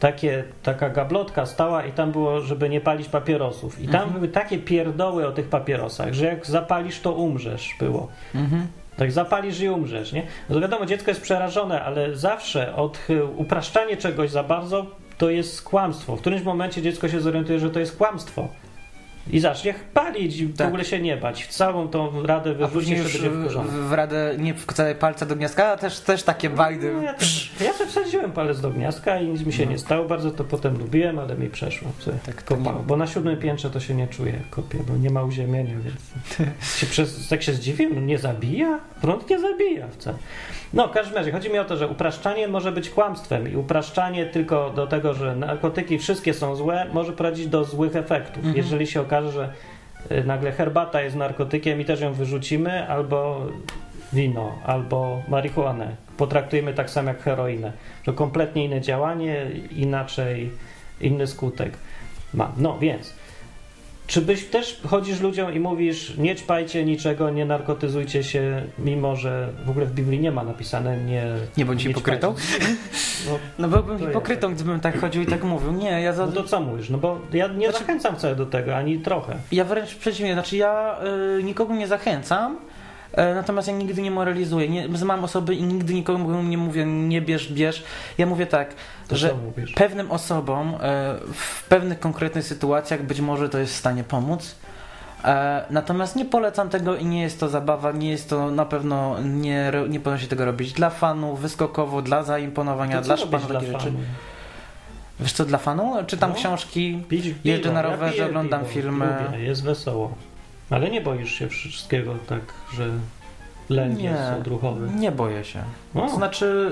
takie, 0.00 0.44
taka 0.62 0.90
gablotka 0.90 1.46
stała 1.46 1.84
i 1.86 1.92
tam 1.92 2.12
było, 2.12 2.40
żeby 2.40 2.68
nie 2.68 2.80
palić 2.80 3.08
papierosów. 3.08 3.80
I 3.80 3.84
tam 3.88 3.94
Mhm. 3.94 4.12
były 4.12 4.28
takie 4.28 4.58
pierdoły 4.58 5.26
o 5.26 5.32
tych 5.32 5.48
papierosach, 5.48 6.14
że 6.14 6.24
jak 6.26 6.46
zapalisz, 6.46 7.00
to 7.00 7.12
umrzesz, 7.12 7.74
było. 7.78 8.08
Mhm. 8.34 8.66
Tak 8.96 9.12
zapalisz 9.12 9.60
i 9.60 9.68
umrzesz, 9.68 10.12
nie? 10.12 10.22
No 10.48 10.54
to 10.54 10.60
wiadomo, 10.60 10.86
dziecko 10.86 11.10
jest 11.10 11.22
przerażone, 11.22 11.82
ale 11.82 12.16
zawsze 12.16 12.76
od 12.76 12.98
upraszczanie 13.36 13.96
czegoś 13.96 14.30
za 14.30 14.42
bardzo 14.42 14.86
to 15.18 15.30
jest 15.30 15.62
kłamstwo. 15.62 16.16
W 16.16 16.20
którymś 16.20 16.42
momencie 16.42 16.82
dziecko 16.82 17.08
się 17.08 17.20
zorientuje, 17.20 17.58
że 17.58 17.70
to 17.70 17.80
jest 17.80 17.96
kłamstwo. 17.96 18.48
I 19.30 19.40
zacznie 19.40 19.74
palić 19.94 20.36
i 20.36 20.46
w 20.46 20.56
Tak. 20.56 20.68
ogóle 20.68 20.84
się 20.84 21.00
nie 21.00 21.16
bać. 21.16 21.46
Całą 21.46 21.88
tą 21.88 22.26
radę 22.26 22.50
A 22.50 22.54
wyrzuci 22.54 22.74
później 22.74 22.96
się 22.96 23.02
już 23.02 23.12
będzie 23.12 23.58
w, 23.60 23.88
w 23.88 23.92
radę 23.92 24.34
nie 24.38 24.54
wkładaj 24.54 24.94
palca 24.94 25.26
do 25.26 25.36
gniazda, 25.36 25.66
a 25.72 25.76
też, 25.76 26.00
też 26.00 26.22
takie 26.22 26.50
bajdy. 26.50 26.92
No, 26.92 27.02
ja 27.02 27.14
też 27.14 27.45
Ja 27.60 27.72
sobie 27.72 27.90
wsadziłem 27.90 28.32
palec 28.32 28.60
do 28.60 28.70
gniazdka 28.70 29.20
i 29.20 29.26
nic 29.28 29.46
mi 29.46 29.52
się 29.52 29.64
No. 29.64 29.70
nie 29.70 29.78
stało. 29.78 30.04
Bardzo 30.08 30.30
to 30.30 30.44
potem 30.44 30.78
lubiłem, 30.78 31.18
ale 31.18 31.34
mi 31.36 31.48
przeszło. 31.50 31.88
Tak, 32.26 32.44
kopało. 32.44 32.78
nie- 32.78 32.84
Bo 32.86 32.96
na 32.96 33.06
siódmym 33.06 33.36
piętrze 33.36 33.70
to 33.70 33.80
się 33.80 33.94
nie 33.94 34.08
czuję 34.08 34.32
jak 34.32 34.50
kopię, 34.50 34.78
bo 34.88 34.96
nie 34.96 35.10
ma 35.10 35.22
uziemienia, 35.22 35.74
więc 35.84 36.50
się 36.80 36.86
przez, 36.86 37.28
tak 37.28 37.42
się 37.42 37.52
zdziwiłem, 37.52 37.94
no 37.94 38.00
nie 38.00 38.18
zabija? 38.18 38.78
Prąd 39.00 39.30
nie 39.30 39.38
zabija 39.40 39.88
wcale. 39.88 40.16
No, 40.74 40.88
w 40.88 40.90
każdym 40.92 41.16
razie, 41.16 41.32
chodzi 41.32 41.50
mi 41.50 41.58
o 41.58 41.64
to, 41.64 41.76
że 41.76 41.88
upraszczanie 41.88 42.48
może 42.48 42.72
być 42.72 42.90
kłamstwem 42.90 43.52
i 43.52 43.56
upraszczanie 43.56 44.26
tylko 44.26 44.70
do 44.70 44.86
tego, 44.86 45.14
że 45.14 45.36
narkotyki 45.36 45.98
wszystkie 45.98 46.34
są 46.34 46.56
złe, 46.56 46.86
może 46.92 47.12
prowadzić 47.12 47.46
do 47.46 47.64
złych 47.64 47.96
efektów. 47.96 48.36
Mhm. 48.36 48.56
Jeżeli 48.56 48.86
się 48.86 49.00
okaże, 49.00 49.32
że 49.32 49.52
y, 50.16 50.24
nagle 50.24 50.52
herbata 50.52 51.02
jest 51.02 51.16
narkotykiem 51.16 51.80
i 51.80 51.84
też 51.84 52.00
ją 52.00 52.12
wyrzucimy, 52.12 52.88
albo 52.88 53.46
wino, 54.12 54.52
albo 54.66 55.22
marihuanę 55.28 56.05
potraktujemy 56.16 56.74
tak 56.74 56.90
samo 56.90 57.08
jak 57.08 57.22
heroinę. 57.22 57.72
To 58.04 58.12
kompletnie 58.12 58.64
inne 58.64 58.80
działanie, 58.80 59.46
inaczej, 59.76 60.50
inny 61.00 61.26
skutek 61.26 61.72
ma. 62.34 62.52
No 62.56 62.78
więc, 62.78 63.14
czy 64.06 64.20
byś 64.22 64.44
też 64.44 64.80
chodzisz 64.86 65.20
ludziom 65.20 65.54
i 65.54 65.60
mówisz, 65.60 66.16
nie 66.18 66.36
ćpajcie 66.36 66.84
niczego, 66.84 67.30
nie 67.30 67.44
narkotyzujcie 67.44 68.24
się, 68.24 68.62
mimo 68.78 69.16
że 69.16 69.48
w 69.64 69.70
ogóle 69.70 69.86
w 69.86 69.92
Biblii 69.92 70.20
nie 70.20 70.30
ma 70.32 70.44
napisane 70.44 70.96
nie. 70.96 71.24
Nie 71.56 71.64
bądź 71.64 71.84
nie 71.84 71.88
hipokrytą? 71.88 72.34
No, 73.26 73.38
No 73.58 73.68
byłbym 73.68 73.98
hipokrytą, 73.98 74.54
gdybym 74.54 74.80
tak 74.80 75.00
chodził 75.00 75.22
i 75.22 75.26
tak 75.26 75.44
mówił. 75.44 75.72
Nie, 75.72 75.90
ja 76.02 76.12
za... 76.12 76.26
no 76.26 76.32
to 76.32 76.44
co 76.44 76.60
mówisz? 76.60 76.90
No 76.90 76.98
bo 76.98 77.18
ja 77.32 77.46
nie 77.48 77.66
Znaczy- 77.68 77.78
zachęcam 77.84 78.16
wcale 78.16 78.36
do 78.36 78.46
tego, 78.46 78.76
ani 78.76 78.98
trochę. 78.98 79.36
Ja 79.52 79.64
wręcz 79.64 79.94
przeciwnie, 79.94 80.32
znaczy 80.32 80.56
ja 80.56 80.96
y, 81.38 81.42
nikogo 81.42 81.74
nie 81.74 81.86
zachęcam, 81.86 82.58
natomiast 83.16 83.68
ja 83.68 83.74
nigdy 83.74 84.02
nie 84.02 84.10
moralizuję. 84.10 84.68
Nie, 84.68 84.88
znam 84.96 85.24
osoby 85.24 85.54
i 85.54 85.62
nigdy 85.62 85.94
nikomu 85.94 86.42
nie 86.42 86.58
mówię 86.58 86.86
nie 86.86 87.22
bierz, 87.22 87.52
bierz. 87.52 87.84
Ja 88.18 88.26
mówię 88.26 88.46
tak, 88.46 88.74
To 89.08 89.16
że 89.16 89.30
pewnym 89.74 90.10
osobom 90.10 90.74
y, 90.74 90.78
w 91.32 91.64
pewnych 91.68 92.00
konkretnych 92.00 92.44
sytuacjach 92.44 93.02
być 93.02 93.20
może 93.20 93.48
to 93.48 93.58
jest 93.58 93.72
w 93.72 93.76
stanie 93.76 94.04
pomóc. 94.04 94.54
E, 95.24 95.64
Natomiast 95.70 96.16
nie 96.16 96.24
polecam 96.24 96.68
tego 96.68 96.96
i 96.96 97.04
nie 97.06 97.22
jest 97.22 97.40
to 97.40 97.48
zabawa, 97.48 97.92
nie 97.92 98.10
jest 98.10 98.30
to 98.30 98.50
na 98.50 98.64
pewno, 98.64 99.16
nie, 99.22 99.72
nie 99.88 100.00
powinno 100.00 100.18
się 100.22 100.26
tego 100.28 100.44
robić 100.44 100.72
dla 100.72 100.90
fanów, 100.90 101.40
wyskokowo, 101.40 102.02
dla 102.02 102.22
zaimponowania, 102.22 103.00
dla 103.00 103.16
dla 103.16 103.60
rzeczy. 103.60 103.72
fanów? 103.72 104.00
Wiesz 105.20 105.32
co, 105.32 105.44
dla 105.44 105.58
fanu? 105.58 105.94
Czytam 106.06 106.30
No. 106.30 106.36
książki, 106.36 107.02
Pić. 107.08 107.34
Jeżdżę 107.44 107.72
na 107.72 107.82
Ja 107.82 107.90
rowerze, 107.90 108.12
piję 108.12 108.26
oglądam 108.26 108.60
piwo, 108.60 108.72
filmy. 108.72 109.06
Lubię, 109.26 109.44
jest 109.44 109.64
wesoło. 109.64 110.14
Ale 110.70 110.90
nie 110.90 111.00
boisz 111.00 111.32
się 111.32 111.48
wszystkiego 111.48 112.14
tak, 112.26 112.40
że 112.74 112.88
lęk 113.68 113.98
Nie. 113.98 114.04
jest 114.04 114.22
odruchowy. 114.38 114.88
nie 114.98 115.12
boję 115.12 115.44
się. 115.44 115.62
O, 115.94 116.00
To 116.00 116.16
znaczy, 116.16 116.70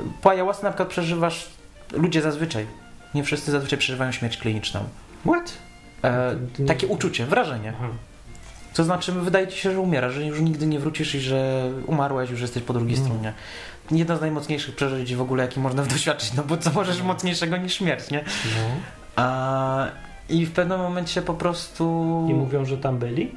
yy, 0.00 0.06
po 0.22 0.30
ayahuasce 0.30 0.62
na 0.64 0.70
przykład 0.70 0.88
przeżywasz, 0.88 1.46
ludzie 1.92 2.22
zazwyczaj, 2.22 2.66
nie 3.14 3.24
wszyscy 3.24 3.50
zazwyczaj 3.50 3.78
przeżywają 3.78 4.12
śmierć 4.12 4.36
kliniczną. 4.36 4.80
what? 5.26 5.52
E, 6.04 6.36
takie 6.66 6.86
uczucie, 6.86 7.26
wrażenie. 7.26 7.72
Aha. 7.76 7.88
To 8.74 8.84
znaczy, 8.84 9.12
wydaje 9.12 9.48
ci 9.48 9.58
się, 9.60 9.72
że 9.72 9.80
umierasz, 9.80 10.12
że 10.14 10.26
już 10.26 10.40
nigdy 10.40 10.66
nie 10.66 10.78
wrócisz 10.78 11.14
i 11.14 11.20
że 11.20 11.70
umarłeś, 11.86 12.30
już 12.30 12.40
jesteś 12.40 12.62
po 12.62 12.72
drugiej 12.72 12.96
Mm. 12.96 13.08
stronie. 13.08 13.32
Jedno 13.90 14.16
z 14.16 14.20
najmocniejszych 14.20 14.74
przeżyć 14.76 15.14
w 15.14 15.20
ogóle, 15.20 15.42
jakie 15.44 15.60
można 15.60 15.82
doświadczyć, 15.94 16.32
no 16.32 16.42
bo 16.42 16.56
co 16.56 16.70
możesz 16.70 17.02
mocniejszego 17.02 17.56
niż 17.56 17.74
śmierć, 17.74 18.10
nie? 18.10 18.24
No. 18.44 18.70
A, 19.16 19.86
I 20.30 20.46
w 20.46 20.52
pewnym 20.52 20.80
momencie 20.80 21.22
po 21.22 21.34
prostu... 21.34 21.84
I 22.30 22.34
mówią, 22.34 22.64
że 22.64 22.78
tam 22.78 22.98
byli? 22.98 23.32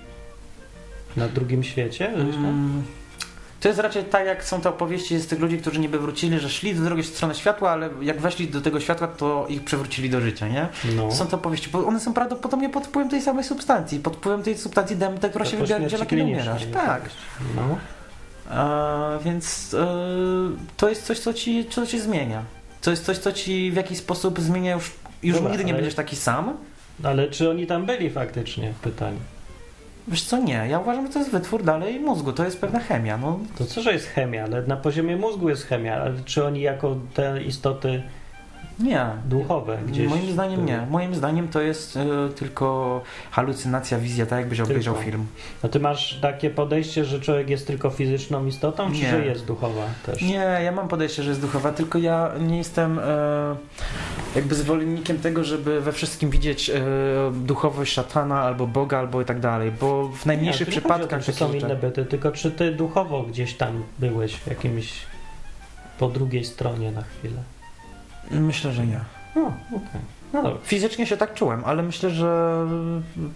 Na 1.18 1.28
drugim 1.28 1.64
świecie? 1.64 2.12
Żeś 2.18 2.36
tam? 2.36 2.46
Mm, 2.46 2.84
To 3.60 3.68
jest 3.68 3.80
raczej 3.80 4.04
tak, 4.04 4.26
jak 4.26 4.44
są 4.46 4.62
te 4.62 4.70
opowieści 4.70 5.20
z 5.20 5.28
tych 5.28 5.40
ludzi, 5.40 5.58
którzy 5.58 5.80
niby 5.80 6.00
wrócili, 6.00 6.40
że 6.40 6.50
szli 6.50 6.76
do 6.76 6.84
drugiej 6.84 7.04
strony 7.06 7.36
światła, 7.36 7.72
ale 7.72 7.90
jak 8.02 8.22
weszli 8.22 8.48
do 8.48 8.62
tego 8.62 8.80
światła, 8.80 9.08
to 9.08 9.46
ich 9.50 9.64
przewrócili 9.64 10.10
do 10.10 10.22
życia, 10.22 10.48
nie? 10.48 10.68
No. 10.96 11.12
Są 11.12 11.28
to 11.28 11.38
opowieści, 11.38 11.70
bo 11.70 11.86
one 11.88 12.00
są 12.00 12.14
prawdopodobnie 12.14 12.70
pod 12.70 12.88
wpływem 12.88 13.10
tej 13.10 13.22
samej 13.22 13.44
substancji, 13.44 14.00
pod 14.00 14.16
wpływem 14.16 14.44
tej 14.44 14.58
substancji 14.58 14.96
DMT, 14.96 15.30
która 15.30 15.46
To 15.46 15.52
się 15.52 15.68
śmierci 15.68 16.06
kiedy 16.08 16.24
umierasz. 16.24 16.66
Tak. 16.74 17.10
No. 17.56 17.78
Więc 19.26 19.74
e, 19.74 19.88
to 20.78 20.90
jest 20.90 21.04
coś, 21.06 21.20
co 21.20 21.34
ci, 21.34 21.66
co 21.70 21.88
ci 21.88 22.00
zmienia. 22.00 22.44
To 22.82 22.92
jest 22.92 23.06
coś, 23.06 23.18
co 23.18 23.32
ci 23.32 23.72
w 23.72 23.76
jakiś 23.76 23.98
sposób 23.98 24.40
zmienia 24.40 24.74
już. 24.74 24.92
Już 25.24 25.36
Dobra, 25.36 25.52
nigdy 25.52 25.66
nie 25.66 25.72
ale- 25.72 25.82
będziesz 25.82 25.96
taki 25.96 26.16
sam. 26.16 26.54
Ale 27.04 27.28
czy 27.28 27.50
oni 27.50 27.68
tam 27.68 27.86
byli 27.86 28.10
faktycznie? 28.10 28.74
Pytanie. 28.82 29.18
Wiesz 30.08 30.24
co, 30.24 30.38
nie. 30.38 30.66
Ja 30.70 30.80
uważam, 30.80 31.08
że 31.08 31.14
to 31.14 31.20
jest 31.20 31.32
wytwór 31.32 31.64
dalej 31.64 32.00
mózgu. 32.00 32.34
To 32.34 32.46
jest 32.46 32.62
pewna 32.62 32.80
chemia. 32.80 33.18
No, 33.18 33.40
To 33.58 33.66
co, 33.66 33.82
że 33.82 33.94
jest 33.94 34.08
chemia, 34.08 34.44
ale 34.44 34.62
na 34.62 34.78
poziomie 34.78 35.16
mózgu 35.18 35.50
jest 35.50 35.66
chemia, 35.68 35.96
ale 35.96 36.14
czy 36.26 36.46
oni 36.46 36.62
jako 36.62 36.98
te 37.14 37.44
istoty 37.44 38.04
nie. 38.80 39.06
duchowe 39.26 39.78
gdzieś... 39.88 40.10
Moim 40.10 40.32
zdaniem 40.32 40.66
nie. 40.66 40.88
Moim 40.90 41.16
zdaniem 41.16 41.48
to 41.48 41.62
jest 41.62 41.98
e, 41.98 42.06
tylko 42.36 43.02
halucynacja, 43.32 44.00
wizja, 44.00 44.26
tak 44.26 44.40
jakbyś 44.40 44.60
obejrzał 44.60 44.94
Tylko. 44.94 45.10
film. 45.12 45.28
No 45.64 45.70
ty 45.70 45.80
masz 45.80 46.20
takie 46.22 46.50
podejście, 46.50 47.06
że 47.06 47.20
człowiek 47.20 47.50
jest 47.50 47.68
tylko 47.68 47.90
fizyczną 47.90 48.46
istotą, 48.46 48.92
czy 48.92 49.02
Nie. 49.02 49.10
że 49.10 49.26
jest 49.26 49.46
duchowa 49.46 49.86
też? 50.06 50.22
Nie, 50.22 50.60
ja 50.64 50.72
mam 50.72 50.88
podejście, 50.88 51.24
że 51.24 51.30
jest 51.30 51.42
duchowa, 51.42 51.72
tylko 51.72 51.98
ja 51.98 52.32
nie 52.40 52.58
jestem 52.58 53.00
e, 53.00 53.56
jakby 54.36 54.56
zwolennikiem 54.56 55.18
tego, 55.18 55.44
żeby 55.44 55.82
we 55.82 55.92
wszystkim 55.92 56.30
widzieć 56.30 56.70
e, 56.70 56.82
duchowość 57.34 57.94
szatana 57.94 58.42
albo 58.42 58.68
Boga, 58.68 59.00
albo 59.00 59.22
i 59.22 59.26
tak 59.26 59.40
dalej, 59.40 59.72
bo 59.80 60.10
w 60.10 60.26
najmniejszych 60.26 60.68
nie, 60.68 60.76
nie 60.76 60.82
przypadkach 60.82 61.20
to, 61.20 61.26
czy 61.26 61.34
są 61.34 61.54
inne 61.54 61.76
byty, 61.76 62.06
tylko 62.06 62.32
czy 62.32 62.52
ty 62.52 62.72
duchowo 62.72 63.24
gdzieś 63.24 63.54
tam 63.54 63.84
byłeś 64.00 64.36
w 64.36 64.48
jakimś 64.48 64.94
po 66.00 66.10
drugiej 66.10 66.46
stronie 66.46 66.92
na 66.92 67.02
chwilę? 67.02 67.44
Myślę, 68.32 68.74
że 68.74 68.88
nie. 68.88 69.00
O, 69.36 69.48
okej. 69.76 70.02
No 70.34 70.44
dobra. 70.44 70.60
Fizycznie 70.64 71.06
się 71.06 71.18
tak 71.18 71.34
czułem, 71.34 71.62
ale 71.66 71.84
myślę, 71.84 72.10
że 72.10 72.60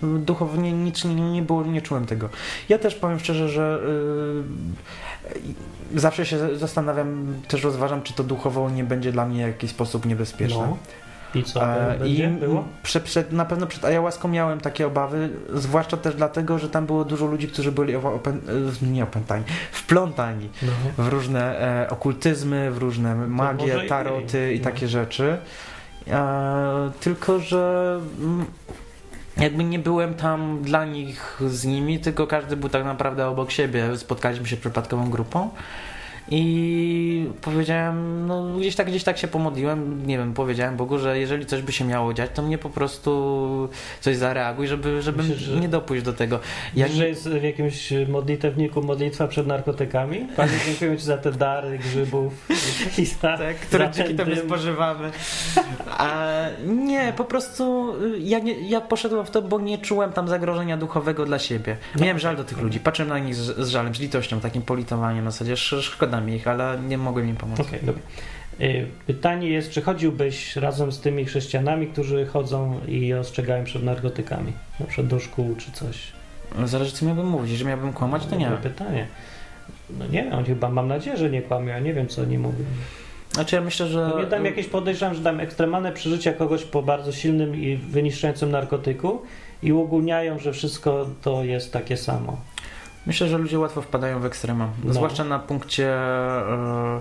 y, 0.03 0.19
duchowo 0.19 0.61
nie, 0.61 0.71
nic 0.71 1.05
nie, 1.05 1.31
nie 1.31 1.41
było, 1.41 1.63
nie 1.63 1.81
czułem 1.81 2.05
tego. 2.05 2.29
Ja 2.69 2.79
też 2.79 2.95
powiem 2.95 3.19
szczerze, 3.19 3.49
że 3.49 3.79
y, 5.95 5.99
zawsze 5.99 6.25
się 6.25 6.57
zastanawiam, 6.57 7.33
też 7.47 7.63
rozważam, 7.63 8.01
czy 8.01 8.13
to 8.13 8.23
duchowo 8.23 8.69
nie 8.69 8.83
będzie 8.83 9.11
dla 9.11 9.25
mnie 9.25 9.45
w 9.45 9.47
jakiś 9.47 9.71
sposób 9.71 10.05
niebezpieczne. 10.05 10.67
No. 10.67 10.77
I 11.35 11.43
co, 11.43 11.75
E, 11.75 11.97
będzie 11.99 12.23
I 12.23 12.27
było? 12.27 12.63
prze, 12.83 12.99
przed, 12.99 13.31
na 13.31 13.45
pewno 13.45 13.67
przed 13.67 13.85
ayahuaską 13.85 14.27
miałem 14.27 14.59
takie 14.59 14.87
obawy, 14.87 15.29
zwłaszcza 15.53 15.97
też 15.97 16.15
dlatego, 16.15 16.59
że 16.59 16.69
tam 16.69 16.85
było 16.85 17.05
dużo 17.05 17.25
ludzi, 17.25 17.47
którzy 17.47 17.71
byli 17.71 17.95
opę, 17.95 18.29
e, 18.31 18.85
nie 18.85 19.03
opętani, 19.03 19.43
wplątani 19.71 20.49
No. 20.61 21.03
w 21.03 21.07
różne 21.07 21.59
e, 21.83 21.89
okultyzmy, 21.89 22.71
w 22.71 22.77
różne 22.77 23.15
magie, 23.15 23.85
i 23.85 23.89
taroty 23.89 24.53
i 24.53 24.57
no. 24.59 24.63
takie 24.63 24.87
rzeczy. 24.87 25.37
E, 26.07 26.91
tylko, 26.99 27.39
że 27.39 27.99
mm, 28.19 28.45
jakby 29.37 29.63
nie 29.63 29.79
byłem 29.79 30.13
tam 30.13 30.61
dla 30.61 30.85
nich 30.85 31.41
z 31.47 31.65
nimi, 31.65 31.99
tylko 31.99 32.27
każdy 32.27 32.57
był 32.57 32.69
tak 32.69 32.85
naprawdę 32.85 33.27
obok 33.27 33.51
siebie. 33.51 33.97
Spotkaliśmy 33.97 34.47
się 34.47 34.57
przypadkową 34.57 35.09
grupą. 35.09 35.49
I 36.29 37.29
powiedziałem, 37.41 38.25
no 38.27 38.57
gdzieś 38.59 38.75
tak, 38.75 38.87
gdzieś 38.87 39.03
tak 39.03 39.17
się 39.17 39.27
pomodliłem, 39.27 40.07
nie 40.07 40.17
wiem, 40.17 40.33
powiedziałem 40.33 40.77
Bogu, 40.77 40.99
że 40.99 41.19
jeżeli 41.19 41.45
coś 41.45 41.61
by 41.61 41.71
się 41.71 41.85
miało 41.85 42.13
dziać, 42.13 42.31
to 42.33 42.41
mnie 42.41 42.57
po 42.57 42.69
prostu 42.69 43.69
coś 44.01 44.15
zareaguj, 44.17 44.67
żeby, 44.67 45.01
żeby 45.01 45.23
że- 45.23 45.59
nie 45.59 45.69
dopuść 45.69 46.03
do 46.03 46.13
tego. 46.13 46.39
Ja 46.75 46.87
Ja 46.87 46.93
że 46.93 47.07
jest 47.07 47.29
w 47.29 47.43
jakimś 47.43 47.93
modlitewniku 48.09 48.81
modlitwa 48.81 49.27
przed 49.27 49.47
narkotykami? 49.47 50.27
Panie, 50.35 50.51
dziękuję 50.65 50.97
Ci 50.97 51.03
za 51.05 51.17
te 51.17 51.31
dary 51.31 51.77
grzybów 51.77 52.47
i 52.97 53.05
za, 53.05 53.37
tak, 53.37 53.55
które 53.57 53.91
dzięki 53.91 54.15
tobie 54.15 54.35
spożywamy. 54.35 55.11
A, 55.97 56.27
nie, 56.65 57.13
po 57.17 57.23
prostu 57.23 57.93
y, 58.03 58.19
ja, 58.19 58.39
nie, 58.39 58.69
ja 58.69 58.81
poszedłem 58.81 59.25
w 59.25 59.31
to, 59.31 59.41
bo 59.41 59.59
nie 59.59 59.77
czułem 59.77 60.13
tam 60.13 60.27
zagrożenia 60.27 60.77
duchowego 60.77 61.25
dla 61.25 61.39
siebie. 61.39 61.77
Miałem 61.99 62.19
żal 62.19 62.35
do 62.37 62.43
tych 62.43 62.57
ludzi, 62.61 62.79
patrzyłem 62.79 63.09
na 63.09 63.19
nich 63.19 63.35
z, 63.35 63.57
z 63.59 63.69
żalem, 63.69 63.95
z 63.95 63.99
litością, 63.99 64.39
takim 64.39 64.61
politowaniem 64.61 65.25
na 65.25 65.31
zasadzie, 65.31 65.53
sz- 65.53 65.83
szkoda 65.83 66.16
ich, 66.25 66.47
ale 66.47 66.79
nie 66.87 66.97
mogłem 66.97 67.29
im 67.29 67.35
pomóc. 67.35 67.59
Okej, 67.59 67.79
dobra. 67.83 68.01
Y, 68.61 68.87
Pytanie 69.07 69.49
jest, 69.49 69.71
czy 69.71 69.81
chodziłbyś 69.81 70.55
razem 70.55 70.91
z 70.91 70.99
tymi 70.99 71.25
chrześcijanami, 71.25 71.87
którzy 71.87 72.25
chodzą 72.25 72.79
i 72.87 73.13
ostrzegają 73.13 73.63
przed 73.63 73.83
narkotykami? 73.83 74.53
Na 74.79 74.85
przykład 74.85 75.07
do 75.07 75.19
szkół 75.19 75.55
czy 75.55 75.71
coś? 75.71 76.11
Zależy 76.65 76.91
co 76.91 77.05
miałbym 77.05 77.27
mówić, 77.27 77.57
że 77.57 77.65
miałbym 77.65 77.93
kłamać, 77.93 78.25
to 78.25 78.35
nie. 78.35 78.49
Pytanie. 78.63 79.07
No 79.89 80.07
nie 80.07 80.23
wiem, 80.23 80.33
oni 80.33 80.45
chyba, 80.45 80.69
mam 80.69 80.87
nadzieję, 80.87 81.17
że 81.17 81.29
nie 81.29 81.41
kłamią, 81.41 81.67
ja 81.67 81.79
nie 81.79 81.93
wiem, 81.93 82.07
co 82.07 82.21
oni 82.21 82.37
mówią. 82.37 82.65
Znaczy 83.33 83.55
ja 83.55 83.61
myślę, 83.61 83.87
że... 83.87 84.11
No 84.13 84.19
nie 84.19 84.25
dam 84.25 84.45
jakieś, 84.45 84.67
podejrzewam, 84.67 85.15
że 85.15 85.21
dam 85.21 85.39
ekstremalne 85.39 85.91
przeżycia 85.91 86.33
kogoś 86.33 86.63
po 86.63 86.83
bardzo 86.83 87.11
silnym 87.11 87.55
i 87.55 87.77
wyniszczającym 87.77 88.51
narkotyku 88.51 89.21
i 89.63 89.73
uogólniają, 89.73 90.39
że 90.39 90.53
wszystko 90.53 91.09
to 91.21 91.43
jest 91.43 91.73
takie 91.73 91.97
samo. 91.97 92.37
Myślę, 93.07 93.27
że 93.27 93.37
ludzie 93.37 93.59
łatwo 93.59 93.81
wpadają 93.81 94.19
w 94.19 94.25
ekstrema, 94.25 94.69
No. 94.83 94.93
zwłaszcza 94.93 95.23
na 95.23 95.39
punkcie 95.39 95.93
e, 95.95 96.99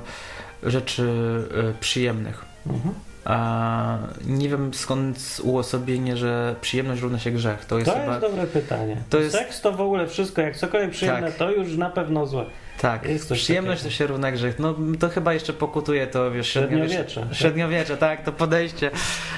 rzeczy 0.62 1.02
e, 1.70 1.80
przyjemnych. 1.80 2.44
Mhm. 2.66 2.94
A 3.24 3.98
nie 4.26 4.48
wiem 4.48 4.74
skąd 4.74 5.40
uosobienie, 5.42 6.16
że 6.16 6.54
przyjemność 6.60 7.02
równa 7.02 7.18
się 7.18 7.30
grzech. 7.30 7.64
To 7.64 7.78
jest 7.78 7.90
To 7.90 7.96
chyba... 8.00 8.06
jest 8.06 8.20
dobre 8.20 8.46
pytanie. 8.46 8.96
to 9.10 9.18
jest- 9.20 9.36
Seks 9.36 9.60
to 9.60 9.72
w 9.72 9.80
ogóle 9.80 10.06
wszystko, 10.06 10.42
jak 10.42 10.56
cokolwiek 10.56 10.90
przyjemne, 10.90 11.26
Tak. 11.26 11.36
to 11.36 11.50
już 11.50 11.76
na 11.76 11.90
pewno 11.90 12.26
złe. 12.26 12.44
Tak, 12.80 13.08
Jest 13.08 13.32
przyjemność 13.32 13.80
takiego. 13.80 13.92
to 13.92 13.98
się 13.98 14.06
równa 14.06 14.32
grzech. 14.32 14.58
No 14.58 14.74
to 15.00 15.08
chyba 15.08 15.34
jeszcze 15.34 15.52
pokutuje 15.52 16.06
to, 16.06 16.30
wiesz, 16.30 16.48
Średniowiecze. 16.48 17.26
Średniowiecze, 17.32 17.96
tak, 17.96 18.22
to 18.24 18.32
podejście. 18.32 18.90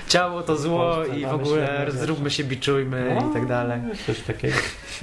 Ciało 0.09 0.43
to 0.43 0.57
zło 0.57 0.95
Polsce 0.95 1.19
i 1.19 1.27
w 1.27 1.33
ogóle 1.33 1.87
zróbmy 1.91 2.31
się, 2.31 2.45
biczujmy 2.45 3.17
No, 3.21 3.31
i 3.31 3.35
tak 3.35 3.47
dalej. 3.47 3.81
Coś 4.07 4.21
takiego. 4.21 4.55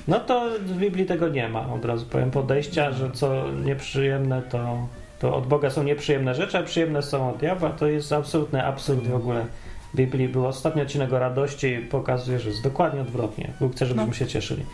No 0.07 0.19
to 0.19 0.49
w 0.59 0.71
Biblii 0.77 1.05
tego 1.05 1.27
nie 1.27 1.49
ma, 1.49 1.73
od 1.73 1.85
razu 1.85 2.05
powiem. 2.05 2.31
Podejścia, 2.31 2.91
że 2.91 3.11
co 3.11 3.51
nieprzyjemne, 3.51 4.41
to, 4.41 4.87
to 5.19 5.35
od 5.35 5.47
Boga 5.47 5.69
są 5.69 5.83
nieprzyjemne 5.83 6.35
rzeczy, 6.35 6.57
a 6.57 6.63
przyjemne 6.63 7.03
są 7.03 7.29
od 7.29 7.37
diabła. 7.37 7.69
To 7.69 7.87
jest 7.87 8.13
absolutny 8.13 8.65
absurd 8.65 9.07
w 9.07 9.15
ogóle. 9.15 9.45
W 9.93 9.97
Biblii 9.97 10.27
był 10.29 10.45
ostatni 10.47 10.81
odcinek 10.81 11.13
o 11.13 11.19
radości 11.19 11.77
pokazuje, 11.91 12.39
że 12.39 12.49
jest 12.49 12.63
dokładnie 12.63 13.01
odwrotnie. 13.01 13.51
Bóg 13.59 13.71
chce, 13.75 13.85
żebyśmy 13.85 14.07
No. 14.07 14.13
się 14.13 14.27
cieszyli. 14.27 14.65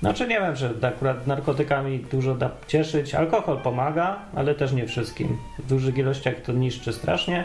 Znaczy 0.00 0.28
nie 0.28 0.40
wiem, 0.40 0.56
że 0.56 0.70
akurat 0.82 1.26
narkotykami 1.26 1.98
dużo 1.98 2.34
da 2.34 2.50
cieszyć. 2.66 3.14
Alkohol 3.14 3.58
pomaga, 3.58 4.16
ale 4.34 4.54
też 4.54 4.72
nie 4.72 4.86
wszystkim. 4.86 5.38
W 5.58 5.66
dużych 5.66 5.98
ilościach 5.98 6.34
to 6.42 6.52
niszczy 6.52 6.92
strasznie. 6.92 7.44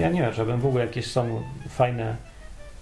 Ja 0.00 0.10
nie 0.10 0.20
wiem, 0.22 0.32
żebym 0.32 0.60
w 0.60 0.66
ogóle 0.66 0.84
jakieś 0.86 1.06
są 1.06 1.42
fajne. 1.68 2.16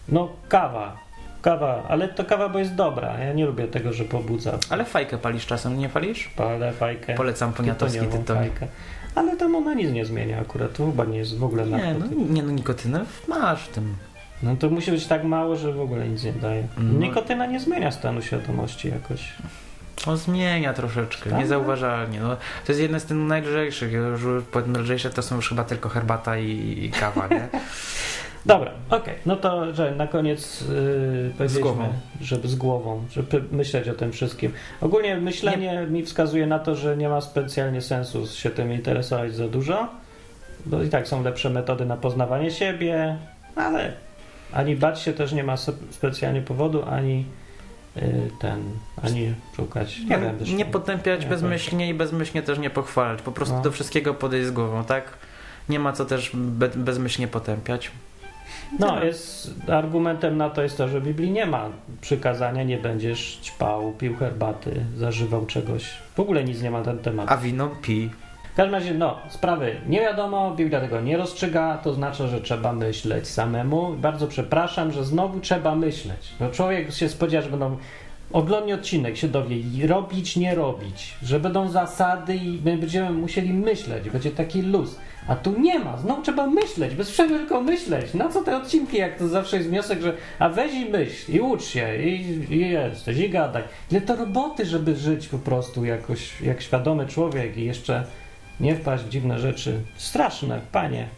No, 0.09 0.29
kawa. 0.49 0.97
Kawa, 1.43 1.83
ale 1.89 2.09
to 2.09 2.25
kawa, 2.25 2.49
bo 2.49 2.59
jest 2.59 2.75
dobra. 2.75 3.19
Ja 3.19 3.33
nie 3.33 3.47
lubię 3.47 3.69
tego, 3.69 3.93
że 3.93 4.05
pobudza. 4.05 4.59
Ale 4.71 4.85
fajkę 4.85 5.19
palisz 5.19 5.47
czasem, 5.47 5.79
nie 5.79 5.89
palisz? 5.89 6.29
Palę 6.29 6.73
fajkę. 6.73 7.15
Polecam 7.15 7.53
poniatowski 7.53 8.01
fajkę. 8.27 8.67
Ale 9.15 9.37
tam 9.37 9.55
ona 9.57 9.75
nic 9.75 9.93
nie 9.93 10.05
zmienia 10.05 10.41
akurat. 10.41 10.73
To 10.73 10.87
chyba 10.87 11.05
nie 11.05 11.19
jest 11.19 11.39
w 11.39 11.45
ogóle 11.45 11.67
Nie, 11.67 11.71
no, 11.71 11.79
narkotyk. 11.79 12.31
nie, 12.31 12.43
no 12.43 12.53
nikotynę 12.53 13.05
masz 13.29 13.65
w 13.65 13.69
tym. 13.69 13.95
No 14.43 14.57
to 14.57 14.71
musi 14.71 14.91
być 14.91 15.07
tak 15.07 15.25
mało, 15.25 15.57
że 15.57 15.73
w 15.73 15.81
ogóle 15.81 16.09
nic 16.09 16.25
nie 16.25 16.33
daje. 16.33 16.67
No. 16.79 16.99
Nikotyna 16.99 17.47
nie 17.47 17.61
zmienia 17.61 17.91
stanu 17.91 18.23
świadomości 18.23 18.89
jakoś. 18.89 19.33
On 20.07 20.17
zmienia 20.17 20.73
troszeczkę, 20.73 21.31
Tak? 21.31 21.39
niezauważalnie. 21.39 22.21
No, 22.21 22.37
to 22.37 22.73
jest 22.73 22.81
jeden 22.81 23.01
z 23.01 23.05
tych 23.05 23.17
najlżejszych. 23.17 23.93
Już 23.93 24.21
powiedzmy 24.53 24.79
lżejsze 24.79 25.11
to 25.11 25.23
są 25.23 25.37
już 25.37 25.49
chyba 25.49 25.65
tylko 25.65 25.89
herbata 25.89 26.39
i, 26.39 26.79
i 26.85 26.91
kawa, 26.91 27.29
nie? 27.29 27.49
Dobra, 28.47 28.71
okej. 28.91 29.15
No 29.27 29.37
to, 29.37 29.75
że 29.75 29.95
na 29.95 30.07
koniec 30.07 30.65
yy, 31.39 31.61
głową. 31.61 31.93
żeby 32.21 32.49
z 32.49 32.55
głową, 32.55 33.05
żeby 33.11 33.45
myśleć 33.53 33.89
o 33.89 33.95
tym 33.95 34.13
wszystkim. 34.13 34.53
Ogólnie 34.81 35.17
myślenie 35.17 35.87
mi 35.91 36.03
wskazuje 36.03 36.47
na 36.47 36.59
to, 36.59 36.77
że 36.77 36.97
nie 36.97 37.09
ma 37.09 37.21
specjalnie 37.21 37.81
sensu 37.81 38.27
się 38.27 38.51
tym 38.51 38.73
interesować 38.73 39.35
za 39.35 39.49
dużo, 39.49 39.89
bo 40.67 40.83
i 40.83 40.89
tak 40.89 41.09
są 41.09 41.23
lepsze 41.23 41.51
metody 41.51 41.87
na 41.87 41.97
poznawanie 41.97 42.51
siebie, 42.51 43.17
ale 43.57 43.93
ani 44.53 44.77
bać 44.77 45.01
się 45.01 45.13
też 45.13 45.33
nie 45.33 45.45
ma 45.45 45.57
specjalnie 45.91 46.43
powodu, 46.43 46.83
ani 46.85 47.25
yy, 47.97 48.03
ten, 48.41 48.63
ani 49.03 49.35
szukać. 49.57 49.99
Nie 49.99 50.19
wiem 50.19 50.39
też. 50.39 50.51
nie 50.51 50.65
potępiać 50.65 51.23
Nie 51.23 51.27
bezmyślnie 51.31 51.89
i 51.89 51.95
bezmyślnie 51.95 52.43
też 52.43 52.59
nie 52.59 52.71
pochwalać. 52.71 53.23
Po 53.23 53.33
prostu 53.33 53.55
No. 53.57 53.63
do 53.63 53.71
wszystkiego 53.73 54.15
podejść 54.15 54.47
z 54.47 54.51
głową, 54.51 54.85
tak? 54.85 55.05
Nie 55.69 55.79
ma 55.79 55.93
co 55.93 56.05
też 56.05 56.31
be, 56.35 56.69
bezmyślnie 56.69 57.29
potępiać. 57.29 57.91
No, 58.79 59.05
jest 59.05 59.55
argumentem 59.69 60.37
na 60.37 60.51
to 60.51 60.63
jest 60.63 60.77
to, 60.77 60.89
że 60.89 61.01
w 61.01 61.05
Biblii 61.05 61.31
nie 61.31 61.47
ma 61.47 61.69
przykazania, 62.01 62.63
nie 62.63 62.79
będziesz 62.79 63.39
ćpał, 63.43 63.93
pił 63.93 64.17
herbaty, 64.17 64.85
zażywał 64.97 65.47
czegoś. 65.47 65.91
W 66.17 66.21
ogóle 66.21 66.45
nic 66.45 66.63
nie 66.63 66.71
ma 66.71 66.79
na 66.79 66.85
ten 66.85 66.99
temat. 66.99 67.33
A 67.33 67.37
wino 67.37 67.69
pi. 67.83 68.11
W 68.53 68.55
każdym 68.55 68.75
razie, 68.75 68.95
no, 68.95 69.17
sprawy 69.29 69.77
nie 69.89 70.01
wiadomo, 70.01 70.55
Biblia 70.57 70.81
tego 70.81 71.01
nie 71.01 71.17
rozstrzyga, 71.17 71.79
to 71.79 71.95
znaczy, 71.95 72.29
że 72.29 72.41
trzeba 72.41 72.73
myśleć 72.73 73.29
samemu. 73.29 73.93
Bardzo 73.93 74.27
przepraszam, 74.27 74.93
że 74.93 75.05
znowu 75.05 75.41
trzeba 75.41 75.75
myśleć. 75.75 76.35
Bo 76.41 76.51
człowiek 76.51 76.93
się 76.93 77.09
spodziewa, 77.09 77.45
że 77.45 77.51
będą 77.51 77.77
oglądnie 78.33 78.75
odcinek 78.75 79.17
się 79.17 79.29
dowie 79.29 79.57
robić, 79.87 80.37
nie 80.37 80.55
robić, 80.55 81.15
że 81.23 81.41
będą 81.41 81.69
zasady 81.69 82.37
i 82.37 82.61
my 82.65 82.77
będziemy 82.77 83.11
musieli 83.11 83.53
myśleć, 83.53 84.11
będzie 84.11 84.31
taki 84.31 84.63
luz. 84.63 84.99
A 85.29 85.37
tu 85.37 85.61
nie 85.61 85.79
ma, 85.79 85.97
znowu 85.97 86.23
trzeba 86.23 86.47
myśleć, 86.47 86.95
bez 86.95 87.11
przerwy 87.11 87.39
tylko 87.39 87.61
myśleć. 87.61 88.15
Na 88.15 88.29
co 88.29 88.43
te 88.43 88.57
odcinki, 88.57 88.97
jak 88.97 89.19
to 89.19 89.29
zawsze 89.29 89.57
jest 89.57 89.69
wniosek, 89.69 90.03
że 90.03 90.15
a 90.39 90.49
weź 90.49 90.75
i 90.75 90.91
myśl, 90.91 91.33
i 91.33 91.41
ucz 91.41 91.65
się, 91.65 92.03
i, 92.03 92.45
i 92.55 92.71
jesteś, 92.71 93.19
i 93.19 93.31
gadaj. 93.31 93.63
Ile 93.91 94.01
to 94.01 94.17
roboty, 94.17 94.67
żeby 94.67 94.97
żyć 94.97 95.29
po 95.29 95.39
prostu 95.39 95.85
jakoś, 95.85 96.41
jak 96.41 96.63
świadomy 96.63 97.07
człowiek 97.07 97.57
i 97.57 97.65
jeszcze 97.65 98.05
nie 98.63 98.77
wpaść 98.77 99.05
w 99.05 99.09
dziwne 99.09 99.39
rzeczy. 99.39 99.81
Straszne, 99.97 100.61
panie. 100.73 101.09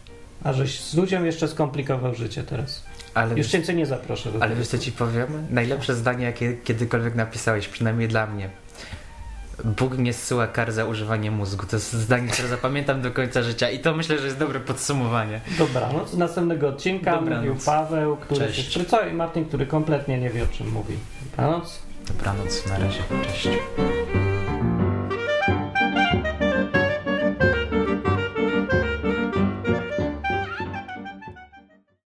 A 0.43 0.53
żeś 0.53 0.79
z 0.79 0.95
ludziom 0.95 1.25
jeszcze 1.25 1.47
skomplikował 1.47 2.15
życie 2.15 2.43
teraz. 2.43 2.83
Ale, 3.13 3.35
Już 3.35 3.47
cię 3.47 3.73
nie 3.73 3.85
zaproszę 3.85 4.31
do 4.31 4.43
ale 4.43 4.55
wiesz 4.55 4.67
co 4.67 4.77
ci 4.77 4.91
powiem? 4.91 5.47
Najlepsze 5.49 5.95
zdanie, 5.95 6.25
jakie 6.25 6.53
kiedykolwiek 6.53 7.15
napisałeś, 7.15 7.67
przynajmniej 7.67 8.07
dla 8.07 8.27
mnie. 8.27 8.49
Bóg 9.63 9.97
nie 9.97 10.13
zsyła 10.13 10.47
kar 10.47 10.71
za 10.71 10.85
używanie 10.85 11.31
mózgu. 11.31 11.65
To 11.65 11.75
jest 11.75 11.93
zdanie, 11.93 12.27
które 12.27 12.47
zapamiętam 12.47 13.01
do 13.01 13.11
końca 13.11 13.43
życia 13.43 13.69
i 13.69 13.79
to 13.79 13.95
myślę, 13.95 14.19
że 14.19 14.25
jest 14.25 14.37
dobre 14.39 14.59
podsumowanie. 14.59 15.41
Dobranoc. 15.57 16.11
Z 16.11 16.17
następnego 16.17 16.67
odcinka 16.67 17.11
Dobranoc. 17.11 17.45
mówił 17.45 17.55
Paweł, 17.65 18.17
który 18.17 18.39
Cześć. 18.39 18.55
się 18.65 18.71
szprycał 18.71 19.09
i 19.09 19.13
Martin, 19.13 19.45
który 19.45 19.65
kompletnie 19.65 20.19
nie 20.19 20.29
wie 20.29 20.43
o 20.43 20.47
czym 20.47 20.71
mówi. 20.71 20.97
Dobranoc. 21.31 21.79
Dobranoc, 22.07 22.65
na 22.65 22.77
razie, 22.79 22.99
cześć. 23.27 23.49